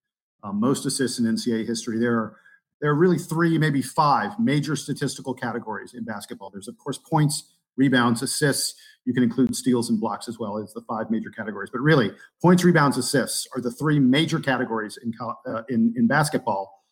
um, 0.42 0.58
most 0.58 0.84
assists 0.86 1.20
in 1.20 1.24
NCAA 1.24 1.64
history. 1.64 2.00
There 2.00 2.16
are 2.16 2.36
there 2.80 2.90
are 2.90 2.96
really 2.96 3.16
three, 3.16 3.56
maybe 3.58 3.80
five 3.80 4.36
major 4.40 4.74
statistical 4.74 5.34
categories 5.34 5.94
in 5.94 6.02
basketball. 6.02 6.50
There's 6.50 6.66
of 6.66 6.76
course 6.78 6.98
points, 6.98 7.54
rebounds, 7.76 8.22
assists. 8.22 8.74
You 9.04 9.14
can 9.14 9.22
include 9.22 9.54
steals 9.54 9.88
and 9.88 10.00
blocks 10.00 10.26
as 10.26 10.36
well 10.36 10.58
as 10.58 10.72
the 10.72 10.82
five 10.88 11.12
major 11.12 11.30
categories. 11.30 11.70
But 11.70 11.82
really, 11.82 12.10
points, 12.42 12.64
rebounds, 12.64 12.98
assists 12.98 13.46
are 13.54 13.60
the 13.60 13.70
three 13.70 14.00
major 14.00 14.40
categories 14.40 14.98
in 15.00 15.12
uh, 15.46 15.62
in, 15.68 15.94
in 15.96 16.08
basketball. 16.08 16.82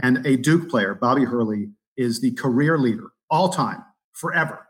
And 0.00 0.24
a 0.24 0.36
Duke 0.36 0.70
player, 0.70 0.94
Bobby 0.94 1.24
Hurley, 1.24 1.72
is 1.96 2.20
the 2.20 2.30
career 2.30 2.78
leader 2.78 3.08
all 3.28 3.48
time, 3.48 3.82
forever, 4.12 4.68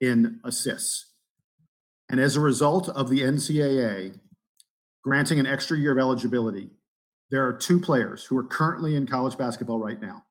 in 0.00 0.38
assists. 0.44 1.09
And 2.10 2.18
as 2.18 2.36
a 2.36 2.40
result 2.40 2.88
of 2.88 3.08
the 3.08 3.20
NCAA 3.20 4.18
granting 5.02 5.38
an 5.38 5.46
extra 5.46 5.78
year 5.78 5.92
of 5.92 5.98
eligibility, 5.98 6.70
there 7.30 7.46
are 7.46 7.52
two 7.52 7.80
players 7.80 8.24
who 8.24 8.36
are 8.36 8.44
currently 8.44 8.96
in 8.96 9.06
college 9.06 9.38
basketball 9.38 9.78
right 9.78 10.00
now, 10.00 10.24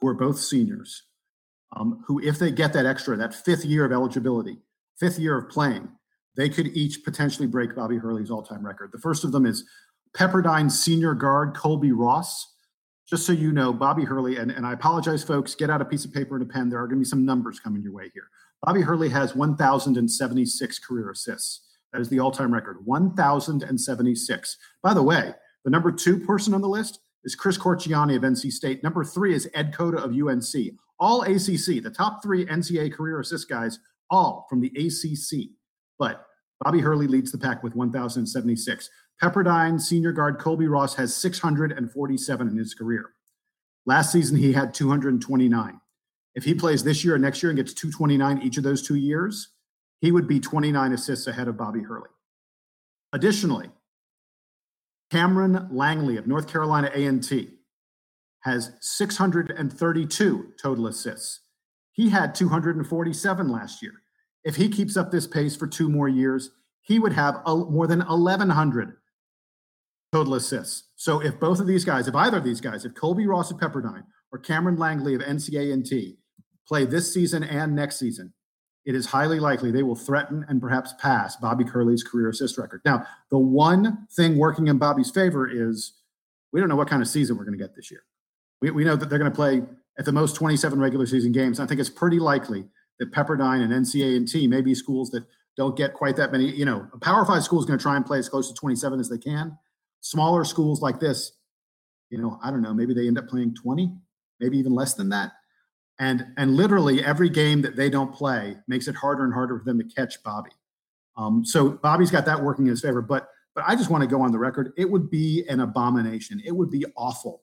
who 0.00 0.08
are 0.08 0.14
both 0.14 0.38
seniors, 0.38 1.02
um, 1.76 2.02
who, 2.06 2.18
if 2.20 2.38
they 2.38 2.50
get 2.50 2.72
that 2.72 2.86
extra, 2.86 3.16
that 3.18 3.34
fifth 3.34 3.66
year 3.66 3.84
of 3.84 3.92
eligibility, 3.92 4.58
fifth 4.98 5.18
year 5.18 5.36
of 5.36 5.50
playing, 5.50 5.88
they 6.36 6.48
could 6.48 6.68
each 6.68 7.04
potentially 7.04 7.46
break 7.46 7.76
Bobby 7.76 7.98
Hurley's 7.98 8.30
all 8.30 8.42
time 8.42 8.64
record. 8.64 8.90
The 8.90 8.98
first 8.98 9.22
of 9.22 9.32
them 9.32 9.44
is 9.44 9.64
Pepperdine 10.16 10.70
senior 10.72 11.12
guard 11.14 11.54
Colbey 11.54 11.92
Ross. 11.94 12.54
Just 13.08 13.24
so 13.24 13.32
you 13.32 13.52
know, 13.52 13.72
Bobby 13.72 14.04
Hurley, 14.04 14.36
and, 14.36 14.50
and 14.50 14.66
I 14.66 14.72
apologize, 14.72 15.22
folks, 15.22 15.54
get 15.54 15.70
out 15.70 15.80
a 15.80 15.84
piece 15.84 16.04
of 16.04 16.12
paper 16.12 16.34
and 16.34 16.42
a 16.42 16.52
pen. 16.52 16.68
There 16.68 16.80
are 16.80 16.88
going 16.88 16.98
to 16.98 17.04
be 17.04 17.08
some 17.08 17.24
numbers 17.24 17.60
coming 17.60 17.82
your 17.82 17.92
way 17.92 18.10
here. 18.12 18.28
Bobby 18.62 18.80
Hurley 18.80 19.08
has 19.10 19.36
1,076 19.36 20.78
career 20.80 21.10
assists. 21.10 21.60
That 21.92 22.00
is 22.00 22.08
the 22.08 22.18
all 22.18 22.32
time 22.32 22.52
record 22.52 22.84
1,076. 22.84 24.56
By 24.82 24.92
the 24.92 25.02
way, 25.02 25.32
the 25.64 25.70
number 25.70 25.92
two 25.92 26.18
person 26.18 26.52
on 26.52 26.60
the 26.60 26.68
list 26.68 27.00
is 27.24 27.34
Chris 27.34 27.56
Corchiani 27.56 28.16
of 28.16 28.22
NC 28.22 28.50
State. 28.52 28.82
Number 28.82 29.04
three 29.04 29.34
is 29.34 29.48
Ed 29.54 29.72
Cota 29.72 29.98
of 29.98 30.12
UNC. 30.12 30.74
All 30.98 31.22
ACC, 31.22 31.82
the 31.82 31.94
top 31.94 32.22
three 32.22 32.44
NCAA 32.46 32.92
career 32.92 33.20
assist 33.20 33.48
guys, 33.48 33.78
all 34.10 34.46
from 34.48 34.60
the 34.60 34.72
ACC. 34.76 35.50
But 35.98 36.25
Bobby 36.60 36.80
Hurley 36.80 37.06
leads 37.06 37.32
the 37.32 37.38
pack 37.38 37.62
with 37.62 37.76
1,076. 37.76 38.90
Pepperdine 39.22 39.80
senior 39.80 40.12
guard 40.12 40.38
Colbey 40.38 40.70
Ross 40.70 40.94
has 40.94 41.14
647 41.14 42.48
in 42.48 42.56
his 42.56 42.74
career. 42.74 43.10
Last 43.86 44.12
season, 44.12 44.36
he 44.36 44.52
had 44.52 44.74
229. 44.74 45.80
If 46.34 46.44
he 46.44 46.54
plays 46.54 46.82
this 46.82 47.04
year 47.04 47.14
or 47.14 47.18
next 47.18 47.42
year 47.42 47.50
and 47.50 47.56
gets 47.56 47.72
229 47.72 48.42
each 48.42 48.58
of 48.58 48.64
those 48.64 48.82
two 48.82 48.96
years, 48.96 49.48
he 50.00 50.12
would 50.12 50.28
be 50.28 50.40
29 50.40 50.92
assists 50.92 51.26
ahead 51.26 51.48
of 51.48 51.56
Bobby 51.56 51.82
Hurley. 51.82 52.10
Additionally, 53.12 53.70
Cameron 55.10 55.68
Langley 55.70 56.16
of 56.16 56.26
North 56.26 56.48
Carolina 56.48 56.90
A&T 56.92 57.50
has 58.40 58.72
632 58.80 60.52
total 60.60 60.86
assists. 60.88 61.40
He 61.92 62.10
had 62.10 62.34
247 62.34 63.48
last 63.48 63.82
year. 63.82 64.02
If 64.46 64.54
he 64.54 64.68
keeps 64.68 64.96
up 64.96 65.10
this 65.10 65.26
pace 65.26 65.56
for 65.56 65.66
two 65.66 65.88
more 65.88 66.08
years, 66.08 66.52
he 66.80 67.00
would 67.00 67.12
have 67.12 67.42
more 67.44 67.88
than 67.88 67.98
1,100 67.98 68.96
total 70.12 70.34
assists. 70.34 70.84
So 70.94 71.20
if 71.20 71.40
both 71.40 71.58
of 71.58 71.66
these 71.66 71.84
guys, 71.84 72.06
if 72.06 72.14
either 72.14 72.38
of 72.38 72.44
these 72.44 72.60
guys, 72.60 72.84
if 72.84 72.94
Colbey 72.94 73.26
Ross 73.26 73.50
of 73.50 73.58
Pepperdine 73.58 74.04
or 74.30 74.38
Cameron 74.38 74.76
Langley 74.76 75.16
of 75.16 75.20
NCA&T 75.20 76.18
play 76.66 76.84
this 76.84 77.12
season 77.12 77.42
and 77.42 77.74
next 77.74 77.98
season, 77.98 78.32
it 78.84 78.94
is 78.94 79.06
highly 79.06 79.40
likely 79.40 79.72
they 79.72 79.82
will 79.82 79.96
threaten 79.96 80.46
and 80.48 80.60
perhaps 80.60 80.94
pass 81.00 81.34
Bobby 81.34 81.64
Hurley's 81.64 82.04
career 82.04 82.28
assist 82.28 82.56
record. 82.56 82.82
Now, 82.84 83.04
the 83.32 83.38
one 83.38 84.06
thing 84.12 84.38
working 84.38 84.68
in 84.68 84.78
Bobby's 84.78 85.10
favor 85.10 85.48
is 85.48 85.94
we 86.52 86.60
don't 86.60 86.68
know 86.68 86.76
what 86.76 86.88
kind 86.88 87.02
of 87.02 87.08
season 87.08 87.36
we're 87.36 87.46
going 87.46 87.58
to 87.58 87.64
get 87.64 87.74
this 87.74 87.90
year. 87.90 88.04
We, 88.62 88.70
we 88.70 88.84
know 88.84 88.94
that 88.94 89.10
they're 89.10 89.18
going 89.18 89.30
to 89.30 89.34
play 89.34 89.62
at 89.98 90.04
the 90.04 90.12
most 90.12 90.36
27 90.36 90.78
regular 90.78 91.04
season 91.04 91.32
games. 91.32 91.58
I 91.58 91.66
think 91.66 91.80
it's 91.80 91.90
pretty 91.90 92.20
likely 92.20 92.68
that 92.98 93.12
Pepperdine 93.12 93.62
and 93.62 93.72
NCA&T 93.72 94.46
may 94.46 94.60
be 94.60 94.74
schools 94.74 95.10
that 95.10 95.24
don't 95.56 95.76
get 95.76 95.94
quite 95.94 96.16
that 96.16 96.32
many. 96.32 96.50
You 96.50 96.64
know, 96.64 96.86
a 96.92 96.98
Power 96.98 97.24
Five 97.24 97.42
school 97.42 97.60
is 97.60 97.66
going 97.66 97.78
to 97.78 97.82
try 97.82 97.96
and 97.96 98.04
play 98.04 98.18
as 98.18 98.28
close 98.28 98.48
to 98.48 98.54
27 98.54 99.00
as 99.00 99.08
they 99.08 99.18
can. 99.18 99.56
Smaller 100.00 100.44
schools 100.44 100.82
like 100.82 101.00
this, 101.00 101.32
you 102.10 102.18
know, 102.18 102.38
I 102.42 102.50
don't 102.50 102.62
know, 102.62 102.74
maybe 102.74 102.94
they 102.94 103.06
end 103.06 103.18
up 103.18 103.28
playing 103.28 103.54
20, 103.54 103.92
maybe 104.40 104.58
even 104.58 104.72
less 104.74 104.94
than 104.94 105.08
that 105.08 105.32
and 105.98 106.26
and 106.36 106.56
literally 106.56 107.04
every 107.04 107.28
game 107.28 107.62
that 107.62 107.76
they 107.76 107.88
don't 107.88 108.12
play 108.14 108.56
makes 108.68 108.88
it 108.88 108.94
harder 108.94 109.24
and 109.24 109.32
harder 109.32 109.58
for 109.58 109.64
them 109.64 109.78
to 109.78 109.84
catch 109.84 110.22
Bobby. 110.22 110.50
Um, 111.16 111.44
so 111.44 111.70
Bobby's 111.70 112.10
got 112.10 112.26
that 112.26 112.42
working 112.42 112.66
in 112.66 112.70
his 112.70 112.82
favor. 112.82 113.02
But 113.02 113.28
but 113.54 113.64
I 113.66 113.74
just 113.74 113.90
want 113.90 114.02
to 114.02 114.08
go 114.08 114.20
on 114.20 114.32
the 114.32 114.38
record. 114.38 114.72
It 114.76 114.90
would 114.90 115.10
be 115.10 115.44
an 115.48 115.60
abomination. 115.60 116.42
It 116.44 116.52
would 116.52 116.70
be 116.70 116.84
awful 116.96 117.42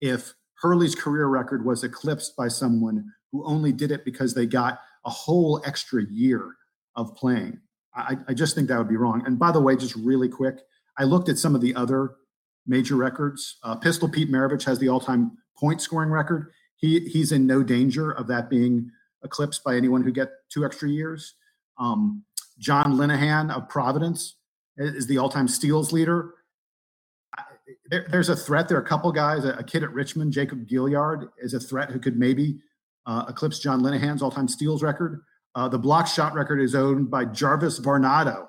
if 0.00 0.32
Hurley's 0.60 0.94
career 0.94 1.26
record 1.26 1.64
was 1.64 1.82
eclipsed 1.82 2.36
by 2.36 2.48
someone 2.48 3.04
who 3.32 3.44
only 3.44 3.72
did 3.72 3.90
it 3.90 4.04
because 4.04 4.34
they 4.34 4.46
got 4.46 4.80
a 5.04 5.10
whole 5.10 5.62
extra 5.64 6.04
year 6.04 6.54
of 6.96 7.14
playing. 7.14 7.58
I, 7.94 8.16
I 8.28 8.34
just 8.34 8.54
think 8.54 8.68
that 8.68 8.78
would 8.78 8.88
be 8.88 8.96
wrong. 8.96 9.22
And 9.26 9.38
by 9.38 9.52
the 9.52 9.60
way, 9.60 9.76
just 9.76 9.96
really 9.96 10.28
quick, 10.28 10.60
I 10.98 11.04
looked 11.04 11.28
at 11.28 11.38
some 11.38 11.54
of 11.54 11.60
the 11.60 11.74
other 11.74 12.16
major 12.66 12.96
records. 12.96 13.56
Uh, 13.62 13.74
Pistol 13.76 14.08
Pete 14.08 14.30
Maravich 14.30 14.64
has 14.64 14.78
the 14.78 14.88
all-time 14.88 15.38
point 15.56 15.80
scoring 15.80 16.10
record 16.10 16.52
he 16.80 17.00
he's 17.00 17.30
in 17.30 17.46
no 17.46 17.62
danger 17.62 18.10
of 18.10 18.26
that 18.28 18.50
being 18.50 18.90
eclipsed 19.22 19.62
by 19.62 19.76
anyone 19.76 20.02
who 20.02 20.10
get 20.10 20.30
two 20.48 20.64
extra 20.64 20.88
years. 20.88 21.34
Um, 21.78 22.24
John 22.58 22.94
Linehan 22.94 23.54
of 23.54 23.68
Providence 23.68 24.36
is 24.76 25.06
the 25.06 25.18
all-time 25.18 25.46
steals 25.46 25.92
leader. 25.92 26.34
There, 27.90 28.06
there's 28.10 28.30
a 28.30 28.36
threat. 28.36 28.68
There 28.68 28.78
are 28.78 28.82
a 28.82 28.86
couple 28.86 29.12
guys. 29.12 29.44
A, 29.44 29.62
kid 29.62 29.82
at 29.82 29.92
Richmond, 29.92 30.32
Jacob 30.32 30.66
Gilliard, 30.66 31.28
is 31.38 31.54
a 31.54 31.60
threat 31.60 31.90
who 31.90 31.98
could 31.98 32.18
maybe 32.18 32.58
uh, 33.06 33.24
eclipse 33.28 33.58
John 33.58 33.80
Linehan's 33.82 34.22
all-time 34.22 34.48
steals 34.48 34.82
record. 34.82 35.22
Uh, 35.54 35.68
the 35.68 35.78
block 35.78 36.06
shot 36.06 36.34
record 36.34 36.60
is 36.60 36.74
owned 36.74 37.10
by 37.10 37.24
Jarvis 37.24 37.80
Varnado 37.80 38.46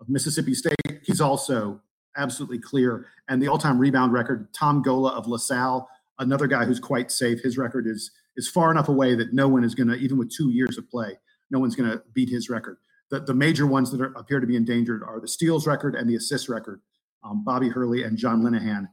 of 0.00 0.08
Mississippi 0.08 0.54
State. 0.54 0.74
He's 1.02 1.20
also 1.20 1.80
absolutely 2.16 2.58
clear. 2.58 3.06
And 3.28 3.42
the 3.42 3.48
all-time 3.48 3.78
rebound 3.78 4.12
record, 4.12 4.52
Tom 4.52 4.82
Gola 4.82 5.10
of 5.10 5.26
LaSalle, 5.26 5.88
another 6.18 6.46
guy 6.46 6.64
who's 6.64 6.80
quite 6.80 7.10
safe. 7.10 7.40
His 7.40 7.56
record 7.56 7.86
is 7.86 8.10
is 8.36 8.48
far 8.48 8.70
enough 8.70 8.88
away 8.88 9.14
that 9.14 9.34
no 9.34 9.46
one 9.46 9.62
is 9.62 9.74
going 9.74 9.88
to, 9.88 9.94
even 9.96 10.16
with 10.16 10.30
two 10.34 10.50
years 10.50 10.78
of 10.78 10.88
play, 10.88 11.18
no 11.50 11.58
one's 11.58 11.76
going 11.76 11.90
to 11.90 12.02
beat 12.14 12.30
his 12.30 12.48
record. 12.48 12.78
The, 13.10 13.20
the 13.20 13.34
major 13.34 13.66
ones 13.66 13.90
that 13.90 14.00
are, 14.00 14.12
appear 14.16 14.40
to 14.40 14.46
be 14.46 14.56
endangered 14.56 15.02
are 15.02 15.20
the 15.20 15.28
steals 15.28 15.66
record 15.66 15.94
and 15.94 16.08
the 16.08 16.16
assist 16.16 16.48
record. 16.48 16.80
Um, 17.22 17.44
Bobby 17.44 17.68
Hurley 17.68 18.04
and 18.04 18.16
John 18.16 18.42
Linehan. 18.42 18.88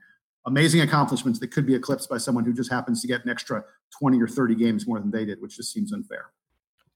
Amazing 0.45 0.81
accomplishments 0.81 1.39
that 1.39 1.49
could 1.51 1.65
be 1.65 1.75
eclipsed 1.75 2.09
by 2.09 2.17
someone 2.17 2.45
who 2.45 2.53
just 2.53 2.71
happens 2.71 3.01
to 3.01 3.07
get 3.07 3.23
an 3.23 3.29
extra 3.29 3.63
20 3.99 4.21
or 4.21 4.27
30 4.27 4.55
games 4.55 4.87
more 4.87 4.99
than 4.99 5.11
they 5.11 5.25
did, 5.25 5.41
which 5.41 5.57
just 5.57 5.71
seems 5.73 5.91
unfair. 5.91 6.31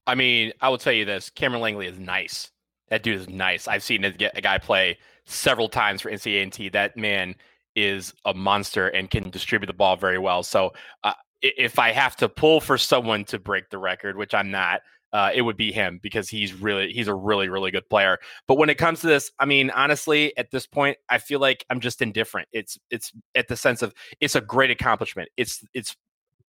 I 0.06 0.14
mean, 0.14 0.52
I 0.60 0.68
will 0.68 0.78
tell 0.78 0.92
you 0.92 1.04
this 1.04 1.30
Cameron 1.30 1.62
Langley 1.62 1.86
is 1.86 1.98
nice. 1.98 2.50
That 2.88 3.02
dude 3.02 3.20
is 3.20 3.28
nice. 3.28 3.66
I've 3.66 3.82
seen 3.82 4.04
a, 4.04 4.12
a 4.34 4.40
guy 4.40 4.58
play 4.58 4.98
several 5.24 5.68
times 5.68 6.02
for 6.02 6.10
NCAA. 6.10 6.72
That 6.72 6.96
man 6.96 7.34
is 7.74 8.14
a 8.24 8.34
monster 8.34 8.88
and 8.88 9.10
can 9.10 9.30
distribute 9.30 9.66
the 9.66 9.72
ball 9.72 9.96
very 9.96 10.18
well. 10.18 10.42
So 10.42 10.72
uh, 11.02 11.14
if 11.42 11.78
I 11.78 11.92
have 11.92 12.16
to 12.16 12.28
pull 12.28 12.60
for 12.60 12.78
someone 12.78 13.24
to 13.26 13.38
break 13.38 13.70
the 13.70 13.78
record, 13.78 14.16
which 14.16 14.34
I'm 14.34 14.50
not, 14.50 14.82
uh, 15.14 15.30
it 15.32 15.42
would 15.42 15.56
be 15.56 15.70
him 15.70 16.00
because 16.02 16.28
he's 16.28 16.52
really 16.52 16.92
he's 16.92 17.06
a 17.06 17.14
really 17.14 17.48
really 17.48 17.70
good 17.70 17.88
player. 17.88 18.18
But 18.48 18.58
when 18.58 18.68
it 18.68 18.74
comes 18.74 19.00
to 19.00 19.06
this, 19.06 19.30
I 19.38 19.46
mean, 19.46 19.70
honestly, 19.70 20.36
at 20.36 20.50
this 20.50 20.66
point, 20.66 20.98
I 21.08 21.18
feel 21.18 21.38
like 21.38 21.64
I'm 21.70 21.78
just 21.78 22.02
indifferent. 22.02 22.48
It's 22.52 22.76
it's 22.90 23.12
at 23.36 23.46
the 23.46 23.56
sense 23.56 23.80
of 23.80 23.94
it's 24.20 24.34
a 24.34 24.40
great 24.40 24.72
accomplishment. 24.72 25.28
It's 25.36 25.64
it's 25.72 25.96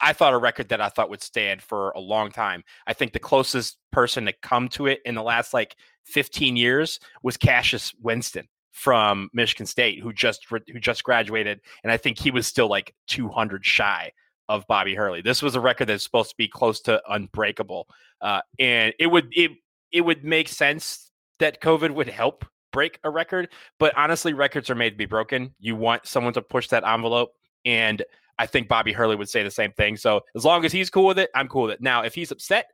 I 0.02 0.14
thought 0.14 0.34
a 0.34 0.38
record 0.38 0.70
that 0.70 0.82
I 0.82 0.90
thought 0.90 1.12
would 1.12 1.22
stand 1.22 1.62
for 1.62 1.92
a 1.92 2.00
long 2.00 2.32
time. 2.32 2.64
I 2.88 2.94
think 2.94 3.14
the 3.14 3.20
closest 3.20 3.78
person 3.92 4.26
to 4.26 4.34
come 4.42 4.68
to 4.70 4.88
it 4.88 5.00
in 5.06 5.14
the 5.14 5.24
last 5.24 5.54
like 5.54 5.76
15 6.06 6.58
years 6.58 7.00
was 7.22 7.38
Cassius 7.38 7.94
Winston 8.02 8.48
from 8.72 9.30
Michigan 9.32 9.68
State, 9.68 10.02
who 10.02 10.12
just 10.12 10.48
who 10.50 10.80
just 10.80 11.04
graduated, 11.04 11.62
and 11.84 11.92
I 11.92 11.98
think 11.98 12.18
he 12.18 12.32
was 12.32 12.48
still 12.48 12.68
like 12.68 12.96
200 13.08 13.64
shy 13.64 14.12
of 14.50 14.66
Bobby 14.68 14.96
Hurley. 14.96 15.22
This 15.22 15.42
was 15.42 15.56
a 15.56 15.60
record 15.60 15.88
that's 15.88 16.04
supposed 16.04 16.30
to 16.30 16.36
be 16.38 16.48
close 16.48 16.80
to 16.82 17.02
unbreakable, 17.10 17.88
uh, 18.22 18.42
and 18.60 18.94
it 19.00 19.08
would 19.08 19.28
it 19.32 19.52
it 19.92 20.02
would 20.02 20.24
make 20.24 20.48
sense 20.50 21.12
that 21.40 21.62
COVID 21.62 21.92
would 21.92 22.08
help 22.08 22.46
break 22.72 23.00
a 23.04 23.10
record. 23.10 23.50
But 23.80 23.96
honestly, 23.98 24.34
records 24.34 24.70
are 24.70 24.76
made 24.76 24.92
to 24.92 24.98
be 24.98 25.06
broken. 25.06 25.54
You 25.60 25.76
want 25.76 26.08
someone 26.08 26.34
to 26.34 26.42
push 26.42 26.68
that 26.70 26.86
envelope, 26.86 27.32
and 27.64 28.04
I 28.38 28.46
think 28.46 28.68
Bobby 28.68 28.92
Hurley 28.92 29.16
would 29.16 29.30
say 29.30 29.44
the 29.44 29.52
same 29.52 29.72
thing. 29.72 29.96
So 29.98 30.22
as 30.36 30.44
long 30.46 30.66
as 30.66 30.72
he's 30.72 30.90
cool 30.90 31.08
with 31.08 31.20
it, 31.20 31.30
I'm 31.34 31.48
cool 31.48 31.64
with 31.64 31.72
it. 31.72 31.82
Now, 31.82 32.04
if 32.04 32.14
he's 32.14 32.32
upset, 32.32 32.68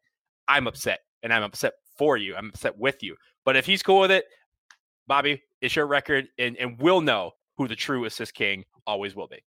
I'm 0.47 0.67
upset, 0.67 0.99
and 1.23 1.33
I'm 1.33 1.43
upset 1.43 1.73
for 1.97 2.17
you. 2.17 2.35
I'm 2.35 2.49
upset 2.49 2.77
with 2.77 3.03
you. 3.03 3.15
But 3.45 3.55
if 3.55 3.65
he's 3.65 3.83
cool 3.83 4.01
with 4.01 4.11
it, 4.11 4.25
Bobby, 5.07 5.41
it's 5.61 5.75
your 5.75 5.87
record, 5.87 6.27
and, 6.37 6.57
and 6.57 6.79
we'll 6.79 7.01
know 7.01 7.31
who 7.57 7.67
the 7.67 7.75
true 7.75 8.05
assist 8.05 8.33
king 8.33 8.65
always 8.87 9.15
will 9.15 9.27
be. 9.27 9.43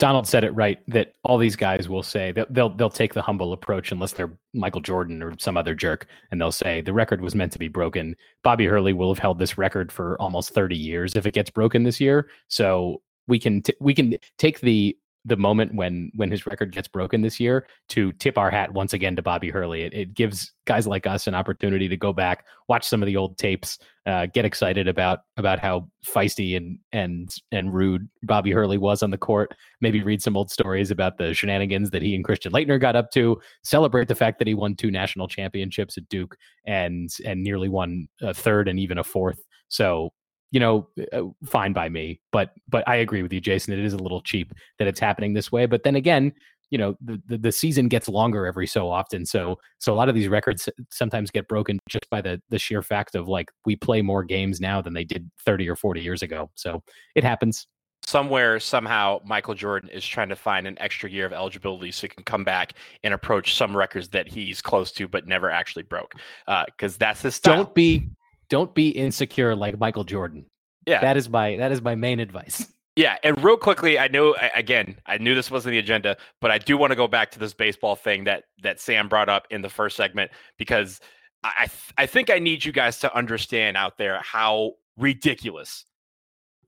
Donald 0.00 0.26
said 0.26 0.44
it 0.44 0.54
right 0.54 0.78
that 0.88 1.12
all 1.24 1.36
these 1.36 1.56
guys 1.56 1.86
will 1.86 2.02
say 2.02 2.32
that 2.32 2.52
they'll 2.52 2.70
they'll 2.70 2.88
take 2.88 3.12
the 3.12 3.20
humble 3.20 3.52
approach 3.52 3.92
unless 3.92 4.12
they're 4.12 4.32
Michael 4.54 4.80
Jordan 4.80 5.22
or 5.22 5.34
some 5.38 5.58
other 5.58 5.74
jerk, 5.74 6.06
and 6.30 6.40
they'll 6.40 6.50
say 6.50 6.80
the 6.80 6.94
record 6.94 7.20
was 7.20 7.34
meant 7.34 7.52
to 7.52 7.58
be 7.58 7.68
broken. 7.68 8.16
Bobby 8.42 8.64
Hurley 8.64 8.94
will 8.94 9.12
have 9.12 9.18
held 9.18 9.38
this 9.38 9.58
record 9.58 9.92
for 9.92 10.20
almost 10.20 10.54
30 10.54 10.74
years 10.74 11.16
if 11.16 11.26
it 11.26 11.34
gets 11.34 11.50
broken 11.50 11.82
this 11.82 12.00
year. 12.00 12.28
So 12.48 13.02
we 13.28 13.38
can 13.38 13.60
t- 13.60 13.74
we 13.78 13.92
can 13.92 14.16
take 14.38 14.60
the 14.60 14.96
the 15.24 15.36
moment 15.36 15.74
when 15.74 16.10
when 16.14 16.30
his 16.30 16.46
record 16.46 16.72
gets 16.72 16.88
broken 16.88 17.20
this 17.20 17.38
year 17.38 17.66
to 17.88 18.12
tip 18.12 18.38
our 18.38 18.50
hat 18.50 18.72
once 18.72 18.94
again 18.94 19.16
to 19.16 19.22
Bobby 19.22 19.50
Hurley. 19.50 19.82
It, 19.82 19.92
it 19.92 20.14
gives 20.14 20.52
guys 20.64 20.86
like 20.86 21.06
us 21.06 21.26
an 21.26 21.34
opportunity 21.34 21.88
to 21.88 21.96
go 21.96 22.12
back, 22.12 22.46
watch 22.68 22.86
some 22.86 23.02
of 23.02 23.06
the 23.06 23.16
old 23.16 23.36
tapes, 23.36 23.78
uh, 24.06 24.26
get 24.32 24.46
excited 24.46 24.88
about 24.88 25.20
about 25.36 25.58
how 25.58 25.88
feisty 26.06 26.56
and 26.56 26.78
and 26.92 27.34
and 27.52 27.74
rude 27.74 28.08
Bobby 28.22 28.50
Hurley 28.50 28.78
was 28.78 29.02
on 29.02 29.10
the 29.10 29.18
court. 29.18 29.54
Maybe 29.82 30.02
read 30.02 30.22
some 30.22 30.36
old 30.36 30.50
stories 30.50 30.90
about 30.90 31.18
the 31.18 31.34
shenanigans 31.34 31.90
that 31.90 32.02
he 32.02 32.14
and 32.14 32.24
Christian 32.24 32.52
Laettner 32.52 32.80
got 32.80 32.96
up 32.96 33.10
to. 33.12 33.40
Celebrate 33.62 34.08
the 34.08 34.14
fact 34.14 34.38
that 34.38 34.48
he 34.48 34.54
won 34.54 34.74
two 34.74 34.90
national 34.90 35.28
championships 35.28 35.98
at 35.98 36.08
Duke 36.08 36.36
and 36.64 37.10
and 37.26 37.42
nearly 37.42 37.68
won 37.68 38.08
a 38.22 38.32
third 38.32 38.68
and 38.68 38.80
even 38.80 38.96
a 38.96 39.04
fourth. 39.04 39.44
So 39.68 40.12
you 40.50 40.60
know, 40.60 40.88
uh, 41.12 41.22
fine 41.44 41.72
by 41.72 41.88
me. 41.88 42.20
But 42.32 42.52
but 42.68 42.86
I 42.88 42.96
agree 42.96 43.22
with 43.22 43.32
you, 43.32 43.40
Jason. 43.40 43.72
It 43.72 43.80
is 43.80 43.92
a 43.92 43.98
little 43.98 44.20
cheap 44.20 44.52
that 44.78 44.88
it's 44.88 45.00
happening 45.00 45.32
this 45.32 45.52
way. 45.52 45.66
But 45.66 45.84
then 45.84 45.96
again, 45.96 46.32
you 46.70 46.78
know, 46.78 46.96
the, 47.00 47.20
the, 47.26 47.38
the 47.38 47.52
season 47.52 47.88
gets 47.88 48.08
longer 48.08 48.46
every 48.46 48.66
so 48.66 48.90
often. 48.90 49.26
So 49.26 49.58
so 49.78 49.92
a 49.92 49.96
lot 49.96 50.08
of 50.08 50.14
these 50.14 50.28
records 50.28 50.68
sometimes 50.90 51.30
get 51.30 51.48
broken 51.48 51.78
just 51.88 52.08
by 52.10 52.20
the 52.20 52.40
the 52.48 52.58
sheer 52.58 52.82
fact 52.82 53.14
of 53.14 53.28
like 53.28 53.50
we 53.64 53.76
play 53.76 54.02
more 54.02 54.24
games 54.24 54.60
now 54.60 54.80
than 54.80 54.94
they 54.94 55.04
did 55.04 55.30
30 55.44 55.68
or 55.68 55.76
40 55.76 56.00
years 56.00 56.22
ago. 56.22 56.50
So 56.54 56.82
it 57.14 57.24
happens. 57.24 57.66
Somewhere, 58.02 58.58
somehow, 58.58 59.20
Michael 59.24 59.54
Jordan 59.54 59.90
is 59.90 60.04
trying 60.04 60.30
to 60.30 60.36
find 60.36 60.66
an 60.66 60.76
extra 60.80 61.08
year 61.08 61.26
of 61.26 61.34
eligibility 61.34 61.92
so 61.92 62.02
he 62.02 62.08
can 62.08 62.24
come 62.24 62.44
back 62.44 62.72
and 63.04 63.12
approach 63.12 63.54
some 63.54 63.76
records 63.76 64.08
that 64.08 64.26
he's 64.26 64.62
close 64.62 64.90
to 64.92 65.06
but 65.06 65.26
never 65.26 65.50
actually 65.50 65.82
broke. 65.82 66.14
Because 66.46 66.94
uh, 66.94 66.98
that's 66.98 67.22
his 67.22 67.34
style. 67.36 67.56
Don't 67.56 67.74
be 67.74 68.08
don't 68.50 68.74
be 68.74 68.90
insecure 68.90 69.56
like 69.56 69.78
Michael 69.78 70.04
Jordan. 70.04 70.44
Yeah. 70.86 71.00
That 71.00 71.16
is 71.16 71.30
my 71.30 71.56
that 71.56 71.72
is 71.72 71.80
my 71.80 71.94
main 71.94 72.20
advice. 72.20 72.70
Yeah, 72.96 73.16
and 73.22 73.42
real 73.42 73.56
quickly, 73.56 73.98
I 73.98 74.08
know 74.08 74.34
again, 74.54 74.96
I 75.06 75.16
knew 75.16 75.34
this 75.34 75.50
wasn't 75.50 75.72
the 75.72 75.78
agenda, 75.78 76.16
but 76.40 76.50
I 76.50 76.58
do 76.58 76.76
want 76.76 76.90
to 76.90 76.96
go 76.96 77.06
back 77.06 77.30
to 77.30 77.38
this 77.38 77.54
baseball 77.54 77.94
thing 77.94 78.24
that 78.24 78.44
that 78.62 78.80
Sam 78.80 79.08
brought 79.08 79.28
up 79.28 79.46
in 79.48 79.62
the 79.62 79.70
first 79.70 79.96
segment 79.96 80.32
because 80.58 81.00
I 81.44 81.68
I 81.96 82.06
think 82.06 82.30
I 82.30 82.40
need 82.40 82.64
you 82.64 82.72
guys 82.72 82.98
to 82.98 83.16
understand 83.16 83.76
out 83.76 83.96
there 83.96 84.20
how 84.22 84.72
ridiculous 84.98 85.86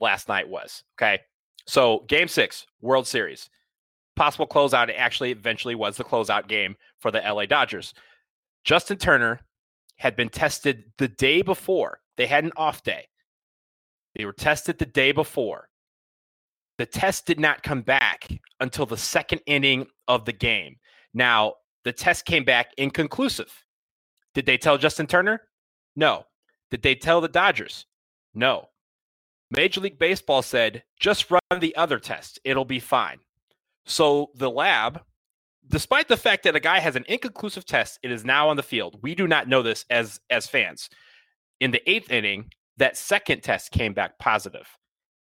last 0.01 0.29
night 0.29 0.49
was. 0.49 0.85
Okay, 0.97 1.21
so 1.67 2.05
Game 2.07 2.29
Six, 2.29 2.67
World 2.81 3.07
Series, 3.07 3.51
possible 4.17 4.47
closeout. 4.47 4.89
It 4.89 4.97
actually 4.97 5.33
eventually 5.33 5.75
was 5.75 5.97
the 5.97 6.05
closeout 6.05 6.47
game 6.47 6.77
for 7.01 7.11
the 7.11 7.21
LA 7.21 7.47
Dodgers. 7.47 7.95
Justin 8.65 8.97
Turner 8.97 9.41
had 10.03 10.17
been 10.17 10.29
tested 10.29 10.83
the 10.99 11.07
day 11.07 11.43
before. 11.43 12.01
They 12.17 12.27
had 12.27 12.43
an 12.43 12.51
off 12.57 12.83
day. 12.83 13.07
They 14.17 14.25
were 14.25 14.33
tested 14.33 14.79
the 14.79 14.85
day 14.85 15.13
before. 15.13 15.69
The 16.77 16.87
test 16.87 17.25
did 17.25 17.39
not 17.39 17.63
come 17.63 17.83
back 17.83 18.29
until 18.59 18.85
the 18.85 18.97
second 18.97 19.43
inning 19.47 19.87
of 20.09 20.25
the 20.25 20.33
game. 20.33 20.75
Now, 21.15 21.55
the 21.85 21.93
test 21.93 22.25
came 22.25 22.43
back 22.43 22.73
inconclusive. 22.77 23.53
Did 24.35 24.45
they 24.45 24.59
tell 24.59 24.77
Justin 24.77 25.07
Turner? 25.07 25.43
No. 25.95 26.25
Did 26.73 26.83
they 26.83 26.97
tell 26.97 27.21
the 27.21 27.29
Dodgers? 27.29 27.87
No. 28.35 28.71
Major 29.53 29.81
League 29.81 30.01
Baseball 30.01 30.43
said, 30.43 30.83
just 30.99 31.31
run 31.31 31.61
the 31.61 31.77
other 31.77 32.01
test. 32.01 32.41
It'll 32.43 32.65
be 32.65 32.81
fine. 32.81 33.21
So 33.87 34.31
the 34.35 34.51
lab 34.51 35.03
despite 35.69 36.09
the 36.09 36.17
fact 36.17 36.45
that 36.45 36.57
a 36.57 36.61
guy 36.61 36.79
has 36.81 36.97
an 36.97 37.05
inconclusive 37.09 37.65
test, 37.65 37.99
it 38.03 38.11
is 38.11 38.25
now 38.25 38.49
on 38.49 38.57
the 38.57 38.63
field. 38.63 38.99
We 39.03 39.15
do 39.15 39.27
not 39.27 39.49
know 39.49 39.63
this 39.63 39.85
as 39.91 40.21
as 40.31 40.47
fans. 40.47 40.89
In 41.61 41.71
the 41.71 41.89
eighth 41.91 42.11
inning, 42.11 42.51
that 42.79 42.97
second 42.97 43.43
test 43.43 43.71
came 43.71 43.95
back 43.95 44.19
positive. 44.19 44.67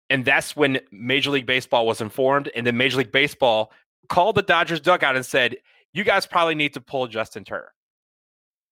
And 0.09 0.25
that's 0.25 0.55
when 0.55 0.79
Major 0.91 1.31
League 1.31 1.45
Baseball 1.45 1.87
was 1.87 2.01
informed. 2.01 2.49
And 2.55 2.67
then 2.67 2.77
Major 2.77 2.97
League 2.97 3.11
Baseball 3.11 3.71
called 4.09 4.35
the 4.35 4.41
Dodgers 4.41 4.81
dugout 4.81 5.15
and 5.15 5.25
said, 5.25 5.55
You 5.93 6.03
guys 6.03 6.25
probably 6.25 6.55
need 6.55 6.73
to 6.73 6.81
pull 6.81 7.07
Justin 7.07 7.43
Turner. 7.43 7.71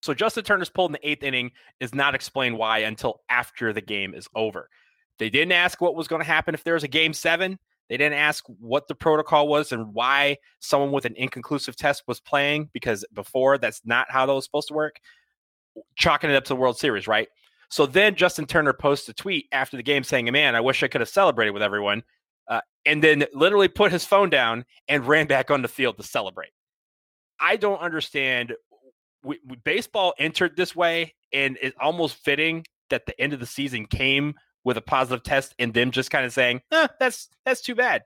So 0.02 0.14
Justin 0.14 0.44
Turner's 0.44 0.70
pulled 0.70 0.90
in 0.90 0.92
the 0.92 1.08
eighth 1.08 1.22
inning 1.22 1.50
is 1.78 1.94
not 1.94 2.14
explained 2.14 2.56
why 2.56 2.78
until 2.78 3.20
after 3.28 3.72
the 3.72 3.80
game 3.82 4.14
is 4.14 4.28
over. 4.34 4.68
They 5.18 5.28
didn't 5.28 5.52
ask 5.52 5.80
what 5.80 5.94
was 5.94 6.08
going 6.08 6.20
to 6.20 6.26
happen 6.26 6.54
if 6.54 6.64
there 6.64 6.74
was 6.74 6.84
a 6.84 6.88
game 6.88 7.12
seven. 7.12 7.58
They 7.90 7.96
didn't 7.96 8.18
ask 8.18 8.44
what 8.60 8.86
the 8.86 8.94
protocol 8.94 9.48
was 9.48 9.72
and 9.72 9.92
why 9.92 10.36
someone 10.60 10.92
with 10.92 11.06
an 11.06 11.16
inconclusive 11.16 11.74
test 11.74 12.04
was 12.06 12.20
playing 12.20 12.70
because 12.72 13.04
before 13.12 13.58
that's 13.58 13.82
not 13.84 14.06
how 14.08 14.24
that 14.26 14.32
was 14.32 14.44
supposed 14.44 14.68
to 14.68 14.74
work. 14.74 15.00
Chalking 15.96 16.30
it 16.30 16.36
up 16.36 16.44
to 16.44 16.50
the 16.50 16.56
World 16.56 16.78
Series, 16.78 17.08
right? 17.08 17.28
So 17.68 17.86
then 17.86 18.14
Justin 18.14 18.46
Turner 18.46 18.72
posts 18.72 19.08
a 19.08 19.12
tweet 19.12 19.48
after 19.50 19.76
the 19.76 19.82
game 19.82 20.04
saying, 20.04 20.30
Man, 20.30 20.54
I 20.54 20.60
wish 20.60 20.84
I 20.84 20.88
could 20.88 21.00
have 21.00 21.08
celebrated 21.08 21.50
with 21.50 21.64
everyone. 21.64 22.04
Uh, 22.46 22.60
and 22.86 23.02
then 23.02 23.26
literally 23.34 23.68
put 23.68 23.90
his 23.90 24.04
phone 24.04 24.30
down 24.30 24.64
and 24.86 25.06
ran 25.06 25.26
back 25.26 25.50
on 25.50 25.60
the 25.60 25.68
field 25.68 25.96
to 25.96 26.04
celebrate. 26.04 26.50
I 27.40 27.56
don't 27.56 27.80
understand. 27.80 28.54
We, 29.24 29.40
we, 29.44 29.56
baseball 29.56 30.14
entered 30.18 30.56
this 30.56 30.76
way, 30.76 31.14
and 31.32 31.58
it's 31.60 31.76
almost 31.80 32.16
fitting 32.16 32.64
that 32.90 33.06
the 33.06 33.20
end 33.20 33.32
of 33.32 33.40
the 33.40 33.46
season 33.46 33.86
came 33.86 34.34
with 34.64 34.76
a 34.76 34.82
positive 34.82 35.22
test 35.22 35.54
and 35.58 35.72
them 35.72 35.90
just 35.90 36.10
kind 36.10 36.24
of 36.24 36.32
saying, 36.32 36.60
eh, 36.72 36.88
that's 36.98 37.28
that's 37.44 37.60
too 37.60 37.74
bad. 37.74 38.02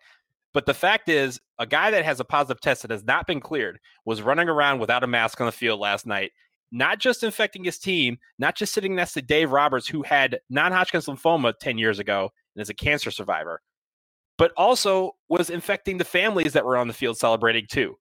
But 0.53 0.67
the 0.67 0.75
fact 0.75 1.09
is, 1.09 1.41
a 1.59 1.67
guy 1.67 1.91
that 1.91 2.05
has 2.05 2.21
a 2.21 2.25
positive 2.25 2.61
test 2.61 2.83
that 2.83 2.91
has 2.91 3.05
not 3.05 3.27
been 3.27 3.41
cleared 3.41 3.81
was 4.05 4.23
running 4.23 4.49
around 4.49 4.79
without 4.79 5.03
a 5.03 5.09
mask 5.09 5.41
on 5.41 5.47
the 5.47 5.53
field 5.53 5.81
last 5.81 6.07
night, 6.07 6.31
not 6.71 7.01
just 7.01 7.25
infecting 7.25 7.65
his 7.65 7.79
team, 7.79 8.19
not 8.39 8.55
just 8.55 8.73
sitting 8.73 8.95
next 8.95 9.13
to 9.15 9.23
Dave 9.23 9.51
Roberts, 9.51 9.89
who 9.89 10.03
had 10.03 10.39
non 10.49 10.73
Hodgkin's 10.73 11.07
lymphoma 11.07 11.55
10 11.59 11.77
years 11.77 11.99
ago 11.99 12.31
and 12.55 12.63
is 12.63 12.71
a 12.71 12.75
cancer 12.75 13.11
survivor, 13.11 13.61
but 14.39 14.53
also 14.57 15.13
was 15.29 15.51
infecting 15.51 15.99
the 15.99 16.05
families 16.05 16.53
that 16.53 16.65
were 16.65 16.77
on 16.77 16.89
the 16.89 16.95
field 16.95 17.19
celebrating 17.19 17.67
too. 17.69 17.97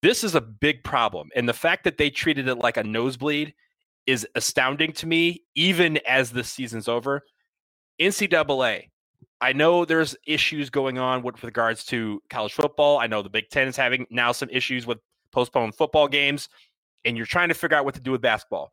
This 0.00 0.24
is 0.24 0.34
a 0.34 0.40
big 0.40 0.84
problem. 0.84 1.28
And 1.34 1.48
the 1.48 1.52
fact 1.52 1.84
that 1.84 1.98
they 1.98 2.08
treated 2.08 2.48
it 2.48 2.56
like 2.56 2.76
a 2.76 2.84
nosebleed 2.84 3.52
is 4.06 4.26
astounding 4.34 4.92
to 4.92 5.06
me, 5.06 5.42
even 5.54 5.98
as 6.06 6.30
the 6.30 6.44
season's 6.44 6.88
over. 6.88 7.24
NCAA. 8.00 8.88
I 9.40 9.52
know 9.52 9.84
there's 9.84 10.16
issues 10.26 10.68
going 10.70 10.98
on 10.98 11.22
with 11.22 11.42
regards 11.44 11.84
to 11.86 12.20
college 12.28 12.52
football. 12.52 12.98
I 12.98 13.06
know 13.06 13.22
the 13.22 13.30
Big 13.30 13.48
Ten 13.50 13.68
is 13.68 13.76
having 13.76 14.06
now 14.10 14.32
some 14.32 14.50
issues 14.50 14.86
with 14.86 14.98
postponed 15.30 15.76
football 15.76 16.08
games, 16.08 16.48
and 17.04 17.16
you're 17.16 17.26
trying 17.26 17.48
to 17.48 17.54
figure 17.54 17.76
out 17.76 17.84
what 17.84 17.94
to 17.94 18.00
do 18.00 18.10
with 18.10 18.20
basketball. 18.20 18.72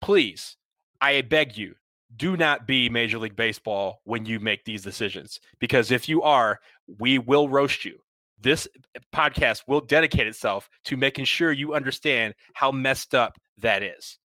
Please, 0.00 0.56
I 1.00 1.20
beg 1.22 1.56
you, 1.56 1.74
do 2.16 2.36
not 2.36 2.66
be 2.66 2.88
Major 2.88 3.18
League 3.18 3.36
Baseball 3.36 4.00
when 4.04 4.24
you 4.24 4.38
make 4.38 4.64
these 4.64 4.82
decisions, 4.82 5.40
because 5.58 5.90
if 5.90 6.08
you 6.08 6.22
are, 6.22 6.60
we 6.98 7.18
will 7.18 7.48
roast 7.48 7.84
you. 7.84 7.98
This 8.40 8.68
eh, 8.94 9.00
podcast 9.12 9.62
will 9.66 9.80
dedicate 9.80 10.26
itself 10.26 10.68
to 10.84 10.96
making 10.96 11.24
sure 11.24 11.50
you 11.50 11.74
understand 11.74 12.34
how 12.52 12.70
messed 12.70 13.14
up 13.14 13.38
that 13.58 13.82
is. 13.82 14.18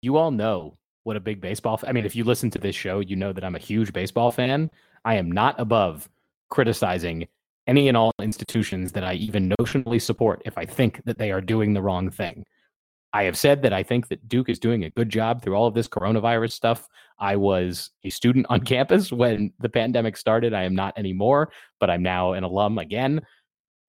You 0.00 0.16
all 0.16 0.30
know 0.30 0.78
what 1.08 1.16
a 1.16 1.20
big 1.20 1.40
baseball. 1.40 1.80
I 1.86 1.92
mean, 1.92 2.04
if 2.04 2.14
you 2.14 2.22
listen 2.22 2.50
to 2.50 2.58
this 2.58 2.76
show, 2.76 3.00
you 3.00 3.16
know 3.16 3.32
that 3.32 3.42
I'm 3.42 3.54
a 3.54 3.58
huge 3.58 3.94
baseball 3.94 4.30
fan. 4.30 4.70
I 5.06 5.14
am 5.14 5.32
not 5.32 5.58
above 5.58 6.06
criticizing 6.50 7.26
any 7.66 7.88
and 7.88 7.96
all 7.96 8.12
institutions 8.20 8.92
that 8.92 9.04
I 9.04 9.14
even 9.14 9.54
notionally 9.58 10.02
support 10.02 10.42
if 10.44 10.58
I 10.58 10.66
think 10.66 11.02
that 11.06 11.16
they 11.16 11.32
are 11.32 11.40
doing 11.40 11.72
the 11.72 11.80
wrong 11.80 12.10
thing. 12.10 12.44
I 13.14 13.22
have 13.22 13.38
said 13.38 13.62
that 13.62 13.72
I 13.72 13.82
think 13.82 14.08
that 14.08 14.28
Duke 14.28 14.50
is 14.50 14.58
doing 14.58 14.84
a 14.84 14.90
good 14.90 15.08
job 15.08 15.42
through 15.42 15.54
all 15.54 15.66
of 15.66 15.72
this 15.72 15.88
coronavirus 15.88 16.52
stuff. 16.52 16.86
I 17.18 17.36
was 17.36 17.88
a 18.04 18.10
student 18.10 18.44
on 18.50 18.60
campus 18.66 19.10
when 19.10 19.50
the 19.60 19.70
pandemic 19.70 20.14
started. 20.18 20.52
I 20.52 20.64
am 20.64 20.74
not 20.74 20.98
anymore, 20.98 21.50
but 21.80 21.88
I'm 21.88 22.02
now 22.02 22.32
an 22.34 22.44
alum 22.44 22.76
again. 22.76 23.22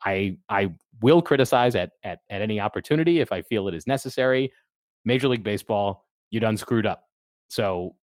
I 0.06 0.38
I 0.48 0.70
will 1.02 1.22
criticize 1.22 1.76
at 1.76 1.92
at 2.02 2.20
at 2.30 2.42
any 2.42 2.62
opportunity 2.62 3.20
if 3.20 3.34
I 3.34 3.42
feel 3.42 3.68
it 3.68 3.74
is 3.74 3.88
necessary. 3.88 4.54
Major 5.04 5.28
League 5.28 5.44
Baseball, 5.44 6.06
you 6.30 6.40
done 6.40 6.56
screwed 6.56 6.86
up. 6.86 7.09
So 7.50 7.96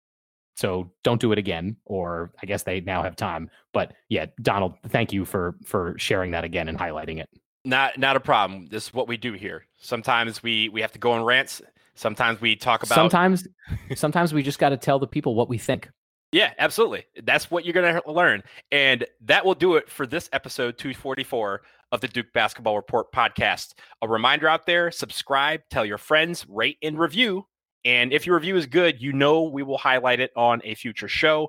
so 0.56 0.90
don't 1.04 1.20
do 1.20 1.32
it 1.32 1.38
again 1.38 1.76
or 1.84 2.32
i 2.42 2.46
guess 2.46 2.62
they 2.62 2.80
now 2.80 3.02
have 3.02 3.16
time. 3.16 3.50
But 3.72 3.94
yeah 4.08 4.26
donald 4.42 4.74
thank 4.88 5.12
you 5.12 5.24
for 5.24 5.56
for 5.64 5.94
sharing 5.98 6.32
that 6.32 6.44
again 6.44 6.68
and 6.68 6.78
highlighting 6.78 7.20
it. 7.20 7.28
Not 7.64 7.98
not 7.98 8.16
a 8.16 8.20
problem. 8.20 8.66
This 8.66 8.86
is 8.88 8.94
what 8.94 9.08
we 9.08 9.16
do 9.16 9.32
here. 9.32 9.66
Sometimes 9.78 10.42
we 10.42 10.68
we 10.68 10.80
have 10.80 10.92
to 10.92 10.98
go 10.98 11.12
on 11.12 11.24
rants. 11.24 11.62
Sometimes 11.94 12.40
we 12.40 12.56
talk 12.56 12.82
about 12.82 12.94
sometimes 12.94 13.46
sometimes 13.94 14.34
we 14.34 14.42
just 14.42 14.58
got 14.58 14.70
to 14.70 14.76
tell 14.76 14.98
the 14.98 15.06
people 15.06 15.34
what 15.34 15.48
we 15.48 15.58
think. 15.58 15.88
Yeah 16.32 16.52
absolutely. 16.58 17.04
That's 17.22 17.50
what 17.50 17.64
you're 17.64 17.74
gonna 17.74 18.02
learn. 18.06 18.42
And 18.70 19.06
that 19.22 19.44
will 19.44 19.54
do 19.54 19.76
it 19.76 19.90
for 19.90 20.06
this 20.06 20.28
episode 20.32 20.78
244 20.78 21.62
of 21.92 22.00
the 22.00 22.08
duke 22.08 22.32
basketball 22.32 22.76
report 22.76 23.12
podcast. 23.12 23.74
A 24.02 24.08
reminder 24.08 24.48
out 24.48 24.66
there 24.66 24.90
subscribe 24.90 25.60
tell 25.70 25.84
your 25.84 25.98
friends 25.98 26.46
rate 26.48 26.78
and 26.82 26.98
review 26.98 27.46
and 27.86 28.12
if 28.12 28.26
your 28.26 28.34
review 28.34 28.56
is 28.56 28.66
good, 28.66 29.00
you 29.00 29.12
know 29.12 29.44
we 29.44 29.62
will 29.62 29.78
highlight 29.78 30.18
it 30.18 30.32
on 30.36 30.60
a 30.64 30.74
future 30.74 31.06
show. 31.06 31.48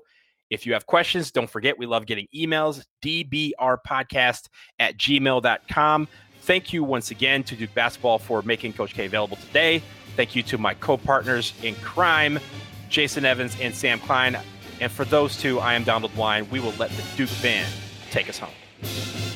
If 0.50 0.64
you 0.64 0.72
have 0.72 0.86
questions, 0.86 1.32
don't 1.32 1.50
forget 1.50 1.76
we 1.76 1.84
love 1.84 2.06
getting 2.06 2.28
emails, 2.34 2.84
dbrpodcast 3.04 4.48
at 4.78 4.96
gmail.com. 4.96 6.08
Thank 6.42 6.72
you 6.72 6.84
once 6.84 7.10
again 7.10 7.42
to 7.42 7.56
Duke 7.56 7.74
Basketball 7.74 8.18
for 8.18 8.40
making 8.42 8.72
Coach 8.72 8.94
K 8.94 9.04
available 9.04 9.36
today. 9.36 9.82
Thank 10.16 10.36
you 10.36 10.42
to 10.44 10.56
my 10.56 10.74
co 10.74 10.96
partners 10.96 11.52
in 11.62 11.74
crime, 11.76 12.38
Jason 12.88 13.24
Evans 13.24 13.56
and 13.60 13.74
Sam 13.74 13.98
Klein. 13.98 14.38
And 14.80 14.92
for 14.92 15.04
those 15.04 15.36
two, 15.36 15.58
I 15.58 15.74
am 15.74 15.82
Donald 15.82 16.16
Wine. 16.16 16.48
We 16.50 16.60
will 16.60 16.72
let 16.78 16.90
the 16.90 17.02
Duke 17.16 17.30
band 17.42 17.70
take 18.10 18.28
us 18.28 18.38
home. 18.38 19.27